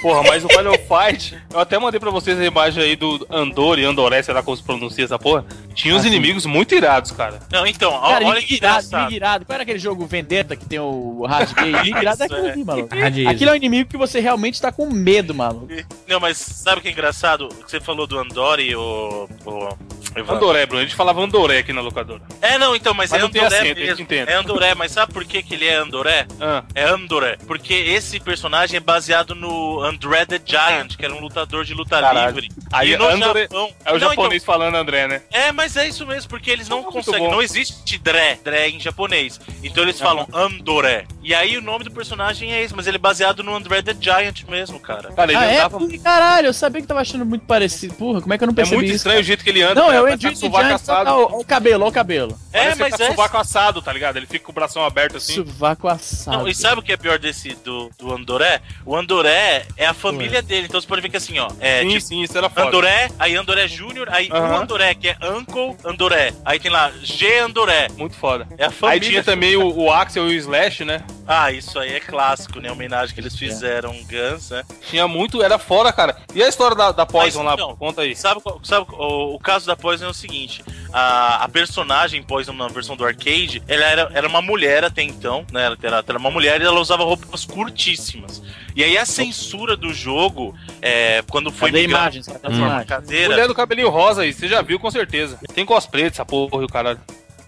Porra, 0.02 0.24
mas 0.24 0.46
o 0.46 0.48
Final 0.50 0.76
Fight, 0.76 1.36
eu 1.52 1.60
até 1.60 1.80
mandei 1.80 2.00
pra 2.00 2.12
vocês 2.12 2.40
a 2.40 2.46
imagem 2.46 2.84
aí 2.84 2.96
do 2.96 3.26
Andor 3.32 3.80
e 3.80 3.84
Andoré, 3.86 4.22
sei 4.22 4.34
lá 4.34 4.44
como 4.44 4.56
se 4.56 4.62
pronuncia 4.64 5.04
essa 5.04 5.18
porra. 5.18 5.44
Tinha 5.74 5.94
uns 5.96 6.00
Ah, 6.00 6.04
sim. 6.04 6.08
inimigos 6.10 6.46
muito 6.46 6.74
irados, 6.76 7.12
cara. 7.12 7.40
Não, 7.52 7.66
então, 7.66 7.92
Cara, 8.00 8.26
olha 8.26 8.42
que 8.42 8.56
irado, 8.56 8.86
engraçado. 8.86 9.12
irado. 9.14 9.46
Qual 9.46 9.54
era 9.56 9.64
aquele 9.64 9.80
jogo 9.80 10.06
Vendetta 10.06 10.56
que 10.56 10.66
tem 10.66 10.80
o 10.80 11.26
Hard 11.26 11.52
Gay? 11.54 11.90
Irado 12.00 12.22
é 12.24 12.26
aquilo 12.26 12.48
é. 12.48 12.52
ali, 12.52 12.64
maluco. 12.64 12.96
Hard 12.96 13.18
Easy. 13.18 13.28
Aquilo 13.28 13.50
é 13.50 13.54
um 13.54 13.58
inimigo 13.58 13.90
que 13.90 13.98
você 13.98 14.20
realmente 14.20 14.62
tá 14.62 14.72
com 14.72 14.88
medo, 14.90 15.34
maluco. 15.34 15.68
Não, 16.08 16.20
mas 16.20 16.38
sabe 16.38 16.80
o 16.80 16.82
que 16.82 16.88
é 16.90 16.92
engraçado? 16.92 17.46
O 17.48 17.64
que 17.64 17.72
você 17.72 17.80
falou 17.80 18.06
do 18.08 18.18
Andori, 18.20 18.76
o. 18.76 19.28
o 19.46 19.50
Evandro? 19.50 19.78
Andoré, 20.28 20.66
Bruno. 20.66 20.82
A 20.82 20.86
gente 20.86 20.96
falava 20.96 21.22
Andoré 21.22 21.60
aqui 21.60 21.74
na 21.74 21.82
locadora. 21.82 22.22
É, 22.42 22.58
não, 22.58 22.76
então, 22.76 22.94
mas, 22.94 23.12
Mas 23.12 23.20
é 23.20 23.22
não 23.22 23.28
Andoré 23.30 23.46
acento, 23.60 23.80
mesmo. 23.80 24.08
É 24.30 24.34
Andoré, 24.34 24.76
mas 24.76 24.92
sabe 24.92 25.14
por 25.14 25.24
que, 25.26 25.42
que 25.44 25.54
ele 25.56 25.66
é 25.66 25.76
Andoré? 25.76 26.26
Ah, 26.40 26.64
É 26.76 26.84
Andoré. 26.84 27.38
Porque 27.48 27.74
esse 27.74 28.20
personagem 28.20 28.78
é 28.78 28.80
baseado 28.80 29.36
no 29.36 29.82
André 29.82 30.26
the 30.26 30.40
Giant, 30.44 30.96
que 30.98 31.06
era 31.06 31.14
um 31.14 31.20
lutador 31.20 31.64
de 31.66 31.74
luta 31.74 32.00
Caralho. 32.02 32.36
livre. 32.36 32.50
Aí 32.72 32.94
e 32.94 32.98
no 32.98 33.06
Andoré- 33.08 33.44
Japão. 33.44 33.72
é 33.86 33.90
o 33.92 33.94
Não, 33.94 34.00
japonês 34.00 34.44
falando 34.44 34.76
André, 34.76 35.08
né? 35.08 35.22
então- 35.28 35.42
é, 35.42 35.52
mas 35.52 35.76
é 35.78 35.88
isso 35.88 36.06
mesmo, 36.06 36.30
porque 36.30 36.50
eles 36.52 36.68
não 36.70 36.82
Muito 36.82 36.94
conseguem. 36.94 37.30
Não 37.30 37.42
existe 37.42 37.98
Dré, 37.98 38.38
Dré 38.44 38.70
em 38.70 38.80
japonês. 38.80 39.40
Então 39.64 39.84
eles 39.84 40.00
falam 40.00 40.28
Andoré. 40.34 41.06
E 41.28 41.36
aí 41.36 41.58
o 41.58 41.62
nome 41.62 41.84
do 41.84 41.92
personagem 41.92 42.54
é 42.54 42.64
esse, 42.64 42.74
mas 42.74 42.88
ele 42.88 42.96
é 42.96 43.00
baseado 43.00 43.44
no 43.44 43.54
André 43.54 43.82
the 43.82 43.94
Giant 44.00 44.44
mesmo, 44.48 44.80
cara. 44.80 45.12
Cara, 45.12 45.30
ele 45.30 45.38
Ah, 45.38 45.44
é? 45.46 45.56
andava. 45.58 45.78
Porra, 45.78 45.98
Caralho, 46.02 46.48
eu 46.48 46.54
sabia 46.54 46.80
que 46.82 46.88
tava 46.88 47.02
achando 47.02 47.26
muito 47.26 47.46
parecido. 47.46 47.96
Porra, 47.96 48.22
como 48.22 48.34
é 48.34 48.38
que 48.38 48.46
eu 48.46 48.48
não 48.48 48.54
É 48.54 48.56
percebi 48.56 48.78
muito 48.78 48.88
isso? 48.88 48.96
estranho 48.96 49.20
o 49.20 49.24
jeito 49.24 49.44
que 49.44 49.50
ele 49.50 49.62
anda. 49.62 49.76
Não, 49.76 49.88
cara, 49.90 50.10
é 50.10 50.14
Edwin 50.14 50.30
que 50.30 50.36
tá 50.36 50.40
sovaco 50.40 50.74
assado. 50.74 51.10
Olha 51.12 51.36
o 51.36 51.44
cabelo, 51.44 51.84
olha 51.84 51.90
o 51.90 51.94
cabelo. 51.94 52.40
É, 52.54 52.60
Parece 52.60 52.76
que 52.78 52.80
mas 52.82 52.92
tá 52.92 52.98
com 53.00 53.04
é. 53.04 53.08
sovaco 53.08 53.38
assado, 53.38 53.82
tá 53.82 53.92
ligado? 53.92 54.16
Ele 54.16 54.26
fica 54.26 54.46
com 54.46 54.52
o 54.54 54.56
bração 54.56 54.86
aberto 54.86 55.18
assim. 55.18 55.34
Sovaco 55.36 55.90
assado. 55.90 56.38
Não, 56.38 56.48
e 56.48 56.56
sabe 56.56 56.80
o 56.80 56.82
que 56.82 56.94
é 56.94 56.98
pior 56.98 57.20
desse 57.20 57.50
do, 57.56 57.92
do 58.00 58.14
Andoré? 58.16 58.62
O 58.86 58.96
Andoré 58.96 59.66
é 59.76 59.86
a 59.86 59.94
família 59.94 60.42
dele, 60.42 60.68
então 60.68 60.80
você 60.80 60.88
pode 60.88 61.02
ver 61.02 61.10
que 61.10 61.18
assim, 61.18 61.38
ó, 61.40 61.50
é 61.60 61.82
sim, 61.82 61.88
tipo 61.90 62.02
sim, 62.02 62.22
isso 62.24 62.38
era 62.38 62.50
foda. 62.50 62.68
Andoré, 62.70 63.12
aí 63.20 63.36
Andoré 63.36 63.68
Júnior, 63.68 64.08
aí 64.12 64.30
o 64.32 64.36
Andoré, 64.56 64.96
que 64.96 65.10
é 65.10 65.18
Uncle 65.30 65.76
Andoré. 65.84 66.32
Aí 66.46 66.58
tem 66.58 66.72
lá 66.72 66.90
G 67.04 67.40
Andoré. 67.40 67.90
Muito 67.98 68.16
foda. 68.16 68.48
É 68.58 68.64
a 68.64 68.68
Aí 68.68 68.74
família. 68.74 69.10
tinha 69.10 69.24
também 69.26 69.58
o, 69.58 69.68
o 69.78 69.92
Axel 69.92 70.32
e 70.32 70.36
o 70.36 70.38
Slash, 70.38 70.86
né? 70.86 71.04
Ah, 71.28 71.52
isso 71.52 71.78
aí 71.78 71.94
é 71.94 72.00
clássico, 72.00 72.60
né? 72.60 72.70
A 72.70 72.72
homenagem 72.72 73.14
que 73.14 73.20
eles 73.20 73.36
fizeram 73.36 73.92
Guns, 74.04 74.50
né? 74.50 74.64
Tinha 74.90 75.08
muito, 75.08 75.44
era 75.44 75.60
fora, 75.60 75.92
cara. 75.92 76.16
E 76.34 76.42
a 76.42 76.48
história 76.48 76.76
da, 76.76 76.92
da 76.94 77.06
Poison 77.06 77.44
Mas, 77.44 77.48
lá? 77.48 77.54
então, 77.54 77.76
Conta 77.76 78.02
aí. 78.02 78.16
Sabe, 78.16 78.42
sabe 78.64 78.88
o, 78.92 79.36
o 79.36 79.40
caso 79.40 79.66
da 79.68 79.76
Poison 79.76 80.06
é 80.06 80.10
o 80.10 80.14
seguinte: 80.14 80.64
a, 80.94 81.44
a 81.44 81.50
personagem 81.50 82.24
Poison 82.24 82.54
na 82.54 82.68
versão 82.70 82.96
do 82.96 83.06
arcade, 83.06 83.62
ela 83.68 83.86
era, 83.86 84.12
era 84.14 84.28
uma 84.28 84.42
mulher 84.42 84.86
até 84.86 85.04
então, 85.04 85.46
né? 85.52 85.66
Ela 85.66 85.78
era, 85.82 85.88
ela 85.88 86.06
era 86.08 86.18
uma 86.18 86.32
mulher 86.32 86.62
e 86.62 86.66
ela 86.66 86.80
usava 86.80 87.04
roupas 87.04 87.44
curtíssimas. 87.46 88.42
E 88.76 88.84
aí 88.84 88.98
a 88.98 89.06
censura 89.06 89.76
do 89.76 89.94
jogo, 89.94 90.56
é, 90.82 91.24
quando 91.30 91.52
foi 91.52 91.72
Cadê 91.72 91.82
migrado 91.82 92.16
imagens? 92.16 92.28
Imagens? 92.28 92.88
caseira, 92.88 93.30
Mulher 93.30 93.48
do 93.48 93.56
cabelinho 93.56 93.90
rosa 93.90 94.22
aí, 94.22 94.32
você 94.32 94.48
já 94.48 94.62
viu 94.62 94.80
com 94.80 94.90
certeza. 94.90 95.40
Tem 95.54 95.66
cosplay 95.66 96.10
dessa 96.10 96.24
porra 96.24 96.62
e 96.62 96.66
o 96.66 96.70
caralho. 96.70 97.00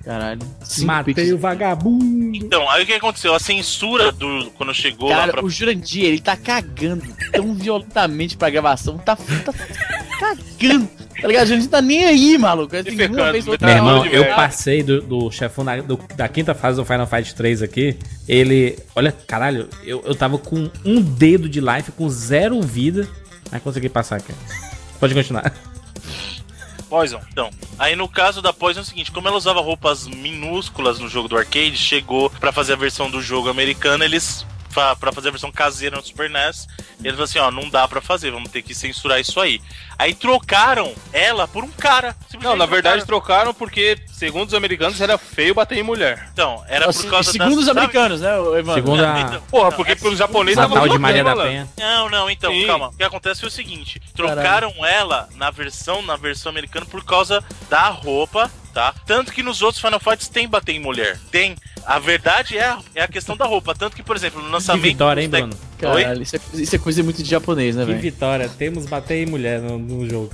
Caralho. 0.09 0.41
Cinco 0.63 0.87
Matei 0.87 1.13
pixels. 1.13 1.35
o 1.35 1.37
vagabundo. 1.37 2.35
Então, 2.35 2.67
aí 2.67 2.81
o 2.81 2.85
que 2.87 2.93
aconteceu? 2.93 3.35
A 3.35 3.39
censura 3.39 4.11
do 4.11 4.49
quando 4.57 4.73
chegou 4.73 5.07
lá 5.09 5.17
Cara, 5.17 5.31
pra. 5.33 5.45
o 5.45 5.49
Jurandir, 5.51 6.03
ele 6.03 6.19
tá 6.19 6.35
cagando 6.35 7.03
tão 7.31 7.53
violentamente 7.53 8.35
pra 8.35 8.49
gravação. 8.49 8.97
Tá, 8.97 9.15
tá 9.15 9.53
cagando. 10.19 10.87
Tá 11.21 11.27
ligado? 11.27 11.43
A 11.43 11.45
gente 11.45 11.61
não 11.63 11.67
tá 11.69 11.79
nem 11.81 12.05
aí, 12.05 12.39
maluco. 12.39 12.75
Assim, 12.75 12.85
Defecando, 12.85 13.21
uma 13.21 13.31
vez 13.31 13.45
ou 13.45 13.51
outra, 13.51 13.67
Meu 13.67 13.75
Tá 13.75 13.79
irmão, 13.87 14.05
eu 14.07 14.23
velho? 14.23 14.35
passei 14.35 14.81
do, 14.81 14.99
do 15.01 15.29
chefão 15.29 15.63
da, 15.63 15.77
do- 15.79 15.99
da 16.15 16.27
quinta 16.27 16.55
fase 16.55 16.77
do 16.77 16.85
Final 16.85 17.05
Fight 17.05 17.35
3 17.35 17.61
aqui. 17.61 17.95
Ele. 18.27 18.79
Olha, 18.95 19.11
caralho, 19.11 19.69
eu, 19.83 20.01
eu 20.07 20.15
tava 20.15 20.39
com 20.39 20.71
um 20.83 20.99
dedo 21.01 21.47
de 21.47 21.59
life, 21.61 21.91
com 21.91 22.09
zero 22.09 22.59
vida. 22.63 23.07
Mas 23.51 23.61
consegui 23.61 23.89
passar 23.89 24.15
aqui. 24.15 24.33
Pode 24.99 25.13
continuar. 25.13 25.53
Poison. 26.89 27.21
Então, 27.31 27.49
aí 27.77 27.95
no 27.95 28.07
caso 28.07 28.41
da 28.41 28.51
Poison 28.51 28.79
é 28.79 28.83
o 28.83 28.85
seguinte, 28.85 29.11
como 29.11 29.27
ela 29.27 29.37
usava 29.37 29.61
roupas 29.61 30.07
minúsculas 30.07 30.99
no 30.99 31.07
jogo 31.07 31.27
do 31.27 31.37
arcade, 31.37 31.77
chegou 31.77 32.29
pra 32.29 32.51
fazer 32.51 32.73
a 32.73 32.77
versão 32.77 33.09
do 33.09 33.21
jogo 33.21 33.47
americano, 33.47 34.03
eles 34.03 34.45
fa- 34.79 34.95
pra 34.95 35.11
fazer 35.11 35.27
a 35.27 35.31
versão 35.31 35.51
caseira 35.51 35.97
no 35.97 36.03
Super 36.05 36.29
NES, 36.29 36.67
eles 36.99 37.11
falaram 37.11 37.23
assim, 37.23 37.39
ó, 37.39 37.51
não 37.51 37.69
dá 37.69 37.87
pra 37.87 37.99
fazer, 38.01 38.31
vamos 38.31 38.49
ter 38.51 38.61
que 38.61 38.73
censurar 38.73 39.19
isso 39.19 39.39
aí. 39.39 39.61
Aí 39.97 40.13
trocaram 40.13 40.93
ela 41.11 41.47
por 41.47 41.63
um 41.63 41.67
cara. 41.69 42.15
Não, 42.41 42.55
na 42.55 42.65
verdade 42.65 43.05
trocaram. 43.05 43.51
trocaram 43.51 43.53
porque, 43.53 43.97
segundo 44.07 44.47
os 44.47 44.53
americanos, 44.53 45.01
era 45.01 45.17
feio 45.17 45.53
bater 45.53 45.77
em 45.77 45.83
mulher. 45.83 46.29
Então, 46.31 46.63
era 46.69 46.85
Nossa, 46.85 47.03
por 47.03 47.09
causa 47.09 47.31
segundo 47.31 47.49
das- 47.49 47.59
os 47.59 47.65
sabe- 47.65 47.79
americanos, 47.79 48.21
né, 48.21 48.33
Evandro? 48.37 48.73
Segundo 48.75 49.01
Não, 49.01 49.15
a, 49.15 49.21
então- 49.21 49.41
Porra, 49.49 49.69
Não, 49.69 49.77
porque 49.77 49.91
é 49.91 49.95
pelos 49.95 50.17
japoneses 50.17 50.57
a 50.57 50.67
tava 50.69 50.87
de 50.89 50.97
Maria 50.97 51.23
da. 51.23 51.35
Penha. 51.35 51.67
Não, 51.77 52.09
não, 52.09 52.29
então, 52.29 52.51
Sim. 52.51 52.67
calma. 52.67 52.87
O 52.89 52.93
que 52.97 53.03
acontece 53.03 53.43
é 53.43 53.47
o 53.47 53.51
seguinte: 53.51 54.01
trocaram 54.15 54.73
ela 54.85 55.27
na 55.35 55.51
versão, 55.51 56.01
na 56.01 56.15
versão 56.15 56.49
americana 56.49 56.85
por 56.85 57.03
causa 57.03 57.43
da 57.69 57.89
roupa, 57.89 58.49
tá? 58.73 58.93
Tanto 59.05 59.31
que 59.33 59.43
nos 59.43 59.61
outros 59.61 59.81
Final 59.81 59.99
Fights 59.99 60.27
tem 60.29 60.47
bater 60.47 60.73
em 60.73 60.79
mulher. 60.79 61.19
Tem. 61.31 61.55
A 61.89 61.97
verdade 61.97 62.55
é 62.55 62.63
a, 62.65 62.77
é 62.93 63.01
a 63.01 63.07
questão 63.07 63.35
da 63.35 63.45
roupa. 63.45 63.73
Tanto 63.73 63.95
que, 63.95 64.03
por 64.03 64.15
exemplo, 64.15 64.39
no 64.41 64.45
Que 64.45 64.53
lançamento. 64.53 64.83
vitória, 64.83 65.21
hein, 65.21 65.27
Bruno? 65.29 65.53
Caralho, 65.79 66.21
isso 66.21 66.35
é, 66.35 66.39
isso 66.53 66.75
é 66.75 66.79
coisa 66.79 67.01
muito 67.01 67.23
de 67.23 67.27
japonês, 67.29 67.75
né, 67.75 67.81
Que 67.83 67.87
velho? 67.91 68.01
vitória. 68.01 68.47
Temos 68.47 68.85
bater 68.85 69.23
em 69.23 69.25
mulher 69.25 69.59
no, 69.59 69.79
no 69.79 70.07
jogo. 70.07 70.29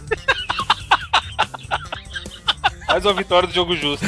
Mais 2.89 3.05
uma 3.05 3.13
vitória 3.13 3.47
do 3.47 3.53
jogo 3.53 3.73
justo. 3.77 4.05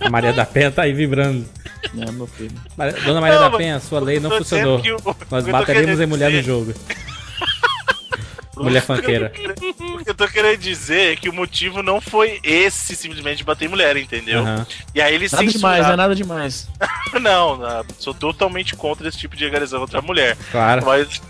A 0.00 0.08
Maria 0.10 0.32
da 0.32 0.46
Penha 0.46 0.70
tá 0.70 0.82
aí 0.82 0.92
vibrando. 0.92 1.44
Não, 1.92 2.12
meu 2.12 2.26
filho. 2.28 2.52
Dona 3.04 3.20
Maria 3.20 3.40
Não, 3.40 3.50
da 3.50 3.56
Penha, 3.56 3.80
sua 3.80 3.98
lei 4.00 4.20
não 4.20 4.30
funcionou. 4.30 4.80
que 4.80 4.92
o- 4.92 5.00
Nós 5.30 5.44
que 5.44 5.50
bateremos 5.50 5.98
em 6.00 6.06
mulher 6.06 6.26
no 6.30 6.38
dizer- 6.38 6.44
jogo. 6.46 6.74
Mulher 8.64 8.82
fanqueira. 8.82 9.32
O 9.80 10.04
que 10.04 10.10
eu 10.10 10.14
tô 10.14 10.26
querendo 10.28 10.58
dizer 10.58 11.12
é 11.12 11.16
que 11.16 11.28
o 11.28 11.32
motivo 11.32 11.82
não 11.82 12.00
foi 12.00 12.40
esse 12.42 12.96
simplesmente 12.96 13.38
de 13.38 13.44
bater 13.44 13.66
em 13.66 13.68
mulher, 13.68 13.96
entendeu? 13.96 14.40
Aham. 14.40 14.66
E 14.94 15.00
aí 15.00 15.14
eles 15.14 15.32
Nada 15.32 15.46
demais, 15.46 15.86
não 15.86 15.92
é 15.92 15.96
nada 15.96 16.14
demais. 16.14 16.68
Não, 17.20 17.56
não, 17.56 17.84
sou 17.98 18.14
totalmente 18.14 18.76
contra 18.76 19.08
esse 19.08 19.18
tipo 19.18 19.34
de 19.36 19.44
agressão 19.44 19.80
contra 19.80 19.98
a 19.98 20.02
mulher. 20.02 20.36
Claro. 20.52 20.86
Mas. 20.86 21.20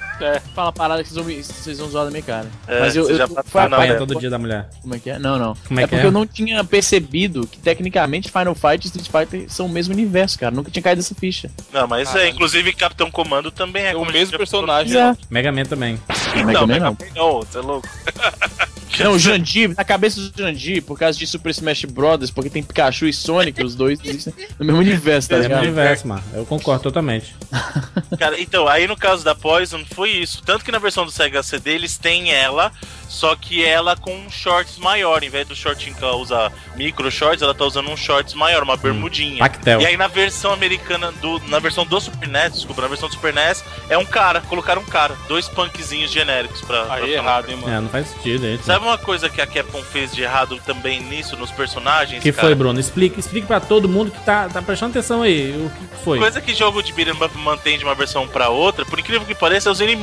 Fala 0.55 0.69
a 0.69 0.73
parada 0.73 1.03
que 1.03 1.09
vocês 1.09 1.17
vão, 1.17 1.25
me- 1.25 1.43
vocês 1.43 1.79
vão 1.79 1.89
zoar 1.89 2.05
da 2.05 2.11
minha 2.11 2.23
cara. 2.23 2.47
É, 2.67 2.81
Mas 2.81 2.95
eu, 2.97 3.09
eu 3.09 3.17
já 3.17 3.27
foi 3.27 3.37
bateu 3.37 3.61
a 3.61 3.69
na 3.69 3.77
Apanha 3.77 3.93
né? 3.95 3.99
todo 3.99 4.19
dia 4.19 4.31
da 4.31 4.39
mulher. 4.39 4.69
Como 4.83 4.95
é 4.95 4.99
que 4.99 5.11
é? 5.11 5.19
Não, 5.19 5.39
não. 5.39 5.55
Como 5.67 5.81
é 5.81 5.83
é 5.83 5.87
que 5.87 5.91
porque 5.91 6.05
é? 6.05 6.09
eu 6.09 6.13
não 6.13 6.27
tinha 6.27 6.63
percebido 6.65 7.47
que 7.47 7.59
tecnicamente 7.59 8.31
Final 8.31 8.55
Fight 8.55 8.85
e 8.85 8.87
Street 8.89 9.09
Fighter 9.09 9.51
são 9.51 9.67
o 9.67 9.69
mesmo 9.69 9.95
universo, 9.95 10.39
cara. 10.39 10.55
Nunca 10.55 10.71
tinha 10.71 10.83
caído 10.83 11.01
essa 11.01 11.15
ficha. 11.15 11.51
Não, 11.73 11.87
mas 11.87 12.15
é, 12.15 12.29
inclusive 12.29 12.73
Capitão 12.73 13.11
Comando 13.11 13.51
também 13.51 13.85
é 13.85 13.93
É 13.93 13.97
o 13.97 14.05
a 14.05 14.13
mesmo 14.13 14.37
personagem. 14.37 14.93
Já. 14.93 15.17
Mega 15.31 15.51
Man 15.53 15.65
também. 15.65 15.99
Mega 16.37 16.53
Não, 16.53 16.61
Man 16.63 16.67
Mega 16.67 16.85
não. 16.85 16.93
Man 16.93 17.07
não, 17.15 17.39
você 17.41 17.59
é 17.59 17.63
louco. 17.63 17.89
Não, 18.99 19.13
o 19.13 19.19
Jandir, 19.19 19.73
na 19.75 19.85
cabeça 19.85 20.21
do 20.21 20.37
Jandir, 20.37 20.83
por 20.83 20.99
causa 20.99 21.17
de 21.17 21.25
Super 21.27 21.51
Smash 21.51 21.85
Brothers, 21.85 22.31
porque 22.31 22.51
tem 22.51 22.61
Pikachu 22.63 23.07
e 23.07 23.13
Sonic, 23.13 23.63
os 23.65 23.75
dois 23.77 23.99
existem 24.05 24.35
no 24.59 24.67
mesmo 24.67 24.81
universo, 24.81 25.29
tá 25.29 25.37
É 25.37 25.39
o 25.39 25.41
mesmo 25.43 25.55
ligado? 25.55 25.65
universo, 25.69 26.09
mano. 26.09 26.23
Eu 26.35 26.45
concordo 26.45 26.83
totalmente. 26.83 27.35
Cara, 28.19 28.39
então, 28.39 28.67
aí 28.69 28.87
no 28.89 28.97
caso 28.97 29.25
da 29.25 29.35
Poison 29.35 29.81
foi 29.95 30.10
isso. 30.11 30.43
Tanto 30.43 30.65
que 30.65 30.73
na 30.73 30.79
versão 30.79 31.05
do 31.05 31.11
Sega 31.11 31.43
CD 31.43 31.73
eles 31.73 31.97
têm 31.97 32.33
ela, 32.33 32.73
só 33.09 33.35
que 33.35 33.65
ela 33.65 33.97
com 33.97 34.15
um 34.15 34.31
shorts 34.31 34.79
maior. 34.79 35.23
Em 35.23 35.29
vez 35.31 35.47
do 35.47 35.57
shortinho 35.57 35.95
que 35.95 36.03
ela 36.05 36.17
usa 36.17 36.53
micro 36.77 37.11
shorts, 37.11 37.43
ela 37.43 37.55
tá 37.55 37.65
usando 37.65 37.91
um 37.91 37.97
shorts 37.97 38.35
maior, 38.35 38.63
uma 38.63 38.77
bermudinha. 38.77 39.39
Pactel. 39.39 39.81
E 39.81 39.87
aí 39.87 39.97
na 39.97 40.07
versão 40.07 40.53
americana, 40.53 41.11
do, 41.13 41.41
na 41.49 41.59
versão 41.59 41.85
do 41.85 42.01
Super 42.01 42.29
NES, 42.29 42.53
desculpa, 42.55 42.83
na 42.83 42.89
versão 42.89 43.09
do 43.09 43.15
Super 43.15 43.35
NES, 43.35 43.65
é 43.89 43.99
um 43.99 44.05
cara, 44.05 44.41
colocaram 44.43 44.83
um 44.83 44.85
cara, 44.85 45.17
dois 45.29 45.49
punkzinhos 45.49 46.11
genéricos 46.11 46.61
pra. 46.63 46.85
pra 46.85 46.95
Aí 46.95 47.01
falar. 47.01 47.13
errado, 47.13 47.51
hein, 47.51 47.57
mano. 47.57 47.73
É, 47.75 47.81
não 47.81 47.89
faz 47.89 48.09
sentido, 48.09 48.47
hein? 48.47 48.61
Sabe 48.65 48.85
uma 48.85 48.99
coisa 48.99 49.29
que 49.29 49.41
a 49.41 49.47
Capcom 49.47 49.83
fez 49.83 50.13
de 50.15 50.23
errado 50.23 50.61
também 50.65 51.01
nisso, 51.01 51.37
nos 51.37 51.51
personagens? 51.51 52.23
que 52.23 52.33
cara? 52.33 52.49
foi, 52.49 52.55
Bruno? 52.55 52.79
Explica, 52.79 53.19
explica 53.19 53.47
pra 53.47 53.61
todo 53.61 53.89
mundo 53.89 54.11
que 54.11 54.21
tá, 54.25 54.49
tá 54.49 54.63
prestando 54.63 54.93
atenção 54.93 55.23
aí. 55.23 55.51
O 55.51 55.71
que 55.71 55.87
que 55.87 56.05
foi? 56.05 56.19
Coisa 56.19 56.41
que 56.41 56.55
jogo 56.55 56.83
de 56.83 56.93
beat'em 56.93 57.15
up 57.15 57.37
mantém 57.39 57.79
de 57.79 57.85
uma 57.85 57.95
versão 57.95 58.27
pra 58.29 58.49
outra, 58.49 58.85
por 58.85 58.99
incrível 58.99 59.27
que 59.27 59.35
pareça, 59.35 59.69
é 59.69 59.73
os 59.73 59.81
inimigos. 59.81 60.00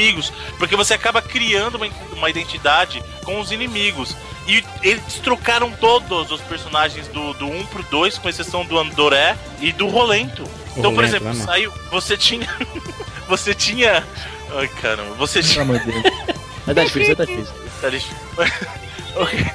Porque 0.58 0.76
você 0.76 0.94
acaba 0.94 1.22
criando 1.22 1.76
uma, 1.76 1.88
uma 2.14 2.30
identidade 2.30 3.04
com 3.24 3.40
os 3.40 3.52
inimigos. 3.52 4.16
E 4.48 4.64
eles 4.82 5.16
trocaram 5.16 5.72
todos 5.72 6.32
os 6.32 6.40
personagens 6.42 7.08
do, 7.10 7.34
do 7.34 7.48
1 7.48 7.66
pro 7.66 7.84
2, 7.84 8.18
com 8.18 8.30
exceção 8.30 8.66
do 8.66 8.80
Andoré 8.80 9.36
e 9.60 9.72
do 9.74 9.88
Rolento. 9.88 10.44
Então, 10.78 10.94
por 10.94 11.04
Rolento, 11.04 11.16
exemplo, 11.18 11.34
né, 11.34 11.46
saiu. 11.46 11.74
Você 11.92 12.16
tinha. 12.16 12.48
você 13.28 13.54
tinha. 13.54 14.04
Ai, 14.56 14.68
caramba. 14.82 15.16
Você 15.16 15.44
tinha. 15.44 15.66
Mas 16.66 16.76
tá 16.76 16.84
difícil, 16.84 17.16
tá 17.16 17.26
difícil. 17.26 17.54
Tá 17.82 17.88
lixo. 17.90 18.10
Ok. 19.16 19.46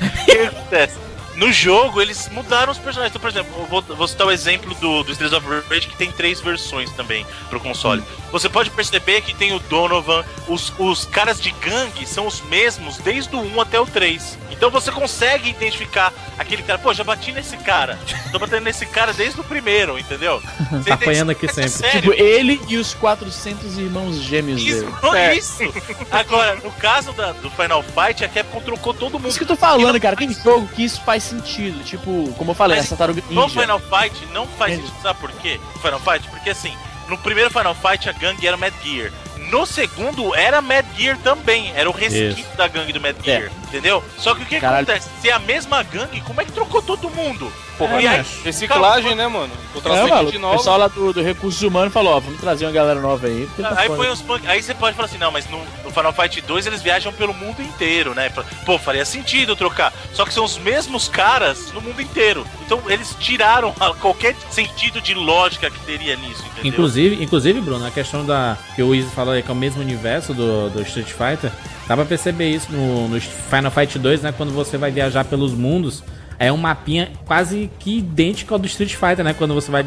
O 0.00 0.24
que 0.24 0.32
acontece? 0.32 1.07
No 1.38 1.52
jogo 1.52 2.00
eles 2.02 2.28
mudaram 2.30 2.72
os 2.72 2.78
personagens. 2.78 3.10
Então, 3.14 3.20
por 3.20 3.30
exemplo, 3.30 3.52
eu 3.58 3.66
vou, 3.66 3.80
vou 3.82 4.08
citar 4.08 4.26
o 4.26 4.30
exemplo 4.30 4.74
do, 4.74 5.04
do 5.04 5.12
Streets 5.12 5.32
of 5.36 5.46
Rage, 5.70 5.86
que 5.88 5.96
tem 5.96 6.10
três 6.10 6.40
versões 6.40 6.90
também 6.92 7.24
pro 7.48 7.60
console. 7.60 8.02
Você 8.32 8.48
pode 8.48 8.70
perceber 8.70 9.20
que 9.22 9.34
tem 9.34 9.54
o 9.54 9.58
Donovan, 9.60 10.24
os, 10.48 10.72
os 10.78 11.04
caras 11.04 11.40
de 11.40 11.50
gangue 11.52 12.06
são 12.06 12.26
os 12.26 12.40
mesmos 12.42 12.98
desde 12.98 13.34
o 13.34 13.40
1 13.40 13.60
até 13.60 13.80
o 13.80 13.86
3. 13.86 14.36
Então 14.50 14.70
você 14.70 14.90
consegue 14.90 15.50
identificar 15.50 16.12
aquele 16.36 16.62
cara, 16.64 16.78
pô, 16.78 16.92
já 16.92 17.04
bati 17.04 17.30
nesse 17.30 17.56
cara. 17.58 17.96
Tô 18.32 18.38
batendo 18.38 18.64
nesse 18.64 18.84
cara 18.86 19.12
desde 19.12 19.40
o 19.40 19.44
primeiro, 19.44 19.98
entendeu? 19.98 20.42
Você 20.72 20.88
Tá 20.88 20.94
apanhando 20.94 21.30
aqui 21.30 21.46
sempre. 21.48 21.86
É 21.86 21.90
Tipo, 21.92 22.12
ele 22.12 22.60
e 22.68 22.76
os 22.76 22.92
400 22.94 23.78
irmãos 23.78 24.16
gêmeos 24.16 24.60
Isso, 24.60 24.84
dele. 24.84 25.16
É. 25.16 25.36
isso. 25.36 25.62
Agora, 26.10 26.56
no 26.56 26.70
caso 26.72 27.12
da- 27.12 27.32
do 27.32 27.50
Final 27.50 27.82
Fight, 27.82 28.24
a 28.24 28.28
Capcom 28.28 28.60
trocou 28.60 28.92
todo 28.92 29.12
mundo. 29.18 29.28
Isso 29.28 29.38
que 29.38 29.44
eu 29.44 29.48
tô 29.48 29.56
falando, 29.56 29.98
cara. 30.00 30.16
Tem 30.16 30.32
jogo 30.32 30.66
que 30.68 30.84
isso 30.84 31.00
faz 31.02 31.27
sentido. 31.28 31.84
Tipo, 31.84 32.32
como 32.36 32.50
eu 32.50 32.54
falei, 32.54 32.76
Mas 32.78 32.86
essa 32.86 32.96
tartaruga 32.96 33.22
No 33.30 33.42
ninja. 33.42 33.60
Final 33.60 33.80
Fight 33.80 34.26
não 34.32 34.46
faz 34.46 34.72
Entendi. 34.74 34.88
sentido, 34.88 35.02
sabe 35.02 35.20
por 35.20 35.30
quê? 35.32 35.60
No 35.74 35.80
Final 35.80 36.00
Fight, 36.00 36.28
porque 36.28 36.50
assim, 36.50 36.74
no 37.08 37.18
primeiro 37.18 37.50
Final 37.50 37.74
Fight 37.74 38.08
a 38.08 38.12
gangue 38.12 38.46
era 38.46 38.56
Mad 38.56 38.72
Gear. 38.82 39.10
No 39.50 39.64
segundo 39.64 40.34
era 40.34 40.60
Mad 40.60 40.84
Gear 40.96 41.16
também, 41.18 41.72
era 41.74 41.88
o 41.88 41.92
resquício 41.92 42.44
da 42.56 42.68
gangue 42.68 42.92
do 42.92 43.00
Mad 43.00 43.16
Gear, 43.24 43.50
entendeu? 43.68 44.02
Só 44.16 44.34
que 44.34 44.42
o 44.42 44.46
que 44.46 44.58
Caralho. 44.60 44.82
acontece? 44.84 45.08
Se 45.20 45.28
é 45.28 45.32
a 45.32 45.38
mesma 45.38 45.82
gangue, 45.82 46.20
como 46.22 46.40
é 46.40 46.44
que 46.44 46.52
trocou 46.52 46.82
todo 46.82 47.08
mundo? 47.10 47.52
Porra, 47.78 48.02
E 48.02 48.08
aí, 48.08 48.24
reciclagem, 48.44 49.14
né, 49.14 49.28
mano? 49.28 49.52
Trazer 49.80 50.00
É, 50.00 50.02
gente 50.02 50.10
mano, 50.12 50.30
o 50.30 50.38
nova. 50.40 50.56
pessoal 50.56 50.78
lá 50.78 50.88
do, 50.88 51.12
do 51.12 51.22
Recursos 51.22 51.62
Humanos 51.62 51.92
falou, 51.92 52.16
ó, 52.16 52.18
vamos 52.18 52.40
trazer 52.40 52.66
uma 52.66 52.72
galera 52.72 53.00
nova 53.00 53.28
aí. 53.28 53.48
tá 53.56 53.72
Aí 53.78 53.86
foda. 53.86 54.02
põe 54.02 54.08
os 54.12 54.20
punk. 54.20 54.44
Aí 54.48 54.60
você 54.60 54.74
pode 54.74 54.96
falar 54.96 55.06
assim, 55.06 55.18
não, 55.18 55.30
mas 55.30 55.48
no, 55.48 55.58
no 55.84 55.90
Final 55.92 56.12
Fight 56.12 56.40
2 56.40 56.66
eles 56.66 56.82
viajam 56.82 57.12
pelo 57.12 57.32
mundo 57.32 57.62
inteiro, 57.62 58.14
né? 58.14 58.32
Pô, 58.66 58.78
faria 58.80 59.04
sentido 59.04 59.54
trocar. 59.54 59.92
Só 60.12 60.24
que 60.24 60.34
são 60.34 60.44
os 60.44 60.58
mesmos 60.58 61.06
caras 61.06 61.70
no 61.72 61.80
mundo 61.80 62.02
inteiro. 62.02 62.44
Então 62.66 62.82
eles 62.88 63.14
tiraram 63.20 63.72
qualquer 64.00 64.34
sentido 64.50 65.00
de 65.00 65.14
lógica 65.14 65.70
que 65.70 65.78
teria 65.80 66.16
nisso, 66.16 66.42
entendeu? 66.46 66.64
Inclusive, 66.72 67.22
inclusive, 67.22 67.60
Bruno, 67.60 67.86
a 67.86 67.92
questão 67.92 68.26
da. 68.26 68.56
que 68.74 68.82
o 68.82 68.92
Easy 68.92 69.08
falou 69.10 69.34
aí, 69.34 69.42
que 69.42 69.50
é 69.50 69.52
o 69.52 69.56
mesmo 69.56 69.80
universo 69.80 70.34
do, 70.34 70.68
do 70.70 70.82
Street 70.82 71.08
Fighter, 71.12 71.52
dá 71.88 71.96
pra 71.96 72.04
perceber 72.04 72.50
isso 72.50 72.70
no, 72.70 73.08
no 73.08 73.20
Final 73.20 73.70
Fight 73.72 73.98
2, 73.98 74.22
né? 74.22 74.32
Quando 74.36 74.52
você 74.52 74.76
vai 74.78 74.90
viajar 74.90 75.24
pelos 75.24 75.52
mundos. 75.54 76.04
É 76.40 76.52
um 76.52 76.56
mapinha 76.56 77.10
quase 77.26 77.68
que 77.80 77.98
idêntico 77.98 78.54
ao 78.54 78.60
do 78.60 78.66
Street 78.68 78.94
Fighter, 78.94 79.24
né? 79.24 79.34
Quando 79.34 79.54
você 79.54 79.72
vai 79.72 79.82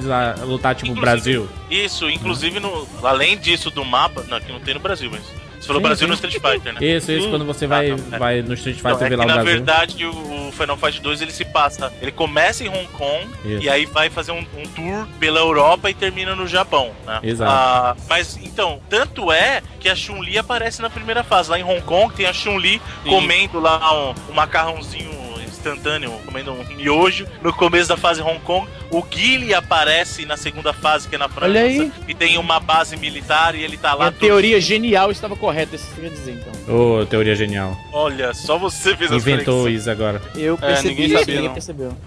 lutar, 0.45 0.75
tipo, 0.75 0.91
Inclusive- 0.91 0.99
Brasil. 0.99 1.49
Isso, 1.69 2.09
inclusive, 2.09 2.59
no, 2.59 2.85
além 3.03 3.37
disso 3.37 3.71
do 3.71 3.85
mapa. 3.85 4.25
Não, 4.27 4.37
que 4.41 4.51
não 4.51 4.59
tem 4.59 4.73
no 4.73 4.81
Brasil, 4.81 5.09
mas. 5.09 5.23
Falou 5.71 5.81
Sim, 5.81 5.87
Brasil 5.87 6.05
sim. 6.07 6.09
no 6.09 6.13
Street 6.13 6.33
Fighter, 6.33 6.73
né? 6.73 6.79
Isso, 6.85 7.11
isso, 7.11 7.29
quando 7.29 7.45
você 7.45 7.65
Ah, 7.65 7.67
vai, 7.69 7.95
tá, 7.95 8.15
é. 8.15 8.19
vai 8.19 8.41
no 8.41 8.53
Street 8.53 8.77
Fighter 8.77 8.91
Então, 8.93 9.05
é 9.05 9.09
ver 9.09 9.15
lá 9.15 9.23
o 9.23 9.27
na 9.27 9.33
Brasil. 9.35 9.51
verdade 9.53 10.05
o, 10.05 10.47
o 10.47 10.51
Final 10.51 10.77
Fight 10.77 11.01
2 11.01 11.21
ele 11.21 11.31
se 11.31 11.45
passa. 11.45 11.91
Ele 12.01 12.11
começa 12.11 12.63
em 12.63 12.69
Hong 12.69 12.87
Kong 12.93 13.27
Isso. 13.45 13.63
e 13.63 13.69
aí 13.69 13.85
vai 13.85 14.09
fazer 14.09 14.31
um, 14.31 14.45
um 14.57 14.63
tour 14.75 15.07
pela 15.19 15.39
Europa 15.39 15.89
e 15.89 15.93
termina 15.93 16.35
no 16.35 16.45
Japão, 16.47 16.91
né? 17.05 17.19
Exato. 17.23 17.51
Ah, 17.51 17.95
mas 18.09 18.37
então, 18.43 18.79
tanto 18.89 19.31
é 19.31 19.61
que 19.79 19.87
a 19.89 19.95
Chun-Li 19.95 20.37
aparece 20.37 20.81
na 20.81 20.89
primeira 20.89 21.23
fase. 21.23 21.49
Lá 21.49 21.59
em 21.59 21.63
Hong 21.63 21.81
Kong 21.81 22.13
tem 22.13 22.25
a 22.25 22.33
Chun-Li 22.33 22.81
comendo 23.07 23.59
lá 23.59 23.93
um, 24.09 24.13
um 24.29 24.33
macarrãozinho 24.33 25.20
instantâneo, 25.61 26.11
comendo 26.25 26.51
um 26.51 26.63
miojo. 26.75 27.27
No 27.41 27.53
começo 27.53 27.87
da 27.87 27.95
fase 27.97 28.21
Hong 28.21 28.39
Kong, 28.39 28.67
o 28.89 29.01
Guile 29.03 29.53
aparece 29.53 30.25
na 30.25 30.35
segunda 30.35 30.73
fase, 30.73 31.07
que 31.07 31.15
é 31.15 31.17
na 31.17 31.29
França. 31.29 31.45
Olha 31.51 31.61
aí. 31.61 31.91
E 32.07 32.13
tem 32.13 32.37
uma 32.37 32.59
base 32.59 32.97
militar 32.97 33.55
e 33.55 33.63
ele 33.63 33.77
tá 33.77 33.93
lá. 33.93 34.07
A 34.07 34.11
teoria 34.11 34.59
genial 34.59 35.11
estava 35.11 35.35
correta, 35.35 35.75
isso 35.75 35.87
que 35.93 35.99
eu 36.01 36.05
ia 36.05 36.09
dizer, 36.09 36.31
então. 36.33 36.75
Ô, 36.75 37.05
teoria 37.05 37.35
genial. 37.35 37.77
Olha, 37.93 38.33
só 38.33 38.57
você 38.57 38.95
fez 38.95 39.11
Inventou 39.11 39.69
isso 39.69 39.89
agora. 39.89 40.21
Eu 40.35 40.55
É, 40.55 40.57
percebi, 40.57 40.89
ninguém 40.89 41.03
ninguém, 41.07 41.19
sabia, 41.19 41.35
ninguém 41.35 41.53
percebeu. 41.53 41.97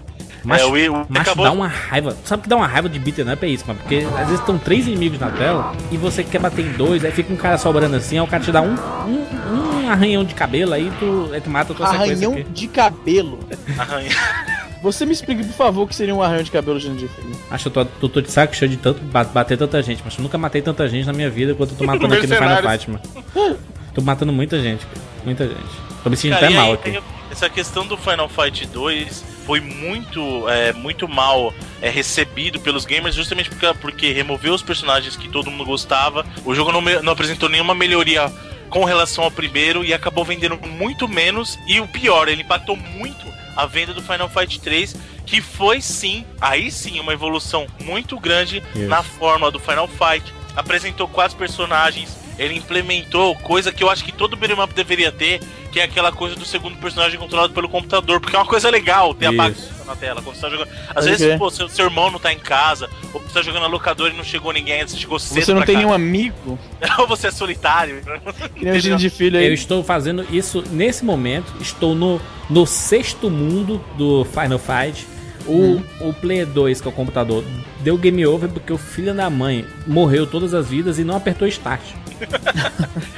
Mas, 0.45 0.61
É, 0.61 0.65
o- 0.65 0.93
o- 1.01 1.05
mas 1.09 1.25
dá 1.35 1.51
uma 1.51 1.67
raiva. 1.67 2.15
Sabe 2.23 2.43
que 2.43 2.49
dá 2.49 2.55
uma 2.55 2.67
raiva 2.67 2.87
de 2.87 2.99
beat'em 2.99 3.31
up 3.33 3.45
é 3.45 3.49
isso, 3.49 3.65
mano? 3.67 3.79
Porque 3.79 4.05
às 4.15 4.27
vezes 4.27 4.39
estão 4.39 4.57
três 4.57 4.85
inimigos 4.87 5.19
na 5.19 5.29
tela 5.31 5.73
e 5.91 5.97
você 5.97 6.23
quer 6.23 6.39
bater 6.39 6.65
em 6.65 6.71
dois, 6.73 7.03
aí 7.03 7.11
fica 7.11 7.33
um 7.33 7.37
cara 7.37 7.57
sobrando 7.57 7.95
assim, 7.95 8.17
aí 8.17 8.23
o 8.23 8.27
cara 8.27 8.43
te 8.43 8.51
dá 8.51 8.61
um, 8.61 8.75
um, 8.75 9.83
um 9.85 9.89
arranhão 9.89 10.23
de 10.23 10.33
cabelo, 10.35 10.73
aí 10.73 10.91
tu, 10.99 11.29
aí 11.33 11.41
tu 11.41 11.49
mata 11.49 11.73
a 11.73 11.75
tua 11.75 11.87
sequência 11.87 12.13
Arranhão 12.27 12.33
aqui. 12.33 12.43
de 12.51 12.67
cabelo. 12.67 13.39
Arranha. 13.77 14.09
Você 14.83 15.03
me 15.03 15.13
explique, 15.13 15.43
por 15.43 15.53
favor, 15.55 15.83
o 15.83 15.87
que 15.87 15.95
seria 15.95 16.13
um 16.13 16.21
arranhão 16.21 16.43
de 16.43 16.51
cabelo 16.51 16.77
de 16.77 16.85
Jandir 16.85 17.09
Acho 17.49 17.71
que 17.71 17.79
eu 17.79 17.85
tô, 17.85 17.91
tô, 18.01 18.09
tô 18.09 18.21
de 18.21 18.29
saco 18.31 18.55
cheio 18.55 18.69
de 18.69 18.77
tanto 18.77 19.01
ba- 19.05 19.23
bater 19.23 19.57
tanta 19.57 19.81
gente, 19.81 20.03
mas 20.05 20.15
eu 20.15 20.21
nunca 20.21 20.37
matei 20.37 20.61
tanta 20.61 20.87
gente 20.87 21.07
na 21.07 21.13
minha 21.13 21.29
vida 21.29 21.55
quanto 21.55 21.71
eu 21.71 21.77
tô 21.77 21.85
matando 21.87 22.13
aqui 22.13 22.27
no 22.27 22.35
Final 22.35 22.61
Fight, 22.61 22.89
mano. 22.91 23.01
Tô 23.95 24.01
matando 24.01 24.31
muita 24.31 24.61
gente, 24.61 24.85
cara. 24.85 25.01
Muita 25.23 25.47
gente. 25.47 25.59
Tô 26.03 26.09
me 26.11 26.15
sentindo 26.15 26.33
Cara, 26.35 26.45
até 26.47 26.55
mal 26.55 26.67
aí, 26.67 26.73
aqui. 26.73 26.99
essa 27.31 27.49
questão 27.49 27.87
do 27.87 27.97
Final 27.97 28.29
Fight 28.29 28.67
2 28.67 29.23
foi 29.45 29.59
muito, 29.61 30.49
é, 30.49 30.73
muito 30.73 31.07
mal 31.07 31.53
é, 31.81 31.89
recebido 31.89 32.59
pelos 32.59 32.85
gamers, 32.85 33.15
justamente 33.15 33.49
porque, 33.49 33.73
porque 33.79 34.11
removeu 34.11 34.53
os 34.53 34.63
personagens 34.63 35.15
que 35.15 35.29
todo 35.29 35.51
mundo 35.51 35.65
gostava. 35.65 36.25
O 36.43 36.55
jogo 36.55 36.71
não, 36.71 36.81
não 36.81 37.13
apresentou 37.13 37.47
nenhuma 37.47 37.75
melhoria 37.75 38.31
com 38.69 38.83
relação 38.83 39.23
ao 39.23 39.31
primeiro 39.31 39.85
e 39.85 39.93
acabou 39.93 40.25
vendendo 40.25 40.57
muito 40.67 41.07
menos. 41.07 41.57
E 41.67 41.79
o 41.79 41.87
pior, 41.87 42.27
ele 42.27 42.41
impactou 42.41 42.75
muito 42.75 43.25
a 43.55 43.65
venda 43.65 43.93
do 43.93 44.01
Final 44.01 44.29
Fight 44.29 44.59
3, 44.59 44.95
que 45.25 45.41
foi 45.41 45.79
sim, 45.79 46.25
aí 46.41 46.71
sim, 46.71 46.99
uma 46.99 47.13
evolução 47.13 47.67
muito 47.81 48.19
grande 48.19 48.61
Isso. 48.75 48.87
na 48.87 49.01
forma 49.01 49.49
do 49.49 49.59
Final 49.59 49.87
Fight. 49.87 50.33
Apresentou 50.55 51.07
quatro 51.07 51.37
personagens. 51.37 52.17
Ele 52.37 52.55
implementou 52.55 53.35
coisa 53.35 53.71
que 53.71 53.83
eu 53.83 53.89
acho 53.89 54.03
que 54.03 54.11
todo 54.11 54.35
beat'em 54.35 54.61
up 54.61 54.73
deveria 54.73 55.11
ter, 55.11 55.39
que 55.71 55.79
é 55.79 55.83
aquela 55.83 56.11
coisa 56.11 56.35
do 56.35 56.45
segundo 56.45 56.77
personagem 56.77 57.17
controlado 57.17 57.53
pelo 57.53 57.69
computador, 57.69 58.19
porque 58.19 58.35
é 58.35 58.39
uma 58.39 58.45
coisa 58.45 58.69
legal 58.69 59.13
ter 59.13 59.27
a 59.27 59.29
Isso. 59.29 59.37
bagunça 59.37 59.85
na 59.85 59.95
tela 59.95 60.21
quando 60.21 60.35
você 60.35 60.41
tá 60.41 60.49
jogando. 60.49 60.69
Às 60.89 60.93
Pode 60.93 61.09
vezes, 61.09 61.37
pô, 61.37 61.49
seu, 61.49 61.69
seu 61.69 61.85
irmão 61.85 62.11
não 62.11 62.19
tá 62.19 62.33
em 62.33 62.39
casa, 62.39 62.89
ou 63.13 63.21
você 63.21 63.33
tá 63.33 63.41
jogando 63.41 63.61
na 63.61 63.67
locadora 63.67 64.13
e 64.13 64.17
não 64.17 64.23
chegou 64.23 64.51
ninguém, 64.51 64.85
você 64.85 64.97
chegou 64.97 65.19
cedo 65.19 65.45
Você 65.45 65.51
não 65.53 65.59
pra 65.59 65.67
tem 65.67 65.75
cá. 65.75 65.81
nenhum 65.81 65.93
amigo? 65.93 66.59
ou 66.99 67.07
você 67.07 67.27
é 67.27 67.31
solitário. 67.31 68.01
Que 68.55 68.65
nem 68.65 68.79
Jandir 68.79 69.11
Filho 69.11 69.37
aí. 69.37 69.45
Eu 69.47 69.53
estou 69.53 69.83
fazendo 69.83 70.25
isso 70.29 70.63
nesse 70.71 71.05
momento. 71.05 71.53
Estou 71.61 71.95
no, 71.95 72.19
no 72.49 72.65
sexto 72.65 73.29
mundo 73.29 73.81
do 73.97 74.25
Final 74.25 74.59
Fight. 74.59 75.07
O, 75.47 75.79
o 76.01 76.11
Player 76.11 76.47
2, 76.47 76.81
que 76.81 76.87
é 76.87 76.89
o 76.89 76.93
computador, 76.93 77.43
deu 77.81 77.95
game 77.99 78.25
over 78.25 78.49
porque 78.49 78.73
o 78.73 78.79
filho 78.79 79.13
da 79.13 79.29
mãe 79.29 79.63
morreu 79.85 80.25
todas 80.25 80.55
as 80.55 80.69
vidas 80.69 80.97
e 80.97 81.03
não 81.03 81.15
apertou 81.15 81.47
start. 81.47 81.83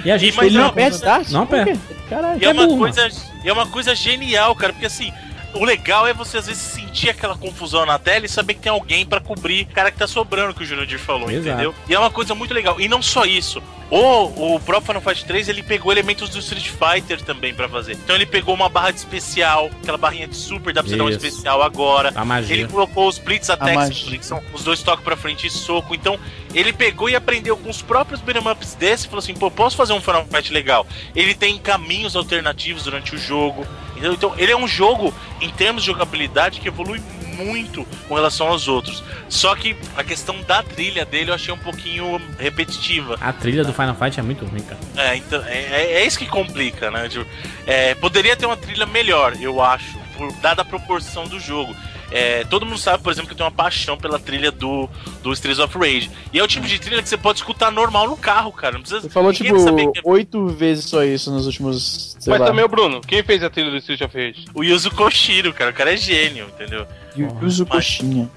E 0.06 0.12
a 0.12 0.18
gente 0.18 0.36
mas 0.36 0.40
fez 0.46 0.54
Ele 0.54 0.58
não 0.64 0.70
conta- 0.70 0.88
start? 0.90 1.30
Não 1.30 1.42
aperta. 1.44 1.80
Caralho. 2.10 2.42
E 2.42 2.46
é, 2.46 2.48
é 2.50 2.52
uma 2.54 2.68
coisa, 2.78 3.10
e 3.44 3.50
é 3.50 3.54
uma 3.54 3.68
coisa 3.68 3.96
genial, 3.96 4.56
cara, 4.56 4.74
porque 4.74 4.86
assim, 4.86 5.12
o 5.60 5.66
legal 5.66 6.08
é 6.08 6.14
você 6.14 6.38
às 6.38 6.48
vezes 6.48 6.62
sentir 6.62 7.10
aquela 7.10 7.36
confusão 7.38 7.86
na 7.86 8.00
tela 8.00 8.26
e 8.26 8.30
saber 8.30 8.56
que 8.56 8.62
tem 8.62 8.72
alguém 8.72 9.06
pra 9.06 9.20
cobrir 9.20 9.68
o 9.70 9.74
cara 9.74 9.92
que 9.92 9.98
tá 9.98 10.08
sobrando, 10.08 10.54
que 10.54 10.64
o 10.64 10.66
Jurandir 10.66 11.00
falou, 11.00 11.30
Exato. 11.30 11.48
entendeu? 11.50 11.76
E 11.88 11.94
é 11.94 12.00
uma 12.00 12.12
coisa 12.12 12.34
muito 12.36 12.54
legal. 12.54 12.80
E 12.80 12.88
não 12.88 13.02
só 13.02 13.26
isso. 13.26 13.62
O, 13.90 14.56
o 14.56 14.60
próprio 14.60 14.88
Final 14.88 15.02
Fight 15.02 15.26
3 15.26 15.48
ele 15.48 15.64
pegou 15.64 15.94
elementos 15.94 16.30
do 16.30 16.40
Street 16.40 16.68
Fighter 16.70 17.22
também 17.22 17.54
pra 17.54 17.70
fazer. 17.70 17.94
Então 17.94 18.16
ele 18.16 18.26
pegou 18.26 18.54
uma 18.54 18.68
barra 18.68 18.92
de 18.92 18.98
especial, 19.00 19.70
aquela 19.82 19.98
barrinha 19.98 20.28
de 20.28 20.36
super, 20.36 20.74
dá 20.74 20.84
pra 20.84 20.90
você 20.90 20.98
dar 20.98 21.06
um 21.06 21.10
especial 21.10 21.62
agora. 21.62 22.12
A 22.14 22.26
magia. 22.26 22.54
Ele 22.54 22.68
colocou 22.68 23.08
os 23.08 23.18
Blitz 23.18 23.50
Attacks, 23.50 24.04
que 24.04 24.26
são 24.26 24.44
os 24.54 24.64
dois 24.64 24.84
toques 24.84 25.06
pra 25.06 25.16
frente 25.16 25.48
e 25.48 25.50
soco. 25.50 25.96
Então, 25.96 26.20
ele 26.54 26.74
pegou 26.74 27.10
e 27.10 27.16
aprendeu 27.16 27.56
com 27.56 27.70
os 27.70 27.82
próprios 27.82 28.20
beat'em 28.20 28.52
ups 28.52 28.76
desse 28.76 29.06
e 29.06 29.10
falou 29.10 29.20
assim: 29.20 29.34
pô, 29.34 29.50
posso 29.50 29.78
fazer 29.78 29.94
um 29.94 30.02
Final 30.02 30.26
Fight 30.26 30.52
legal? 30.52 30.86
Ele 31.16 31.34
tem 31.34 31.58
caminhos 31.58 32.16
alternativos 32.16 32.84
durante 32.84 33.16
o 33.16 33.18
jogo. 33.18 33.66
Entendeu? 33.98 34.14
Então, 34.14 34.34
ele 34.38 34.52
é 34.52 34.58
um 34.58 34.68
jogo, 34.68 35.14
em 35.42 35.50
termos 35.50 35.84
de 35.84 35.88
jogabilidade, 35.88 36.60
que 36.60 36.68
evolui 36.68 37.02
muito 37.36 37.86
com 38.08 38.16
relação 38.16 38.48
aos 38.48 38.68
outros. 38.68 39.04
Só 39.30 39.54
que 39.56 39.76
a 39.96 40.04
questão 40.04 40.42
da 40.44 40.64
trilha 40.64 41.06
dele 41.06 41.30
eu 41.30 41.36
achei 41.36 41.54
um 41.54 41.58
pouquinho 41.58 42.20
repetitiva. 42.40 43.16
A 43.22 43.32
trilha 43.32 43.64
do 43.64 43.72
Final 43.74 43.96
Fight 43.96 44.20
é 44.20 44.24
muito 44.24 44.44
ruim, 44.46 44.62
cara. 44.62 44.80
É, 44.96 45.16
então, 45.18 45.44
é, 45.46 45.58
é- 45.60 45.92
é 46.02 46.06
isso 46.06 46.18
que 46.18 46.26
complica, 46.26 46.90
né? 46.90 47.08
Tipo, 47.08 47.26
é, 47.68 47.94
poderia 47.96 48.36
ter 48.36 48.46
uma 48.48 48.58
trilha 48.58 48.86
melhor, 48.88 49.36
eu 49.40 49.62
acho, 49.62 50.00
por, 50.16 50.32
dada 50.42 50.64
a 50.64 50.66
proporção 50.66 51.28
do 51.28 51.40
jogo. 51.40 51.76
É, 52.10 52.46
todo 52.46 52.66
mundo 52.66 52.78
sabe, 52.78 53.04
por 53.04 53.12
exemplo, 53.12 53.28
que 53.28 53.34
eu 53.34 53.38
tenho 53.38 53.50
uma 53.50 53.56
paixão 53.56 53.98
pela 53.98 54.18
trilha 54.18 54.50
do, 54.52 54.90
do 55.22 55.34
Streets 55.34 55.60
of 55.60 55.78
Rage. 55.78 56.10
E 56.32 56.40
é 56.40 56.44
o 56.44 56.48
tipo 56.48 56.66
de 56.66 56.80
trilha 56.80 57.02
que 57.04 57.10
você 57.10 57.18
pode 57.18 57.40
escutar 57.40 57.70
normal 57.72 58.08
no 58.08 58.16
carro, 58.16 58.52
cara. 58.52 58.74
Não 58.74 58.82
precisa 58.82 59.02
Você 59.02 59.10
falou, 59.10 59.34
tipo, 59.34 59.56
é 59.56 60.02
oito 60.06 60.48
vezes 60.48 60.86
só 60.86 61.04
isso 61.04 61.30
nos 61.32 61.46
últimos. 61.46 62.16
Sei 62.20 62.32
Mas 62.32 62.40
lá. 62.40 62.48
também 62.48 62.64
o 62.64 62.68
Bruno, 62.70 63.02
quem 63.02 63.24
fez 63.24 63.44
a 63.44 63.50
trilha 63.50 63.70
do 63.72 63.78
Street 63.78 64.02
of 64.02 64.18
Rage? 64.18 64.46
o 64.54 64.64
Yuzo 64.64 64.90
Koshiro, 64.92 65.54
cara. 65.54 65.72
O 65.72 65.74
cara 65.74 65.94
é 65.94 65.98
gênio, 65.98 66.46
entendeu? 66.48 66.88
E 67.16 67.24
o 67.24 67.38
Yuzo 67.44 67.66
Mas- 67.70 67.98
Coxinha. 67.98 68.30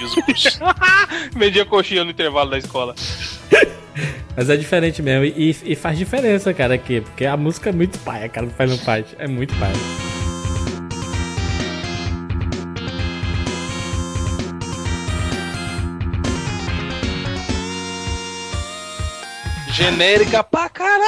Yuzo 0.00 0.22
Koshiro. 0.22 0.64
Media 1.34 1.64
coxinha 1.64 2.04
no 2.04 2.10
intervalo 2.12 2.50
da 2.50 2.58
escola. 2.58 2.94
Mas 4.36 4.48
é 4.48 4.56
diferente 4.56 5.02
mesmo. 5.02 5.24
E, 5.24 5.56
e 5.64 5.74
faz 5.74 5.98
diferença, 5.98 6.54
cara, 6.54 6.74
aqui. 6.74 7.00
Porque 7.00 7.26
a 7.26 7.36
música 7.36 7.70
é 7.70 7.72
muito 7.72 7.98
paia, 7.98 8.28
cara, 8.28 8.46
do 8.46 8.52
Final 8.54 8.78
Fight. 8.78 9.16
É 9.18 9.26
muito 9.26 9.52
paia. 9.56 9.74
Genérica 19.78 20.42
pra 20.42 20.68
caralho! 20.68 21.04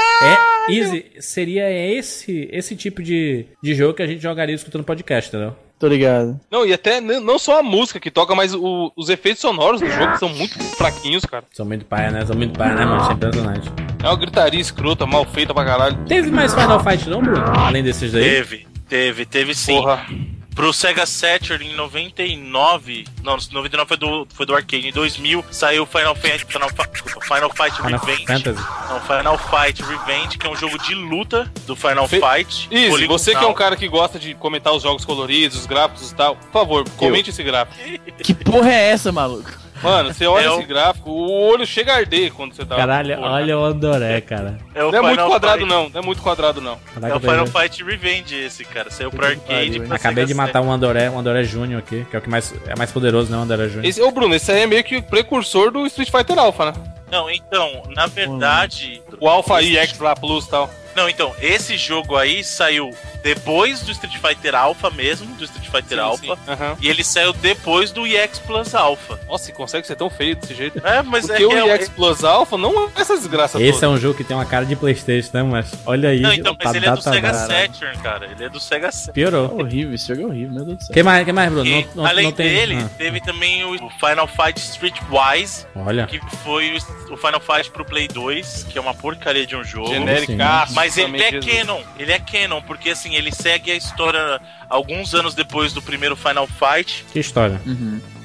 É, 0.68 0.72
Easy, 0.72 1.06
seria 1.20 1.68
esse 1.70 2.48
esse 2.52 2.76
tipo 2.76 3.02
de, 3.02 3.46
de 3.62 3.74
jogo 3.74 3.94
que 3.94 4.02
a 4.02 4.06
gente 4.06 4.22
jogaria 4.22 4.54
escutando 4.54 4.84
podcast, 4.84 5.28
entendeu? 5.28 5.56
Tô 5.78 5.88
ligado. 5.88 6.38
Não, 6.50 6.64
e 6.66 6.72
até 6.72 7.00
não 7.00 7.38
só 7.38 7.58
a 7.60 7.62
música 7.62 7.98
que 7.98 8.10
toca, 8.10 8.34
mas 8.34 8.54
o- 8.54 8.92
os 8.94 9.08
efeitos 9.08 9.40
sonoros 9.40 9.80
do 9.80 9.90
jogo 9.90 10.16
são 10.18 10.28
muito 10.28 10.58
fraquinhos, 10.76 11.24
cara. 11.24 11.44
São 11.52 11.64
muito 11.66 11.84
paia, 11.86 12.10
né? 12.10 12.24
São 12.26 12.36
muito 12.36 12.56
paia, 12.56 12.74
né, 12.74 12.84
mano? 12.84 13.00
Isso 13.02 13.10
é 13.10 13.14
impressionante. 13.14 13.70
É 14.02 14.06
uma 14.06 14.16
gritaria 14.16 14.60
escrota, 14.60 15.06
mal 15.06 15.24
feita 15.24 15.52
pra 15.54 15.64
caralho. 15.64 15.96
Teve 16.06 16.30
mais 16.30 16.52
Final 16.54 16.84
Fight 16.84 17.08
não, 17.08 17.22
Bruno? 17.22 17.42
Além 17.58 17.82
desses 17.82 18.12
daí? 18.12 18.22
Teve, 18.22 18.66
teve, 18.88 19.24
teve 19.26 19.54
sim. 19.54 19.74
Porra. 19.74 20.06
Pro 20.54 20.72
Sega 20.72 21.06
Saturn 21.06 21.64
em 21.66 21.74
99. 21.74 23.04
Não, 23.22 23.36
99 23.52 23.88
foi 23.88 23.96
do, 23.96 24.26
foi 24.34 24.46
do 24.46 24.54
arcade. 24.54 24.88
Em 24.88 24.92
2000 24.92 25.44
saiu 25.50 25.86
Final 25.86 26.14
Fight, 26.14 26.44
Final, 26.44 26.68
Final 26.68 27.50
Fight 27.50 27.76
Final 27.76 28.00
Revenge. 28.00 28.26
Fantasy. 28.26 28.66
Não, 28.88 29.00
Final 29.00 29.38
Fight 29.38 29.82
Revenge, 29.82 30.38
que 30.38 30.46
é 30.46 30.50
um 30.50 30.56
jogo 30.56 30.76
de 30.78 30.94
luta 30.94 31.50
do 31.66 31.74
Final 31.76 32.06
Fe- 32.08 32.20
Fight. 32.20 32.68
Isso, 32.70 33.06
você 33.06 33.34
que 33.34 33.44
é 33.44 33.46
um 33.46 33.54
cara 33.54 33.76
que 33.76 33.88
gosta 33.88 34.18
de 34.18 34.34
comentar 34.34 34.72
os 34.74 34.82
jogos 34.82 35.04
coloridos, 35.04 35.56
os 35.58 35.66
gráficos 35.66 36.10
e 36.10 36.14
tal, 36.14 36.36
por 36.36 36.50
favor, 36.52 36.88
comente 36.96 37.30
esse 37.30 37.42
gráfico. 37.42 37.78
Que 38.22 38.34
porra 38.34 38.70
é 38.70 38.90
essa, 38.90 39.10
maluco? 39.10 39.50
Mano, 39.82 40.12
você 40.12 40.26
olha 40.26 40.44
É 40.44 40.50
o- 40.50 40.58
esse 40.58 40.66
gráfico, 40.66 41.10
o 41.10 41.30
olho 41.48 41.66
chega 41.66 41.92
a 41.92 41.96
arder 41.96 42.32
quando 42.32 42.54
você 42.54 42.64
tá. 42.64 42.76
Caralho, 42.76 43.16
Porra. 43.16 43.30
olha 43.30 43.58
o 43.58 43.64
Andoré, 43.64 44.20
cara. 44.20 44.58
É 44.74 44.84
o 44.84 44.90
Não 44.92 44.98
é 44.98 45.02
muito 45.02 45.24
quadrado, 45.26 45.58
Fight. 45.58 45.68
não. 45.70 45.88
Não 45.88 46.00
é 46.00 46.04
muito 46.04 46.22
quadrado, 46.22 46.60
não. 46.60 46.72
É 46.74 47.00
Caraca, 47.00 47.16
o 47.16 47.20
Final. 47.20 47.46
Fight 47.46 47.84
Revenge 47.84 48.34
esse, 48.34 48.64
cara. 48.64 48.90
Saiu 48.90 49.10
pro 49.10 49.24
arcade. 49.24 49.44
pariu, 49.70 49.82
pra 49.86 49.96
Acabei 49.96 50.24
de 50.26 50.34
matar 50.34 50.60
um 50.60 50.70
Andoré, 50.70 51.08
um 51.10 51.18
Andoré 51.18 51.44
Júnior 51.44 51.78
aqui, 51.80 52.04
que 52.10 52.16
é 52.16 52.18
o 52.18 52.22
que 52.22 52.28
mais 52.28 52.52
é 52.66 52.76
mais 52.76 52.90
poderoso, 52.92 53.30
né? 53.32 53.38
O 53.38 53.40
Andoré 53.40 53.68
Júnior. 53.68 53.84
Esse, 53.84 54.02
ô, 54.02 54.10
Bruno, 54.10 54.34
esse 54.34 54.50
aí 54.52 54.60
é 54.62 54.66
meio 54.66 54.84
que 54.84 54.96
o 54.96 55.02
precursor 55.02 55.70
do 55.70 55.86
Street 55.86 56.10
Fighter 56.10 56.38
Alpha, 56.38 56.66
né? 56.66 56.72
Não, 57.10 57.28
então, 57.30 57.82
na 57.88 58.06
verdade. 58.06 59.02
O 59.18 59.28
Alpha 59.28 59.62
EX 59.62 59.98
lá 59.98 60.14
Plus 60.14 60.44
e 60.46 60.50
tal. 60.50 60.70
Não, 60.94 61.08
então, 61.08 61.34
esse 61.40 61.76
jogo 61.76 62.16
aí 62.16 62.42
saiu 62.44 62.94
depois 63.22 63.80
do 63.82 63.92
Street 63.92 64.16
Fighter 64.16 64.54
Alpha 64.54 64.90
mesmo, 64.90 65.26
do 65.36 65.44
Street 65.44 65.66
Fighter 65.68 65.98
Sim, 65.98 66.04
Alpha. 66.04 66.36
sim. 66.36 66.50
Aham. 66.50 66.76
E 66.80 66.88
ele 66.88 67.04
saiu 67.04 67.32
depois 67.32 67.90
do 67.92 68.06
EX 68.06 68.38
Plus 68.38 68.74
Alpha. 68.74 69.18
Nossa, 69.28 69.50
e 69.50 69.52
consegue 69.52 69.86
ser 69.86 69.94
tão 69.96 70.08
feio 70.08 70.36
desse 70.36 70.54
jeito. 70.54 70.80
É, 70.86 71.02
mas 71.02 71.26
Porque 71.26 71.42
é 71.42 71.46
o 71.46 71.50
que 71.50 71.56
é, 71.56 71.74
EX 71.74 71.88
Plus 71.90 72.24
Alpha 72.24 72.56
não 72.56 72.84
é 72.84 72.88
essa 72.96 73.16
desgraça 73.16 73.60
Esse 73.60 73.72
toda. 73.80 73.86
é 73.86 73.88
um 73.90 73.96
jogo 73.98 74.14
que 74.16 74.24
tem 74.24 74.36
uma 74.36 74.46
cara 74.46 74.64
de 74.64 74.74
Playstation, 74.74 75.30
né, 75.34 75.42
mas 75.42 75.72
olha 75.84 76.08
aí. 76.08 76.20
Não, 76.20 76.32
então, 76.32 76.56
mas 76.58 76.72
tá 76.72 76.76
ele 76.76 76.86
é 76.86 76.90
do. 76.92 77.02
Sega 77.02 77.34
Saturn, 77.34 77.98
cara. 77.98 78.26
Ele 78.30 78.44
é 78.44 78.48
do 78.48 78.60
Sega 78.60 78.90
Saturn. 78.90 79.12
Piorou. 79.12 79.60
horrível, 79.60 79.94
esse 79.94 80.08
jogo 80.08 80.22
é 80.22 80.26
horrível, 80.26 80.54
meu 80.54 80.64
Deus 80.64 80.78
do 80.78 80.84
céu. 80.84 80.94
que 80.94 81.02
mais, 81.02 81.24
que 81.24 81.32
mais, 81.32 81.52
Bruno? 81.52 81.66
E, 81.66 81.84
Não, 81.94 82.02
não, 82.02 82.06
além 82.06 82.24
não 82.24 82.32
tem... 82.32 82.48
dele, 82.48 82.78
Ah, 82.80 82.90
teve 82.96 83.20
também 83.20 83.64
o 83.64 83.90
Final 83.90 84.26
Fight 84.26 84.58
Streetwise, 84.58 85.66
olha. 85.76 86.06
que 86.06 86.18
foi 86.42 86.72
o 86.76 87.00
o 87.10 87.16
Final 87.16 87.40
Fight 87.40 87.70
pro 87.70 87.84
Play 87.84 88.06
2, 88.08 88.66
que 88.70 88.78
é 88.78 88.80
uma 88.80 88.94
porcaria 88.94 89.44
de 89.46 89.56
um 89.56 89.64
jogo. 89.64 89.88
Genéricaço. 89.88 90.74
Mas 90.80 90.96
ele 90.96 91.22
é 91.22 91.30
Jesus. 91.30 91.52
canon, 91.52 91.82
ele 91.98 92.12
é 92.12 92.18
canon, 92.18 92.62
porque 92.62 92.90
assim, 92.90 93.14
ele 93.14 93.30
segue 93.30 93.70
a 93.70 93.74
história 93.76 94.40
alguns 94.68 95.14
anos 95.14 95.34
depois 95.34 95.72
do 95.72 95.82
primeiro 95.82 96.16
Final 96.16 96.46
Fight, 96.46 97.04
Que 97.12 97.18
história. 97.20 97.60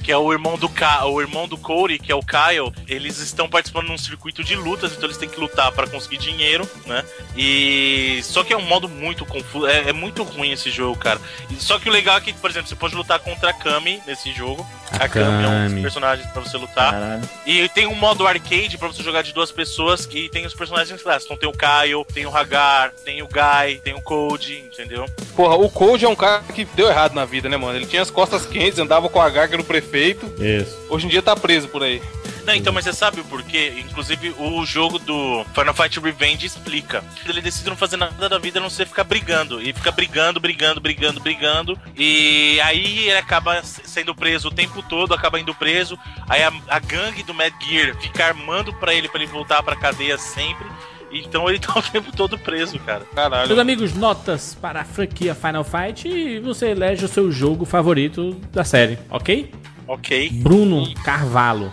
Que 0.06 0.12
é 0.12 0.18
o 0.18 0.32
irmão 0.32 0.56
do 0.56 0.70
Ka 0.70 1.04
o 1.08 1.20
irmão 1.20 1.48
do 1.48 1.58
Cody, 1.58 1.98
que 1.98 2.12
é 2.12 2.16
o 2.16 2.22
Kyle, 2.22 2.72
eles 2.88 3.18
estão 3.18 3.50
participando 3.50 3.88
de 3.88 3.92
um 3.94 3.98
circuito 3.98 4.44
de 4.44 4.56
lutas, 4.56 4.92
então 4.92 5.06
eles 5.06 5.18
têm 5.18 5.28
que 5.28 5.40
lutar 5.40 5.72
para 5.72 5.88
conseguir 5.88 6.18
dinheiro, 6.18 6.70
né? 6.86 7.04
E 7.36 8.20
só 8.24 8.44
que 8.44 8.54
é 8.54 8.58
um 8.58 8.62
modo 8.62 8.88
muito 8.88 9.26
confuso, 9.26 9.66
é, 9.66 9.90
é 9.90 9.94
muito 9.94 10.22
ruim 10.22 10.52
esse 10.52 10.70
jogo, 10.70 10.96
cara. 11.00 11.20
E- 11.50 11.56
Só 11.56 11.80
que 11.80 11.90
o 11.90 11.92
legal 11.92 12.18
é 12.18 12.22
que, 12.22 12.34
por 12.34 12.52
exemplo, 12.52 12.70
você 12.70 12.76
pode 12.76 12.94
lutar 12.94 13.18
contra 13.20 13.50
a 13.50 13.54
Kami 13.54 14.00
nesse 14.06 14.32
jogo. 14.32 14.64
A, 14.92 15.10
Kami 15.10 15.44
é 15.44 15.48
um 15.48 15.66
dos 15.74 15.82
personagens 15.82 16.30
pra 16.32 16.42
você 16.44 16.56
lutar. 16.58 16.92
Caralho. 16.92 17.30
E 17.46 17.68
tem 17.70 17.88
um 17.88 17.96
modo 17.96 18.28
arcade 18.28 18.78
pra 18.78 18.88
você 18.88 19.02
jogar 19.02 19.24
de 19.24 19.34
duas 19.34 19.52
pessoas 19.52 20.06
que 20.06 20.30
tem 20.30 20.46
os 20.46 20.54
personagens 20.54 21.02
clássicos. 21.02 21.26
Então 21.26 21.38
tem 21.38 21.50
o 21.50 21.52
Kyle, 21.52 22.06
tem 22.14 22.26
o 22.28 22.36
Hagar, 22.38 22.92
tem 23.04 23.24
o 23.24 23.28
Guy, 23.28 23.80
tem 23.84 23.96
o 23.96 24.02
Cody, 24.02 24.60
entendeu? 24.72 25.06
Porra, 25.36 25.56
o 25.56 25.68
Code 25.68 26.06
é 26.06 26.10
um 26.10 26.16
cara 26.16 26.44
que 26.54 26.64
deu 26.64 26.88
errado 26.88 27.14
na 27.16 27.26
vida, 27.26 27.50
né, 27.50 27.58
mano? 27.58 27.76
Ele 27.78 27.88
tinha 27.88 28.02
as 28.04 28.12
costas 28.12 28.46
quentes, 28.46 28.78
andava 28.78 29.10
com 29.10 29.20
a 29.20 29.30
garga 29.30 29.58
no 29.58 29.64
prefeito. 29.64 29.95
Isso. 30.40 30.78
Hoje 30.90 31.06
em 31.06 31.10
dia 31.10 31.22
tá 31.22 31.36
preso 31.36 31.68
por 31.68 31.84
aí. 31.84 32.02
Não, 32.46 32.54
então, 32.54 32.72
mas 32.72 32.86
você 32.86 32.94
sabe 32.94 33.20
o 33.20 33.24
porquê? 33.24 33.74
Inclusive, 33.80 34.36
o 34.38 34.64
jogo 34.66 35.00
do 35.00 35.44
Final 35.54 35.74
Fight 35.74 36.00
Revenge 36.00 36.46
explica. 36.46 37.04
Ele 37.28 37.42
decide 37.42 37.70
não 37.70 37.76
fazer 37.76 37.98
nada 37.98 38.30
da 38.30 38.38
vida 38.38 38.60
a 38.60 38.62
não 38.62 38.70
ser 38.70 38.86
ficar 38.86 39.04
brigando. 39.04 39.60
E 39.60 39.74
fica 39.74 39.92
brigando, 39.92 40.40
brigando, 40.40 40.80
brigando, 40.80 41.20
brigando. 41.20 41.80
E 41.98 42.60
aí 42.62 43.10
ele 43.10 43.18
acaba 43.18 43.64
sendo 43.64 44.14
preso 44.14 44.50
o 44.50 44.52
tempo 44.52 44.84
todo, 44.84 45.14
acaba 45.14 45.40
indo 45.40 45.56
preso. 45.56 45.98
Aí 46.30 46.44
a, 46.44 46.54
a 46.68 46.80
gangue 46.80 47.24
do 47.24 47.34
Mad 47.34 47.52
Gear 47.68 48.00
fica 48.00 48.26
armando 48.26 48.72
pra 48.74 48.94
ele, 48.94 49.10
pra 49.10 49.22
ele 49.24 49.32
voltar 49.32 49.64
pra 49.64 49.76
cadeia 49.76 50.18
sempre. 50.18 50.68
Então 51.12 51.50
ele 51.50 51.58
tá 51.60 51.74
o 51.78 51.82
tempo 51.82 52.16
todo 52.16 52.38
preso, 52.38 52.78
cara. 52.80 53.00
Meus 53.00 53.16
Caralho. 53.16 53.60
amigos, 53.60 53.94
notas 53.96 54.54
para 54.54 54.82
a 54.82 54.86
franquia 54.86 55.34
Final 55.34 55.64
Fight 55.64 56.08
e 56.08 56.40
você 56.40 56.68
elege 56.68 57.06
o 57.06 57.08
seu 57.08 57.32
jogo 57.32 57.66
favorito 57.66 58.40
da 58.52 58.64
série, 58.64 59.00
ok? 59.10 59.52
Ok. 59.88 60.30
Bruno 60.32 60.94
Carvalho. 61.04 61.72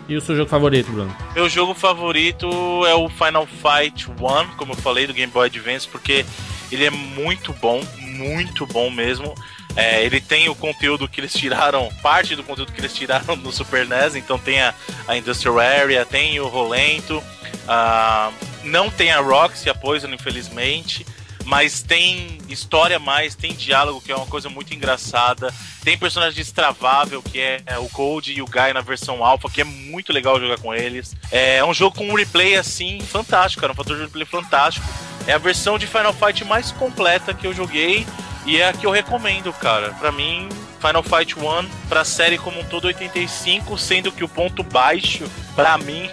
E 0.08 0.16
o 0.16 0.20
seu 0.20 0.36
jogo 0.36 0.48
favorito, 0.48 0.92
Bruno? 0.92 1.14
Meu 1.34 1.48
jogo 1.48 1.74
favorito 1.74 2.48
é 2.86 2.94
o 2.94 3.08
Final 3.08 3.46
Fight 3.46 4.08
1, 4.10 4.14
como 4.56 4.72
eu 4.72 4.76
falei, 4.76 5.06
do 5.06 5.12
Game 5.12 5.32
Boy 5.32 5.46
Advance, 5.46 5.88
porque 5.88 6.24
ele 6.70 6.84
é 6.84 6.90
muito 6.90 7.52
bom, 7.54 7.82
muito 7.98 8.66
bom 8.66 8.90
mesmo. 8.90 9.34
É, 9.78 10.04
ele 10.04 10.20
tem 10.20 10.48
o 10.48 10.56
conteúdo 10.56 11.06
que 11.06 11.20
eles 11.20 11.32
tiraram, 11.32 11.88
parte 12.02 12.34
do 12.34 12.42
conteúdo 12.42 12.72
que 12.72 12.80
eles 12.80 12.92
tiraram 12.92 13.36
no 13.36 13.52
Super 13.52 13.86
NES, 13.86 14.16
então 14.16 14.36
tem 14.36 14.60
a, 14.60 14.74
a 15.06 15.16
Industrial 15.16 15.60
Area, 15.60 16.04
tem 16.04 16.40
o 16.40 16.48
Rolento, 16.48 17.22
ah, 17.68 18.32
não 18.64 18.90
tem 18.90 19.12
a 19.12 19.20
Roxy, 19.20 19.70
a 19.70 19.74
Poison, 19.76 20.08
infelizmente, 20.08 21.06
mas 21.44 21.80
tem 21.80 22.38
história 22.48 22.98
mais, 22.98 23.36
tem 23.36 23.54
diálogo, 23.54 24.00
que 24.00 24.10
é 24.10 24.16
uma 24.16 24.26
coisa 24.26 24.48
muito 24.48 24.74
engraçada, 24.74 25.54
tem 25.84 25.96
personagem 25.96 26.34
destravável, 26.34 27.22
que 27.22 27.38
é 27.38 27.62
o 27.78 27.88
Code 27.88 28.32
e 28.32 28.42
o 28.42 28.46
Guy 28.46 28.72
na 28.74 28.80
versão 28.80 29.24
alpha, 29.24 29.48
que 29.48 29.60
é 29.60 29.64
muito 29.64 30.12
legal 30.12 30.40
jogar 30.40 30.58
com 30.58 30.74
eles. 30.74 31.14
É 31.30 31.64
um 31.64 31.72
jogo 31.72 31.98
com 31.98 32.08
um 32.08 32.14
replay 32.14 32.56
assim 32.56 33.00
fantástico, 33.00 33.60
cara, 33.60 33.72
um 33.72 33.76
fator 33.76 33.96
de 33.96 34.02
replay 34.02 34.26
fantástico. 34.26 34.84
É 35.24 35.34
a 35.34 35.38
versão 35.38 35.78
de 35.78 35.86
Final 35.86 36.12
Fight 36.12 36.44
mais 36.44 36.72
completa 36.72 37.32
que 37.32 37.46
eu 37.46 37.54
joguei 37.54 38.04
e 38.48 38.56
é 38.60 38.68
a 38.68 38.72
que 38.72 38.86
eu 38.86 38.90
recomendo, 38.90 39.52
cara. 39.52 39.90
Pra 40.00 40.10
mim, 40.10 40.48
Final 40.80 41.02
Fight 41.02 41.38
1 41.38 41.68
pra 41.88 42.04
série 42.04 42.38
como 42.38 42.60
um 42.60 42.64
todo 42.64 42.86
85, 42.86 43.76
sendo 43.78 44.10
que 44.10 44.24
o 44.24 44.28
ponto 44.28 44.62
baixo 44.62 45.24
pra 45.54 45.76
mim 45.78 46.08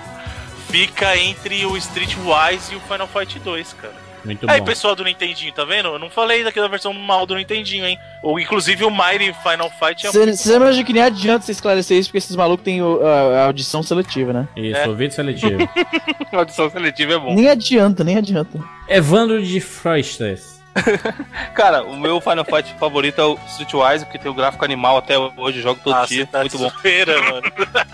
fica 0.70 1.16
entre 1.16 1.64
o 1.66 1.76
Streetwise 1.76 2.72
e 2.72 2.76
o 2.76 2.80
Final 2.80 3.08
Fight 3.08 3.38
2, 3.38 3.72
cara. 3.74 4.10
Muito 4.22 4.48
Aí, 4.50 4.60
bom. 4.60 4.66
pessoal 4.66 4.94
do 4.94 5.02
Nintendinho, 5.02 5.50
tá 5.50 5.64
vendo? 5.64 5.88
Eu 5.88 5.98
não 5.98 6.10
falei 6.10 6.44
daquela 6.44 6.68
versão 6.68 6.92
mal 6.92 7.24
do 7.24 7.34
Nintendinho, 7.34 7.86
hein? 7.86 7.98
Ou 8.22 8.38
inclusive 8.38 8.84
o 8.84 8.90
Mighty 8.90 9.34
Final 9.42 9.70
Fight 9.70 10.06
é 10.06 10.12
Você 10.12 10.36
você 10.36 10.52
lembra 10.52 10.74
de 10.74 10.84
que 10.84 10.92
nem 10.92 11.02
adianta 11.02 11.46
você 11.46 11.52
esclarecer 11.52 11.96
isso, 11.96 12.10
porque 12.10 12.18
esses 12.18 12.36
malucos 12.36 12.62
têm 12.62 12.82
o- 12.82 13.00
a, 13.02 13.44
audição 13.46 13.82
seletiva, 13.82 14.34
né? 14.34 14.48
Isso, 14.54 14.76
É. 14.76 14.86
ouvido 14.86 15.14
seletivo. 15.14 15.56
Audição 16.32 16.68
seletiva 16.70 17.14
é 17.14 17.18
bom. 17.18 17.34
Nem 17.34 17.48
adianta, 17.48 18.04
nem 18.04 18.18
adianta. 18.18 18.62
Evandro 18.88 19.42
de 19.42 19.58
Freustes. 19.58 20.59
Cara, 21.54 21.82
o 21.84 21.96
meu 21.96 22.20
Final 22.20 22.44
Fight 22.44 22.74
favorito 22.78 23.20
é 23.20 23.24
o 23.24 23.38
Streetwise, 23.48 24.04
porque 24.04 24.18
tem 24.18 24.30
o 24.30 24.34
gráfico 24.34 24.64
animal 24.64 24.96
até 24.96 25.18
hoje, 25.18 25.60
jogo 25.60 25.80
todo 25.82 25.94
Ah, 25.94 26.04
dia. 26.06 26.26
tá 26.26 26.40
Muito 26.40 26.58
bom. 26.58 26.70
zoeira, 26.70 27.20
mano. 27.22 27.52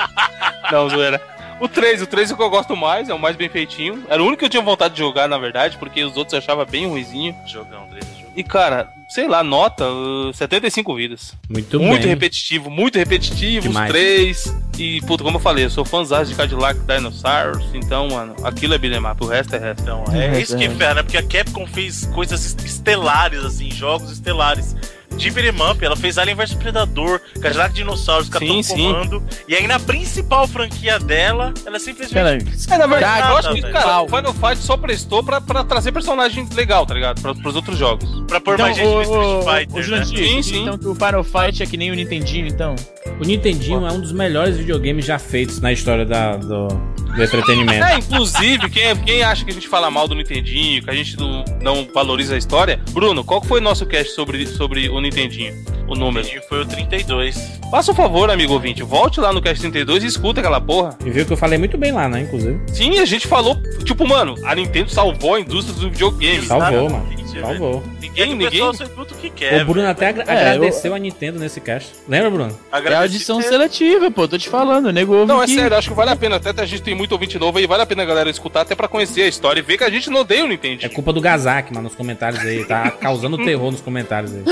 Não, 0.71 0.89
zoeira. 0.89 1.21
O 1.59 1.69
3, 1.69 2.03
o 2.03 2.07
3 2.07 2.31
é 2.31 2.35
o 2.35 2.37
que 2.37 2.43
eu 2.43 2.51
gosto 2.51 2.77
mais, 2.77 3.09
é 3.09 3.15
o 3.15 3.19
mais 3.19 3.35
bem 3.35 3.49
feitinho. 3.49 4.05
Era 4.11 4.23
o 4.23 4.27
único 4.27 4.41
que 4.41 4.45
eu 4.45 4.49
tinha 4.51 4.63
vontade 4.63 4.93
de 4.95 5.01
jogar, 5.01 5.27
na 5.27 5.39
verdade, 5.39 5.79
porque 5.79 6.05
os 6.05 6.17
outros 6.17 6.35
eu 6.35 6.39
achava 6.39 6.65
bem 6.67 6.87
ruizinho. 6.87 7.35
Jogão, 7.47 7.85
André, 7.85 8.01
jogão. 8.03 8.16
E, 8.37 8.45
cara, 8.45 8.89
sei 9.09 9.27
lá, 9.27 9.43
nota 9.43 9.85
uh, 9.91 10.33
75 10.35 10.95
vidas. 10.95 11.33
Muito, 11.49 11.81
muito 11.81 12.03
bem. 12.03 12.11
repetitivo, 12.11 12.69
muito 12.71 12.99
repetitivo, 12.99 13.69
Demais. 13.69 13.87
os 13.87 13.93
três. 13.93 14.57
E, 14.79 15.01
puta, 15.03 15.25
como 15.25 15.37
eu 15.39 15.41
falei, 15.41 15.65
eu 15.65 15.71
sou 15.71 15.85
fãzão 15.87 16.23
de 16.23 16.35
Cadillac 16.35 16.79
Dinosaurs, 16.81 17.65
então, 17.73 18.09
mano, 18.09 18.37
aquilo 18.45 18.75
é 18.75 18.79
beat'em 18.79 19.11
up, 19.11 19.25
o 19.25 19.27
resto 19.27 19.57
é 19.57 19.59
resto. 19.59 19.83
Então, 19.83 20.05
é 20.13 20.37
É, 20.37 20.41
isso 20.41 20.55
que 20.57 20.65
é 20.65 20.67
né? 20.97 21.03
Porque 21.03 21.17
a 21.17 21.23
Capcom 21.23 21.67
fez 21.67 22.05
coisas 22.15 22.45
est- 22.45 22.63
estelares, 22.65 23.43
assim, 23.43 23.71
jogos 23.71 24.11
estelares. 24.13 24.77
De 25.17 25.31
beat'em 25.31 25.63
up, 25.71 25.85
ela 25.85 25.97
fez 25.97 26.19
Alien 26.19 26.37
vs 26.37 26.55
Predador, 26.55 27.21
Cadillac 27.41 27.75
Dinossauros, 27.75 28.29
Capitão 28.29 28.63
Sim, 28.63 28.77
sim. 28.77 28.93
Comando. 28.93 29.23
E 29.49 29.55
aí 29.55 29.67
na 29.67 29.81
principal 29.81 30.47
franquia 30.47 30.99
dela, 30.99 31.53
ela 31.65 31.79
simplesmente. 31.79 32.47
É, 32.71 32.79
na 32.79 32.87
verdade, 32.87 33.21
Nada, 33.21 33.33
eu 33.33 33.37
acho 33.39 33.55
que, 33.55 33.61
velho. 33.63 33.73
cara, 33.73 34.03
o 34.03 34.09
Final 34.09 34.35
Fight 34.35 34.59
só 34.59 34.77
prestou 34.77 35.23
pra, 35.25 35.41
pra 35.41 35.65
trazer 35.65 35.93
personagens 35.93 36.51
legal, 36.51 36.85
tá 36.87 36.95
ligado? 36.95 37.21
Pra, 37.21 37.35
pros 37.35 37.57
outros 37.57 37.79
jogos. 37.79 38.09
Pra 38.29 38.41
pôr 38.41 38.55
Então, 38.55 38.67
mais 38.67 38.77
gente 38.77 38.87
no 38.87 38.97
o, 38.99 39.03
Street 39.03 39.27
o, 39.27 39.43
Fighter. 39.43 39.75
o 39.75 39.77
né? 39.77 39.83
Jurandir, 39.83 40.29
Sim, 40.29 40.43
sim. 40.43 40.63
então 40.63 40.79
que 40.79 40.87
o 40.89 40.95
Final 40.95 41.25
Fight 41.25 41.63
é 41.63 41.67
que 41.67 41.77
nem 41.77 41.91
o 41.91 41.95
Nintendinho, 41.95 42.47
então? 42.47 42.77
O 43.21 43.25
Nintendinho 43.25 43.87
é 43.87 43.93
um 43.93 44.01
dos 44.01 44.13
melhores 44.13 44.57
videogames 44.57 45.05
já 45.07 45.19
feitos 45.19 45.61
na 45.61 45.73
história 45.73 46.05
da, 46.05 46.37
do, 46.37 46.69
do 46.69 47.23
entretenimento. 47.23 47.85
É, 47.85 47.97
inclusive, 47.99 48.69
quem, 48.69 48.95
quem 48.99 49.23
acha 49.23 49.45
que 49.45 49.51
a 49.51 49.55
gente 49.55 49.69
fala 49.69 49.91
mal 49.91 50.07
do 50.07 50.15
Nintendinho, 50.15 50.83
que 50.83 50.91
a 50.91 50.95
gente 50.95 51.17
não, 51.19 51.45
não 51.63 51.89
valoriza 51.95 52.35
a 52.35 52.39
história, 52.39 52.79
Bruno, 52.91 53.25
qual 53.25 53.43
foi 53.43 53.61
o 53.61 53.63
nosso 53.63 53.87
cast 53.87 54.13
sobre, 54.13 54.47
sobre 54.47 54.89
o 54.89 55.01
Nintendinho? 55.07 55.77
o 55.89 55.95
número. 55.95 56.27
Foi 56.49 56.63
o 56.63 56.67
32. 56.67 57.61
Faça 57.71 57.93
um 57.93 57.95
favor, 57.95 58.31
amigo 58.31 58.53
ouvinte, 58.53 58.83
volte 58.83 59.21
lá 59.21 59.33
no 59.33 59.41
Cast 59.41 59.61
32 59.61 60.05
e 60.05 60.07
escuta 60.07 60.41
aquela 60.41 60.61
porra. 60.61 60.97
E 61.05 61.11
viu 61.11 61.25
que 61.25 61.33
eu 61.33 61.37
falei 61.37 61.59
muito 61.59 61.77
bem 61.77 61.93
lá, 61.93 62.09
né, 62.09 62.23
inclusive. 62.23 62.61
Sim, 62.69 62.99
a 62.99 63.05
gente 63.05 63.27
falou, 63.27 63.57
tipo, 63.85 64.07
mano, 64.07 64.35
a 64.45 64.55
Nintendo 64.55 64.91
salvou 64.91 65.35
a 65.35 65.41
indústria 65.41 65.75
do 65.79 65.91
videogame. 65.91 66.47
Salvou, 66.47 66.91
mano. 66.91 67.26
Notícia, 67.41 67.59
Salvou. 67.59 67.83
Ninguém, 68.01 68.35
Ninguém- 68.35 68.71
escuta 68.71 69.15
o 69.15 69.17
que 69.19 69.31
quer. 69.31 69.63
o 69.63 69.65
Bruno 69.65 69.81
velho. 69.83 69.91
até 69.91 70.09
agra- 70.09 70.25
É, 70.27 70.51
agradeceu 70.53 70.95
a 70.95 70.99
Nintendo 70.99 71.39
nesse 71.39 71.61
cast. 71.61 71.93
Lembra, 72.09 72.31
Bruno? 72.31 72.51
É 72.51 72.75
a 72.75 72.79
Agradeci- 72.79 73.03
audição 73.03 73.43
seletiva, 73.43 74.11
pô, 74.11 74.27
tô 74.29 74.37
te 74.39 74.49
falando, 74.49 74.93
nego 74.93 75.15
ouve 75.15 75.27
Não, 75.27 75.43
é 75.43 75.47
que- 75.47 75.55
sério, 75.55 75.77
acho 75.77 75.89
que 75.89 75.95
vale 75.95 76.11
a 76.11 76.17
pena. 76.17 76.37
Até 76.37 76.51
a 76.63 76.67
gente 76.67 76.83
tem 76.83 76.95
muito 76.95 77.13
ouvinte 77.13 77.39
novo 77.39 77.59
aí, 77.59 77.67
vale 77.67 77.83
a 77.83 77.87
pena 77.87 78.03
a 78.03 78.07
galera 78.07 78.29
escutar 78.31 78.63
até 78.63 78.75
pra 78.75 78.89
conhecer 78.89 79.23
a 79.23 79.29
história 79.29 79.61
e 79.61 79.63
ver 79.63 79.79
que 79.79 79.85
a 79.85 79.91
gente 79.91 80.09
não 80.11 80.21
odeia 80.21 80.45
o 80.45 80.49
Nintendo. 80.49 80.85
É 80.85 80.89
culpa 80.89 81.13
do 81.13 81.21
Gazak, 81.21 81.73
mano, 81.73 81.85
nos 81.89 81.95
comentários 81.97 82.41
aí. 82.41 82.65
Tá 82.65 82.91
causando 83.01 83.37
terror 83.39 83.71
nos 83.71 83.81
comentários 83.81 84.33
aí. 84.35 84.43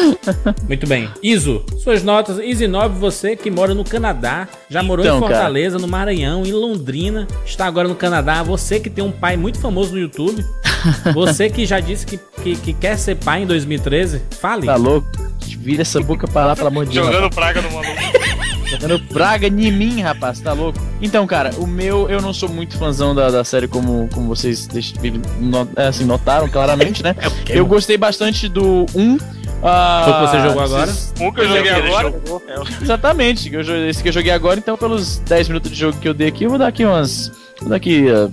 Muito 0.68 0.86
bem. 0.86 1.08
Iso, 1.22 1.64
suas 1.82 2.02
notas. 2.02 2.38
Easy 2.38 2.66
9, 2.66 2.98
você 2.98 3.36
que 3.36 3.50
mora 3.50 3.74
no 3.74 3.84
Canadá, 3.84 4.48
já 4.68 4.82
morou 4.82 5.04
Então, 5.04 5.16
em 5.16 5.20
Fortaleza, 5.20 5.78
no 5.78 5.88
Maranhão, 5.88 6.44
em 6.44 6.52
Londrina, 6.52 7.26
está 7.44 7.66
agora 7.66 7.88
no 7.88 7.94
Canadá. 7.94 8.42
Você 8.42 8.80
que 8.80 8.90
tem 8.90 9.02
um 9.04 9.12
pai 9.12 9.36
muito 9.36 9.58
famoso 9.60 9.92
no 9.92 9.98
YouTube. 9.98 10.44
Você 11.14 11.48
que 11.48 11.64
já 11.64 11.80
disse 11.80 12.04
que, 12.04 12.18
que, 12.42 12.56
que 12.56 12.73
quer 12.80 12.98
ser 12.98 13.16
pai 13.16 13.42
em 13.42 13.46
2013, 13.46 14.22
fale. 14.40 14.66
Tá 14.66 14.76
louco? 14.76 15.08
Vira 15.58 15.82
essa 15.82 16.00
boca 16.00 16.26
pra 16.28 16.46
lá, 16.46 16.56
pelo 16.56 16.68
amor 16.68 16.84
de 16.84 16.92
Deus. 16.92 17.06
Jogando 17.06 17.22
rapaz. 17.24 17.34
praga 17.34 17.62
no 17.62 17.70
maluco. 17.70 18.02
Jogando 18.66 19.00
praga 19.08 19.46
em 19.46 19.72
mim, 19.72 20.00
rapaz, 20.02 20.40
tá 20.40 20.52
louco? 20.52 20.78
Então, 21.00 21.26
cara, 21.26 21.50
o 21.58 21.66
meu, 21.66 22.08
eu 22.08 22.20
não 22.20 22.32
sou 22.32 22.48
muito 22.48 22.76
fãzão 22.76 23.14
da, 23.14 23.30
da 23.30 23.44
série 23.44 23.68
como, 23.68 24.08
como 24.12 24.28
vocês 24.28 24.68
é, 25.76 25.86
assim, 25.86 26.04
notaram 26.04 26.48
claramente, 26.48 27.02
né? 27.02 27.14
eu 27.48 27.64
gostei 27.66 27.96
bastante 27.96 28.48
do 28.48 28.84
1. 28.94 29.18
ah, 29.62 30.02
Foi 30.04 30.12
o 30.12 30.16
que 30.16 30.26
você 30.30 30.48
jogou 30.48 30.62
agora? 30.62 30.92
Um 31.20 31.32
que 31.32 31.40
eu 31.40 31.48
joguei 31.48 31.70
agora. 31.70 32.14
é, 32.48 32.82
Exatamente, 32.82 33.50
esse 33.88 34.02
que 34.02 34.08
eu 34.08 34.12
joguei 34.12 34.32
agora, 34.32 34.58
então 34.58 34.76
pelos 34.76 35.18
10 35.18 35.48
minutos 35.48 35.70
de 35.70 35.76
jogo 35.78 35.98
que 35.98 36.08
eu 36.08 36.14
dei 36.14 36.28
aqui, 36.28 36.44
eu 36.44 36.50
vou 36.50 36.58
dar 36.58 36.68
aqui 36.68 36.84
umas. 36.84 37.30
Vou 37.60 37.68
dar 37.68 37.76
aqui 37.76 38.06
ah, 38.10 38.28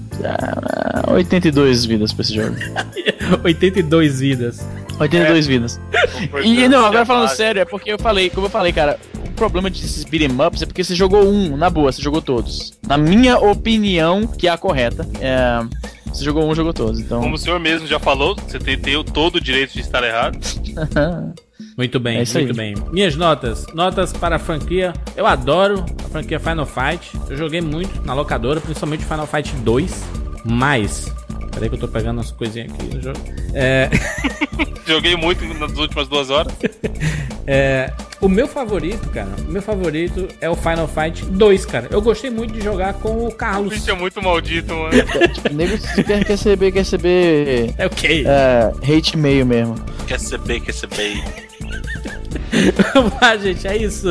ah, 1.06 1.14
82 1.14 1.86
vidas 1.86 2.12
pra 2.12 2.24
esse 2.24 2.34
jogo. 2.34 2.56
82 3.44 4.20
vidas. 4.20 4.68
82 5.00 5.48
vidas. 5.48 5.80
o 6.34 6.40
E 6.40 6.68
não, 6.68 6.86
agora 6.86 7.06
falando 7.06 7.30
sério, 7.30 7.62
é 7.62 7.66
porque 7.66 7.92
eu 7.92 8.00
falei, 8.00 8.30
como 8.30 8.48
eu 8.48 8.52
falei, 8.52 8.72
cara, 8.72 9.00
o 9.26 9.32
problema 9.32 9.70
desses 9.70 10.04
beat'em 10.04 10.30
ups 10.46 10.62
é 10.62 10.66
porque 10.66 10.84
você 10.84 10.94
jogou 10.96 11.24
um, 11.26 11.58
na 11.58 11.70
boa, 11.70 11.92
você 11.92 12.02
jogou 12.02 12.22
todos. 12.22 12.74
Na 12.88 12.98
minha 12.98 13.38
opinião, 13.40 14.28
que 14.28 14.48
é 14.48 14.52
a 14.52 14.58
correta, 14.58 15.08
é, 15.20 15.60
você 16.06 16.24
jogou 16.24 16.48
um, 16.48 16.54
jogou 16.54 16.74
todos. 16.74 17.00
Então, 17.00 17.22
Como 17.22 17.36
o 17.36 17.38
senhor 17.38 17.60
mesmo 17.60 17.88
já 17.88 18.00
falou, 18.00 18.36
você 18.36 18.60
tem, 18.60 18.78
tem 18.78 19.04
todo 19.04 19.36
o 19.36 19.42
direito 19.42 19.74
de 19.74 19.80
estar 19.82 20.04
errado. 20.04 20.38
Muito 21.78 22.00
bem, 22.00 22.16
É 22.18 22.20
muito 22.20 22.38
aí. 22.38 22.54
bem. 22.54 22.76
Minhas 22.92 23.16
notas. 23.16 23.66
Notas 23.74 24.12
para 24.12 24.36
a 24.36 24.40
franquia. 24.40 24.94
Eu 25.16 25.26
adoro 25.26 25.86
a 26.06 26.10
franquia 26.10 26.40
Final 26.40 26.66
Fight. 26.66 27.12
Eu 27.30 27.38
joguei 27.38 27.62
muito 27.62 28.06
na 28.06 28.14
locadora, 28.14 28.60
principalmente 28.60 29.06
Final 29.06 29.26
Fight 29.26 29.56
2. 29.56 30.04
Mas. 30.46 31.12
Peraí 31.52 31.70
que 31.70 31.76
eu 31.76 31.80
tô 31.80 31.88
pegando 31.88 32.22
as 32.22 32.32
coisinhas 32.32 32.72
aqui 32.74 32.96
no 32.96 33.02
jogo. 33.02 33.20
É. 33.54 33.90
Joguei 34.88 35.16
muito 35.16 35.46
nas 35.56 35.72
últimas 35.78 36.08
duas 36.08 36.30
horas. 36.30 36.54
É, 37.48 37.92
o 38.22 38.30
meu 38.30 38.48
favorito, 38.48 39.10
cara, 39.10 39.28
o 39.48 39.52
meu 39.52 39.64
favorito 39.64 40.28
é 40.40 40.48
o 40.48 40.56
Final 40.56 40.88
Fight 40.88 41.26
2, 41.26 41.66
cara. 41.66 41.88
Eu 41.90 42.00
gostei 42.00 42.30
muito 42.30 42.54
de 42.54 42.62
jogar 42.62 42.94
com 42.94 43.10
o 43.10 43.28
O 43.30 43.32
Carlos. 43.34 43.74
bicho 43.74 43.90
é 43.90 43.96
muito 43.96 44.22
maldito, 44.22 44.72
mano. 44.76 44.92
o 45.50 45.54
nego 45.54 45.76
quer 46.06 46.24
receber, 46.24 46.72
quer 46.72 46.80
receber 46.80 47.74
É 47.80 47.86
ok. 47.88 48.26
é, 48.28 48.96
hate 48.96 49.18
mail 49.18 49.44
mesmo. 49.44 49.74
Quer 50.08 50.20
saber, 50.20 50.60
quer 50.60 50.72
saber. 50.74 51.20
Vamos 52.94 53.14
lá, 53.22 53.38
gente, 53.38 53.68
é 53.68 53.78
isso. 53.78 54.08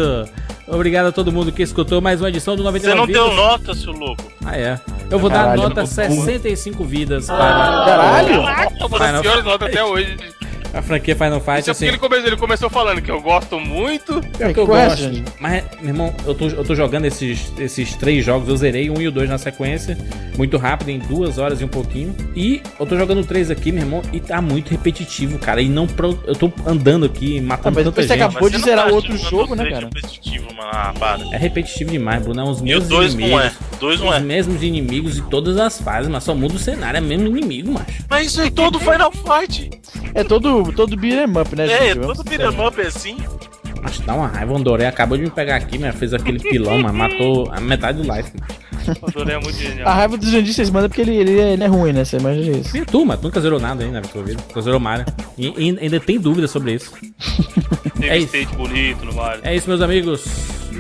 Obrigado 0.67 1.07
a 1.07 1.13
todo 1.13 1.33
mundo 1.33 1.51
que 1.51 1.63
escutou 1.63 2.01
mais 2.01 2.21
uma 2.21 2.29
edição 2.29 2.55
do 2.55 2.63
99 2.63 2.95
Você 2.95 2.99
não 2.99 3.07
Vidas. 3.07 3.37
deu 3.37 3.45
nota, 3.45 3.75
seu 3.75 3.93
louco. 3.93 4.23
Ah, 4.45 4.57
é. 4.57 4.81
Eu 5.11 5.19
vou 5.19 5.29
Caralho, 5.29 5.61
dar 5.63 5.69
nota 5.69 5.81
eu 5.81 5.85
tô 5.85 5.91
65 5.91 6.85
vidas 6.85 7.27
para 7.27 7.37
Caralho! 7.37 8.43
Caraca, 8.45 8.87
uma 8.87 8.89
Final 8.89 9.13
das 9.13 9.21
piores 9.23 9.45
notas 9.45 9.69
até 9.69 9.85
hoje. 9.85 10.17
A 10.73 10.83
franquia 10.83 11.15
Final 11.17 11.41
Fight. 11.41 11.61
Isso 11.61 11.71
é 11.71 11.73
porque 11.73 11.85
Assim, 11.85 11.87
ele, 11.87 11.99
come- 11.99 12.17
ele 12.17 12.37
começou 12.37 12.71
falando 12.71 13.01
que 13.03 13.11
eu 13.11 13.21
gosto 13.21 13.59
muito. 13.59 14.21
é 14.39 14.49
o 14.49 14.55
que 14.55 14.61
eu 14.61 14.67
Correto, 14.67 15.03
gosto. 15.03 15.23
Mas, 15.41 15.65
meu 15.81 15.89
irmão, 15.91 16.15
eu 16.27 16.35
tô, 16.35 16.47
eu 16.49 16.65
tô 16.65 16.75
jogando 16.75 17.05
esses, 17.07 17.53
esses 17.59 17.95
três 17.97 18.25
jogos. 18.25 18.49
Eu 18.49 18.57
zerei 18.57 18.89
um 18.91 19.01
e 19.01 19.09
o 19.09 19.11
dois 19.13 19.29
na 19.29 19.39
sequência. 19.39 19.97
Muito 20.37 20.57
rápido, 20.57 20.89
em 20.91 20.99
duas 20.99 21.37
horas 21.39 21.61
e 21.61 21.65
um 21.65 21.69
pouquinho. 21.69 22.15
E 22.35 22.63
eu 22.79 22.87
tô 22.87 22.97
jogando 22.97 23.25
três 23.27 23.51
aqui, 23.51 23.71
meu 23.73 23.83
irmão, 23.83 24.03
e 24.13 24.21
tá 24.21 24.41
muito 24.41 24.71
repetitivo, 24.71 25.39
cara. 25.39 25.61
E 25.61 25.69
não. 25.69 25.87
Pro, 25.87 26.19
eu 26.27 26.35
tô 26.35 26.51
andando 26.67 27.05
aqui, 27.05 27.39
Ah, 27.39 27.43
matando 27.43 27.75
mas 27.77 27.85
tanta 27.85 28.03
você 28.03 28.09
gente. 28.09 28.23
acabou 28.23 28.49
de 28.49 28.59
zerar 28.59 28.87
tá 28.89 28.93
outro 28.95 29.17
jogo, 29.19 29.55
né, 29.55 29.69
cara? 29.71 29.87
repetitivo, 29.93 30.47
mano. 30.55 30.71
Ah, 30.73 30.95
para. 30.99 31.23
É 31.35 31.37
repetitivo 31.37 31.91
demais, 31.91 32.23
Bruno. 32.23 32.41
É 32.41 32.45
os 32.45 32.61
E 32.65 32.75
o 32.75 32.81
2 32.81 33.15
inimigos. 33.15 33.33
não 33.33 33.41
é. 33.41 33.53
2 33.81 34.01
não 34.01 34.09
Os 34.09 34.15
é. 34.15 34.21
mesmos 34.21 34.63
inimigos 34.63 35.15
de 35.15 35.23
todas 35.23 35.57
as 35.57 35.81
fases, 35.81 36.09
mas 36.11 36.23
só 36.23 36.35
muda 36.35 36.55
o 36.55 36.59
cenário, 36.59 36.99
é 36.99 37.01
mesmo 37.01 37.27
inimigo, 37.27 37.73
macho. 37.73 38.05
Mas 38.09 38.27
isso 38.29 38.41
é 38.43 38.51
todo 38.51 38.79
Final 38.79 39.11
Fight. 39.13 39.71
É 40.15 40.23
todo, 40.23 40.73
todo 40.73 40.97
beat'em 40.97 41.41
up, 41.41 41.57
né, 41.57 41.67
É, 41.67 41.95
gente? 41.95 42.01
todo 42.01 42.23
beat'em 42.23 42.67
up 42.67 42.81
é 42.81 42.87
assim. 42.87 43.17
Mas 43.83 43.99
dá 44.01 44.15
uma 44.15 44.27
raiva, 44.27 44.53
o 44.53 44.57
Andoré 44.57 44.87
acabou 44.87 45.17
de 45.17 45.25
me 45.25 45.31
pegar 45.31 45.57
aqui, 45.57 45.79
mas 45.79 45.95
fez 45.97 46.13
aquele 46.13 46.39
pilão, 46.39 46.79
mas 46.83 46.93
matou 46.93 47.51
a 47.51 47.59
metade 47.61 48.03
do 48.03 48.15
life. 48.15 48.31
mano. 48.39 48.61
O 49.03 49.11
Doré 49.11 49.35
é 49.35 49.39
muito 49.39 49.57
A 49.57 49.61
genial. 49.63 49.89
raiva 49.95 50.17
dos 50.17 50.29
Jandir 50.31 50.53
vocês 50.55 50.69
mandam 50.71 50.89
porque 50.89 51.01
ele, 51.03 51.15
ele, 51.15 51.39
é, 51.41 51.53
ele 51.53 51.65
é 51.65 51.67
ruim, 51.67 51.93
né? 51.93 52.05
Você 52.05 52.17
imagina 52.19 52.57
isso. 52.59 52.77
E 52.77 52.85
tu, 52.85 53.05
mas 53.07 53.19
tu 53.21 53.25
nunca 53.25 53.41
zerou 53.41 53.61
nada 53.61 53.85
ainda 53.85 54.01
na 54.01 54.07
tua 54.09 54.23
vida. 54.23 54.43
Tu 54.53 54.61
zerou 54.63 54.81
Mario. 54.81 55.05
E, 55.39 55.47
e 55.49 55.79
ainda 55.81 56.01
tem 56.01 56.19
dúvida 56.19 56.47
sobre 56.49 56.75
isso. 56.75 56.93
Teve 57.95 58.09
é 58.09 58.19
isso. 58.19 58.27
state 58.37 58.55
bonito 58.57 59.05
no 59.05 59.15
Mario. 59.15 59.41
É 59.45 59.55
isso, 59.55 59.69
meus 59.69 59.81
amigos. 59.83 60.25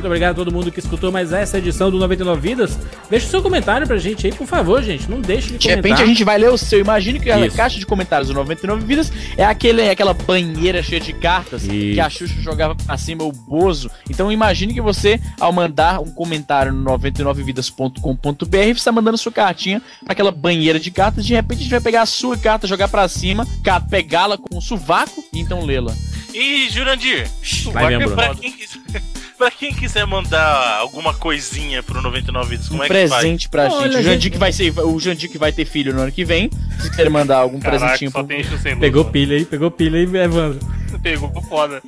Muito 0.00 0.06
obrigado 0.06 0.30
a 0.30 0.34
todo 0.34 0.50
mundo 0.50 0.72
que 0.72 0.78
escutou 0.80 1.12
mais 1.12 1.30
essa 1.30 1.58
edição 1.58 1.90
do 1.90 1.98
99 1.98 2.40
Vidas. 2.40 2.78
Deixa 3.10 3.26
o 3.26 3.28
seu 3.28 3.42
comentário 3.42 3.86
pra 3.86 3.98
gente 3.98 4.26
aí, 4.26 4.32
por 4.32 4.46
favor, 4.46 4.82
gente. 4.82 5.10
Não 5.10 5.20
deixe 5.20 5.48
de 5.48 5.58
De 5.58 5.68
comentar. 5.68 5.76
repente 5.76 6.02
a 6.02 6.06
gente 6.06 6.24
vai 6.24 6.38
ler 6.38 6.48
o 6.48 6.56
seu. 6.56 6.80
Imagine 6.80 7.20
que 7.20 7.30
a 7.30 7.46
Isso. 7.46 7.54
caixa 7.54 7.78
de 7.78 7.84
comentários 7.84 8.28
do 8.28 8.34
99 8.34 8.82
Vidas 8.86 9.12
é 9.36 9.44
aquele, 9.44 9.90
aquela 9.90 10.14
banheira 10.14 10.82
cheia 10.82 11.02
de 11.02 11.12
cartas 11.12 11.64
Isso. 11.64 11.70
que 11.70 12.00
a 12.00 12.08
Xuxa 12.08 12.40
jogava 12.40 12.74
pra 12.74 12.96
cima, 12.96 13.24
o 13.24 13.30
Bozo. 13.30 13.90
Então 14.08 14.32
imagine 14.32 14.72
que 14.72 14.80
você, 14.80 15.20
ao 15.38 15.52
mandar 15.52 16.00
um 16.00 16.10
comentário 16.10 16.72
no 16.72 16.82
99vidas.com.br, 16.98 18.46
você 18.48 18.70
está 18.70 18.90
mandando 18.90 19.18
sua 19.18 19.32
cartinha 19.32 19.82
pra 20.02 20.12
aquela 20.12 20.30
banheira 20.30 20.80
de 20.80 20.90
cartas. 20.90 21.26
De 21.26 21.34
repente 21.34 21.58
a 21.58 21.62
gente 21.62 21.70
vai 21.72 21.80
pegar 21.80 22.00
a 22.02 22.06
sua 22.06 22.38
carta, 22.38 22.66
jogar 22.66 22.88
pra 22.88 23.06
cima, 23.06 23.46
pegá-la 23.90 24.38
com 24.38 24.56
o 24.56 24.62
sovaco 24.62 25.22
e 25.30 25.40
então 25.40 25.62
lê-la. 25.62 25.94
E, 26.32 26.70
Jurandir, 26.70 27.28
Vai 27.72 27.96
mesmo, 27.96 28.14
pra, 28.14 28.34
quem 28.36 28.52
quiser, 28.52 29.02
pra 29.40 29.50
quem 29.50 29.72
quiser 29.72 30.06
mandar 30.06 30.76
alguma 30.80 31.14
coisinha 31.14 31.82
pro 31.82 32.02
99 32.02 32.50
Vidas, 32.50 32.68
como 32.68 32.82
um 32.82 32.84
é 32.84 32.88
que 32.88 33.08
faz? 33.08 33.10
presente 33.10 33.48
pra 33.48 33.72
Olha, 33.72 33.90
gente. 33.90 34.00
O 34.00 34.02
Jandir 34.02 34.32
que 34.32 34.36
vai 34.36 34.52
ser, 34.52 34.78
o 34.78 35.00
Jandir 35.00 35.30
que 35.30 35.38
vai 35.38 35.50
ter 35.50 35.64
filho 35.64 35.94
no 35.94 36.02
ano 36.02 36.12
que 36.12 36.26
vem. 36.26 36.50
Se 36.78 36.90
quiser 36.90 37.08
mandar 37.08 37.38
algum 37.38 37.58
Caraca, 37.58 37.80
presentinho 37.80 38.10
só 38.10 38.18
pro 38.18 38.28
tem 38.28 38.40
isso 38.42 38.58
sem 38.58 38.72
luz. 38.72 38.80
Pegou 38.82 39.02
mano. 39.02 39.12
pilha 39.12 39.36
aí, 39.38 39.46
pegou 39.46 39.70
pilha 39.70 39.98
aí, 39.98 40.04
Evandro. 40.04 40.60
Pegou 41.02 41.30
foda. 41.48 41.82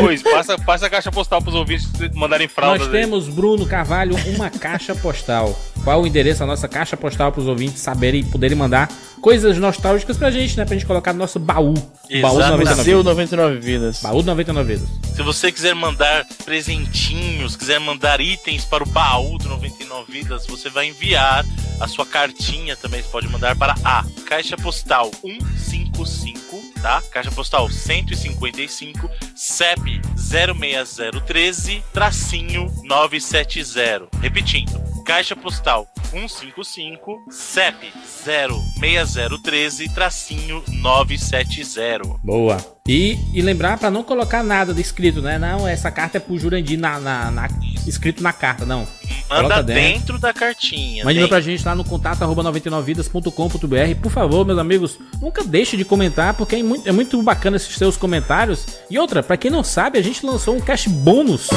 Pois, 0.00 0.22
passa, 0.22 0.58
passa 0.58 0.86
a 0.86 0.90
caixa 0.90 1.10
postal 1.10 1.42
pros 1.42 1.54
ouvintes 1.54 1.88
mandarem 2.14 2.48
fraldas 2.48 2.86
Nós 2.86 2.94
aí. 2.94 3.00
temos, 3.00 3.28
Bruno 3.28 3.66
Carvalho, 3.66 4.16
uma 4.34 4.50
caixa 4.50 4.94
postal. 4.94 5.58
Qual 5.84 6.02
o 6.02 6.06
endereço 6.06 6.40
da 6.40 6.46
nossa 6.46 6.68
caixa 6.68 6.96
postal 6.96 7.32
para 7.32 7.40
os 7.40 7.48
ouvintes 7.48 7.80
saberem 7.80 8.20
e 8.20 8.24
poderem 8.24 8.56
mandar 8.56 8.88
coisas 9.20 9.58
nostálgicas 9.58 10.16
pra 10.16 10.30
gente, 10.30 10.56
né? 10.56 10.64
Pra 10.64 10.74
gente 10.74 10.86
colocar 10.86 11.12
no 11.12 11.18
nosso 11.18 11.38
baú. 11.40 11.74
Baú 12.20 12.38
Exato. 12.38 12.52
99 12.52 12.84
seu 12.84 12.98
vidas. 12.98 13.04
99 13.04 13.58
vidas. 13.58 14.00
Baú 14.02 14.22
do 14.22 14.26
99 14.26 14.74
vidas. 14.74 14.88
Se 15.14 15.22
você 15.22 15.50
quiser 15.50 15.74
mandar 15.74 16.24
presentinhos, 16.44 17.56
quiser 17.56 17.80
mandar 17.80 18.20
itens 18.20 18.64
para 18.64 18.84
o 18.84 18.86
baú 18.86 19.38
do 19.38 19.48
99 19.48 19.92
Vidas, 20.12 20.46
você 20.46 20.68
vai 20.68 20.88
enviar 20.88 21.44
a 21.80 21.88
sua 21.88 22.04
cartinha 22.04 22.76
também. 22.76 23.02
Você 23.02 23.08
pode 23.08 23.28
mandar 23.28 23.56
para 23.56 23.74
a 23.84 24.04
Caixa 24.26 24.56
Postal 24.56 25.10
155, 25.22 26.38
tá? 26.82 27.00
Caixa 27.12 27.30
Postal 27.30 27.70
155, 27.70 29.08
CEP 29.36 30.02
06013, 30.16 31.82
tracinho 31.92 32.70
970. 32.82 34.08
Repetindo. 34.20 34.82
Caixa 35.04 35.36
Postal 35.36 35.86
155, 36.10 37.24
CEP 37.30 37.92
06013, 38.24 39.94
tracinho 39.94 40.62
970. 40.68 42.18
Boa. 42.22 42.81
E, 42.88 43.16
e 43.32 43.40
lembrar 43.40 43.78
pra 43.78 43.92
não 43.92 44.02
colocar 44.02 44.42
nada 44.42 44.74
de 44.74 44.80
escrito, 44.80 45.22
né? 45.22 45.38
Não, 45.38 45.68
essa 45.68 45.88
carta 45.88 46.16
é 46.16 46.20
pro 46.20 46.36
Jurandir 46.36 46.76
na, 46.76 46.98
na, 46.98 47.30
na- 47.30 47.48
escrito 47.86 48.20
na 48.20 48.32
carta, 48.32 48.66
não. 48.66 48.84
Manda 49.30 49.62
dentro. 49.62 49.82
dentro 49.82 50.18
da 50.18 50.32
cartinha. 50.32 51.04
Mande 51.04 51.14
dentro. 51.20 51.28
pra 51.28 51.40
gente 51.40 51.64
lá 51.64 51.76
no 51.76 51.84
contato 51.84 52.22
arroba 52.22 52.42
99vidas.com.br. 52.42 54.00
Por 54.02 54.10
favor, 54.10 54.44
meus 54.44 54.58
amigos, 54.58 54.98
nunca 55.20 55.44
deixe 55.44 55.76
de 55.76 55.84
comentar, 55.84 56.34
porque 56.34 56.56
é 56.56 56.62
muito, 56.62 56.88
é 56.88 56.90
muito 56.90 57.22
bacana 57.22 57.56
esses 57.56 57.72
seus 57.76 57.96
comentários. 57.96 58.66
E 58.90 58.98
outra, 58.98 59.22
pra 59.22 59.36
quem 59.36 59.50
não 59.50 59.62
sabe, 59.62 59.96
a 59.96 60.02
gente 60.02 60.26
lançou 60.26 60.56
um 60.56 60.60
cash 60.60 60.88
bônus. 60.88 61.48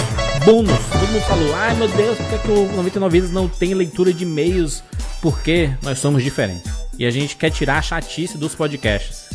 Bônus. 0.45 0.78
Todo 0.91 1.07
mundo 1.07 1.23
falou, 1.23 1.55
ai 1.55 1.76
meu 1.76 1.88
Deus, 1.88 2.17
por 2.19 2.28
que, 2.30 2.38
que 2.38 2.51
o 2.51 2.71
99 2.76 3.11
Vidas 3.19 3.32
não 3.32 3.47
tem 3.47 3.73
leitura 3.73 4.13
de 4.13 4.23
e-mails? 4.23 4.84
Porque 5.23 5.71
nós 5.82 5.97
somos 5.97 6.21
diferentes. 6.23 6.71
E 6.99 7.05
a 7.05 7.09
gente 7.09 7.36
quer 7.36 7.49
tirar 7.49 7.80
a 7.80 7.82
chatice 7.82 8.38
dos 8.38 8.53
podcasts. 8.53 9.26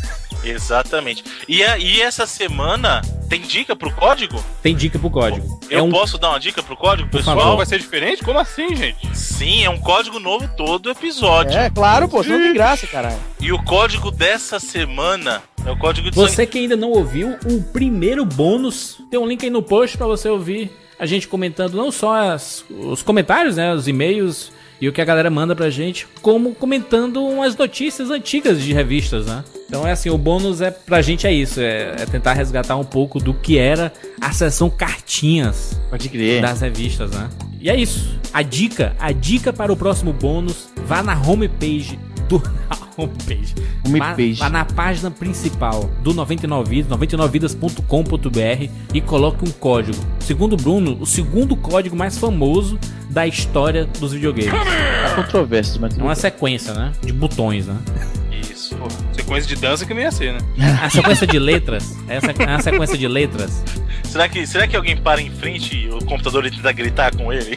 Exatamente. 0.44 1.24
E, 1.48 1.62
a- 1.62 1.78
e 1.78 2.00
essa 2.00 2.26
semana 2.26 3.02
tem 3.28 3.40
dica 3.40 3.76
pro 3.76 3.90
código? 3.92 4.42
Tem 4.62 4.74
dica 4.74 4.98
pro 4.98 5.10
código. 5.10 5.60
Eu 5.70 5.78
é 5.78 5.82
um 5.82 5.90
posso 5.90 6.18
dar 6.18 6.30
uma 6.30 6.40
dica 6.40 6.62
pro 6.62 6.76
código, 6.76 7.08
Por 7.08 7.18
pessoal? 7.18 7.38
favor. 7.38 7.56
Vai 7.56 7.66
ser 7.66 7.78
diferente? 7.78 8.22
Como 8.24 8.38
assim, 8.38 8.74
gente? 8.74 9.16
Sim, 9.16 9.64
é 9.64 9.70
um 9.70 9.78
código 9.78 10.18
novo 10.18 10.48
todo 10.56 10.90
episódio. 10.90 11.56
É, 11.58 11.70
claro, 11.70 12.08
pô, 12.08 12.22
tem 12.24 12.52
graça, 12.52 12.86
caralho. 12.86 13.18
E 13.40 13.52
o 13.52 13.62
código 13.62 14.10
dessa 14.10 14.58
semana 14.58 15.42
é 15.64 15.70
o 15.70 15.76
código 15.76 16.10
de 16.10 16.16
Você 16.16 16.46
que 16.46 16.58
ainda 16.58 16.76
não 16.76 16.90
ouviu 16.90 17.36
o 17.44 17.62
primeiro 17.72 18.24
bônus, 18.24 18.98
tem 19.10 19.18
um 19.20 19.26
link 19.26 19.44
aí 19.44 19.50
no 19.50 19.62
post 19.62 19.96
pra 19.96 20.06
você 20.06 20.28
ouvir 20.28 20.70
a 20.98 21.06
gente 21.06 21.26
comentando 21.28 21.74
não 21.74 21.90
só 21.90 22.14
as- 22.32 22.64
os 22.68 23.02
comentários, 23.02 23.56
né, 23.56 23.72
os 23.72 23.88
e-mails 23.88 24.52
e 24.80 24.88
o 24.88 24.92
que 24.92 25.00
a 25.00 25.04
galera 25.04 25.30
manda 25.30 25.54
pra 25.54 25.68
gente, 25.68 26.06
como 26.22 26.54
comentando 26.54 27.22
umas 27.22 27.56
notícias 27.56 28.10
antigas 28.10 28.60
de 28.62 28.72
revistas, 28.72 29.26
né? 29.26 29.44
Então 29.68 29.86
é 29.86 29.92
assim, 29.92 30.10
o 30.10 30.18
bônus 30.18 30.60
é 30.60 30.70
pra 30.70 31.02
gente 31.02 31.26
é 31.26 31.32
isso, 31.32 31.60
é, 31.60 31.96
é 32.00 32.06
tentar 32.06 32.32
resgatar 32.32 32.76
um 32.76 32.84
pouco 32.84 33.18
do 33.18 33.34
que 33.34 33.58
era 33.58 33.92
a 34.20 34.32
seção 34.32 34.70
cartinhas 34.70 35.80
Pode 35.90 36.08
crer. 36.08 36.42
das 36.42 36.60
revistas, 36.60 37.10
né? 37.10 37.28
E 37.60 37.68
é 37.68 37.76
isso. 37.76 38.18
A 38.32 38.42
dica, 38.42 38.96
a 38.98 39.12
dica 39.12 39.52
para 39.52 39.72
o 39.72 39.76
próximo 39.76 40.12
bônus, 40.12 40.70
vá 40.86 41.02
na 41.02 41.20
homepage 41.20 41.98
do 42.28 42.42
homepage. 43.02 43.54
Homepage. 43.86 44.34
Vá, 44.34 44.46
vá 44.46 44.50
na 44.50 44.64
página 44.64 45.10
principal 45.10 45.90
do 46.02 46.12
99 46.14 46.70
Vidas, 46.70 46.98
99vidas.com.br 46.98 48.70
e 48.94 49.00
coloque 49.00 49.48
um 49.48 49.52
código. 49.52 49.98
Segundo 50.20 50.54
o 50.54 50.56
Bruno, 50.56 50.96
o 51.00 51.06
segundo 51.06 51.56
código 51.56 51.96
mais 51.96 52.18
famoso 52.18 52.78
da 53.08 53.26
história 53.26 53.86
dos 53.98 54.12
videogames. 54.12 54.52
Há 54.52 55.14
controvérsias, 55.14 55.78
mas 55.78 55.98
É 55.98 56.02
uma 56.02 56.14
sequência, 56.14 56.72
né? 56.74 56.92
De 57.02 57.12
botões, 57.12 57.66
né? 57.66 57.76
Isso. 58.30 58.76
Pô, 58.76 58.86
sequência 59.12 59.48
de 59.48 59.60
dança 59.60 59.84
que 59.84 59.92
não 59.92 60.00
ia 60.00 60.12
ser, 60.12 60.32
né? 60.34 60.38
A 60.82 60.88
sequência 60.90 61.26
de 61.26 61.38
letras. 61.38 61.96
Essa 62.08 62.30
é 62.30 62.46
uma 62.46 62.62
sequência 62.62 62.96
de 62.96 63.08
letras. 63.08 63.62
Será 64.10 64.28
que, 64.28 64.44
será 64.44 64.66
que 64.66 64.74
alguém 64.76 64.96
para 64.96 65.20
em 65.22 65.30
frente 65.30 65.76
e 65.76 65.88
o 65.88 65.98
computador 66.04 66.44
ele 66.44 66.56
tenta 66.56 66.72
gritar 66.72 67.14
com 67.14 67.32
ele? 67.32 67.56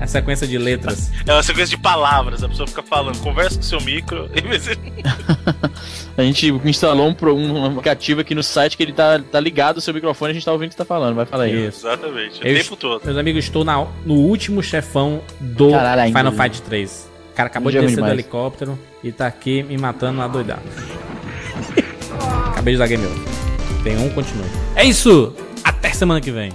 É 0.00 0.04
a 0.04 0.06
sequência 0.06 0.46
de 0.46 0.56
letras. 0.56 1.10
É 1.26 1.32
uma 1.32 1.42
sequência 1.42 1.76
de 1.76 1.82
palavras, 1.82 2.42
a 2.42 2.48
pessoa 2.48 2.66
fica 2.66 2.82
falando, 2.82 3.18
conversa 3.18 3.56
com 3.56 3.62
seu 3.62 3.80
micro. 3.82 4.30
e 4.34 4.40
você- 4.40 4.78
A 6.16 6.22
gente 6.22 6.48
instalou 6.64 7.14
um, 7.22 7.36
um 7.52 7.66
aplicativo 7.66 8.22
aqui 8.22 8.34
no 8.34 8.42
site 8.42 8.78
que 8.78 8.82
ele 8.82 8.94
tá, 8.94 9.18
tá 9.18 9.38
ligado 9.38 9.76
ao 9.76 9.80
seu 9.82 9.92
microfone 9.92 10.30
e 10.30 10.32
a 10.32 10.34
gente 10.34 10.44
tá 10.44 10.52
ouvindo 10.52 10.68
o 10.68 10.70
que 10.70 10.74
você 10.76 10.78
tá 10.78 10.84
falando. 10.86 11.14
Vai 11.14 11.26
falar 11.26 11.44
aí. 11.44 11.66
Isso. 11.68 11.86
Exatamente, 11.86 12.42
o 12.42 12.46
Eu 12.46 12.56
tempo 12.62 12.76
todo. 12.76 13.04
Meus 13.04 13.16
amigos, 13.18 13.44
estou 13.44 13.64
na- 13.64 13.86
no 14.06 14.14
último 14.14 14.62
chefão 14.62 15.20
do 15.38 15.70
Caralho, 15.70 16.00
ainda. 16.00 16.18
Final 16.18 16.32
Fight 16.32 16.62
3. 16.62 17.10
O 17.32 17.34
cara 17.36 17.46
acabou 17.48 17.70
de 17.70 17.76
é 17.78 17.82
descer 17.82 18.02
do 18.02 18.08
helicóptero 18.08 18.78
e 19.04 19.12
tá 19.12 19.26
aqui 19.26 19.62
me 19.62 19.76
matando 19.76 20.16
na 20.18 20.26
doidada. 20.26 20.62
Acabei 22.48 22.72
de 22.74 22.78
dar 22.78 22.86
game 22.88 23.04
over. 23.04 23.47
Tem 23.82 23.96
um, 23.98 24.08
continua. 24.10 24.46
É 24.74 24.84
isso! 24.84 25.34
Até 25.64 25.92
semana 25.92 26.20
que 26.20 26.30
vem. 26.30 26.52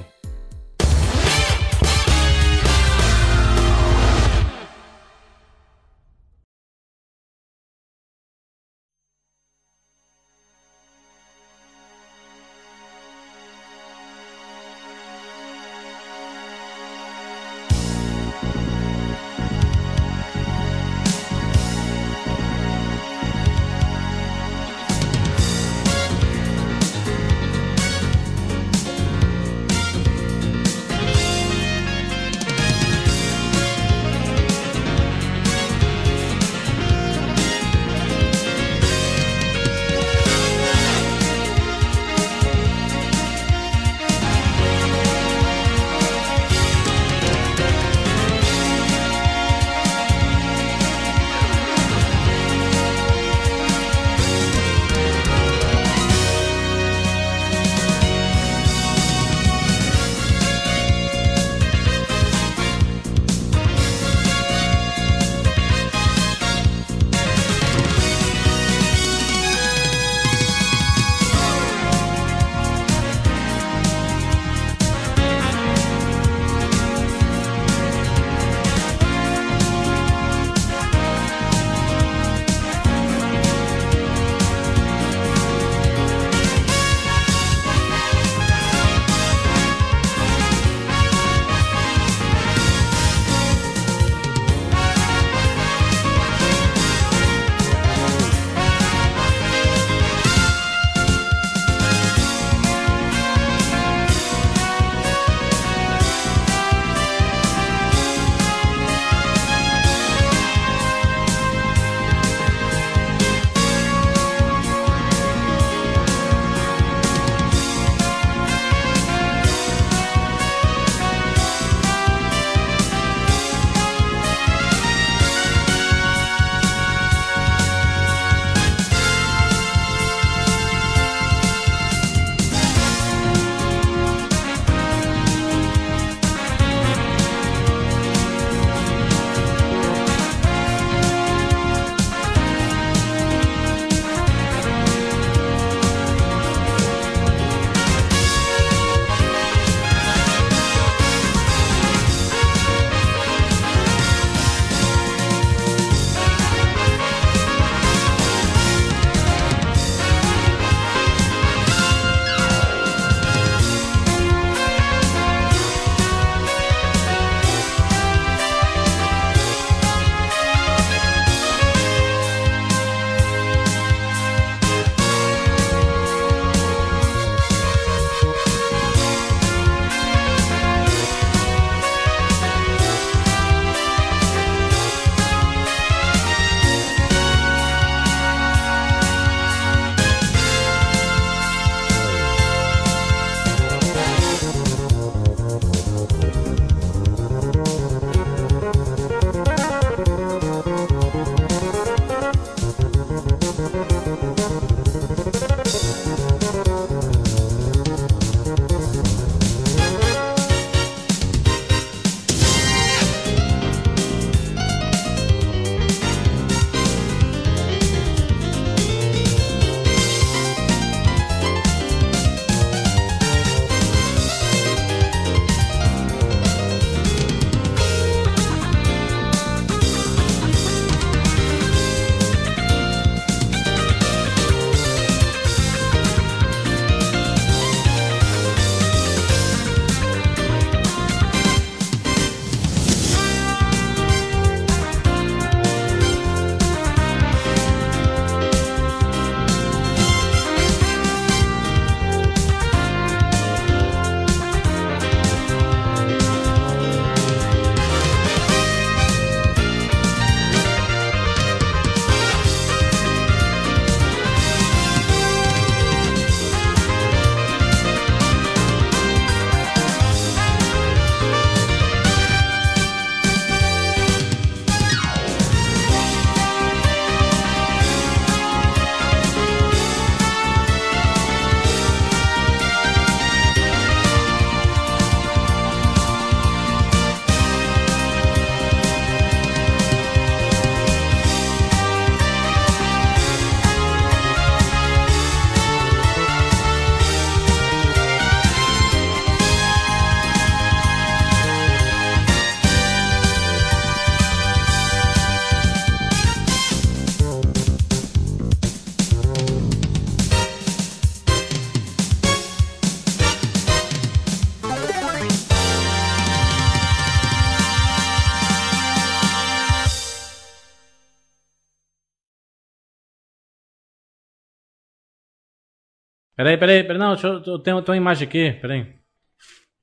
Peraí, 326.43 326.57
peraí, 326.57 326.83
peraí. 326.83 326.99
Não, 326.99 327.13
deixa 327.13 327.27
eu, 327.27 327.33
eu 327.35 327.59
tenho, 327.59 327.77
eu 327.77 327.81
tenho 327.81 327.95
uma 327.95 328.01
imagem 328.01 328.27
aqui, 328.27 328.51
peraí. 328.59 328.85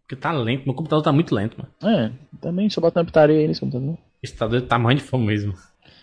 Porque 0.02 0.14
tá 0.14 0.30
lento, 0.30 0.66
meu 0.66 0.74
computador 0.74 1.02
tá 1.02 1.10
muito 1.10 1.34
lento, 1.34 1.56
mano. 1.56 1.96
É, 1.96 2.12
também 2.38 2.68
só 2.68 2.82
botar 2.82 3.00
uma 3.00 3.06
pitaria 3.06 3.38
aí 3.38 3.48
nesse 3.48 3.60
computador. 3.60 3.96
Esse 4.22 4.36
tá 4.36 4.46
do 4.46 4.60
tamanho 4.60 4.98
de 4.98 5.04
fome 5.04 5.26
mesmo. 5.26 5.54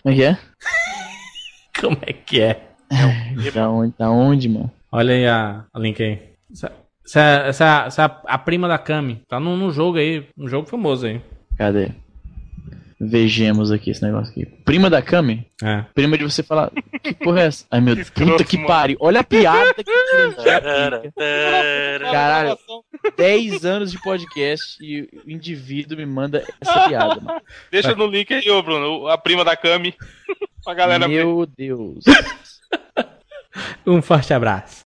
Como 0.02 0.12
é 0.12 0.16
que 0.16 0.24
é? 0.24 0.38
Como 1.80 1.98
é 2.02 2.12
que 2.12 2.40
é? 2.40 2.70
Da 3.54 3.70
onde, 3.70 3.94
da 3.96 4.10
onde, 4.10 4.48
mano? 4.48 4.72
Olha 4.90 5.14
aí 5.14 5.26
a, 5.28 5.64
a 5.72 5.78
link 5.78 6.02
aí. 6.02 6.22
Essa, 6.50 6.72
essa, 7.04 7.20
essa, 7.20 7.84
essa 7.86 8.02
é 8.02 8.20
a 8.24 8.38
prima 8.38 8.66
da 8.66 8.78
Kami. 8.78 9.22
Tá 9.28 9.38
num, 9.38 9.56
num 9.56 9.70
jogo 9.70 9.98
aí, 9.98 10.26
um 10.36 10.48
jogo 10.48 10.68
famoso 10.68 11.06
aí. 11.06 11.20
Cadê? 11.56 11.92
Vejamos 13.00 13.70
aqui 13.70 13.90
esse 13.90 14.02
negócio 14.02 14.30
aqui. 14.32 14.44
Prima 14.44 14.90
da 14.90 15.00
Kami? 15.00 15.46
É. 15.62 15.84
Prima 15.94 16.18
de 16.18 16.24
você 16.24 16.42
falar. 16.42 16.72
Que 17.00 17.14
porra 17.14 17.42
é 17.42 17.46
essa? 17.46 17.64
Ai 17.70 17.80
meu 17.80 17.94
Deus, 17.96 18.10
puta 18.10 18.42
que 18.42 18.58
pariu. 18.66 18.96
Olha 19.00 19.20
a 19.20 19.24
piada 19.24 19.72
que 19.74 19.84
tarara. 20.44 21.02
Caralho, 22.00 22.58
10 23.16 23.64
anos 23.64 23.92
de 23.92 24.02
podcast 24.02 24.76
e 24.84 25.02
o 25.24 25.30
indivíduo 25.30 25.96
me 25.96 26.04
manda 26.06 26.44
essa 26.60 26.88
piada, 26.88 27.20
mano. 27.20 27.40
Deixa 27.70 27.94
no 27.94 28.06
link 28.08 28.34
aí, 28.34 28.50
ô 28.50 28.60
Bruno, 28.62 29.06
a 29.06 29.16
prima 29.16 29.44
da 29.44 29.56
Kami. 29.56 29.94
pra 30.64 30.74
galera 30.74 31.06
ver. 31.06 31.24
Meu 31.24 31.46
Deus. 31.46 32.04
Um 33.86 34.02
forte 34.02 34.34
abraço. 34.34 34.84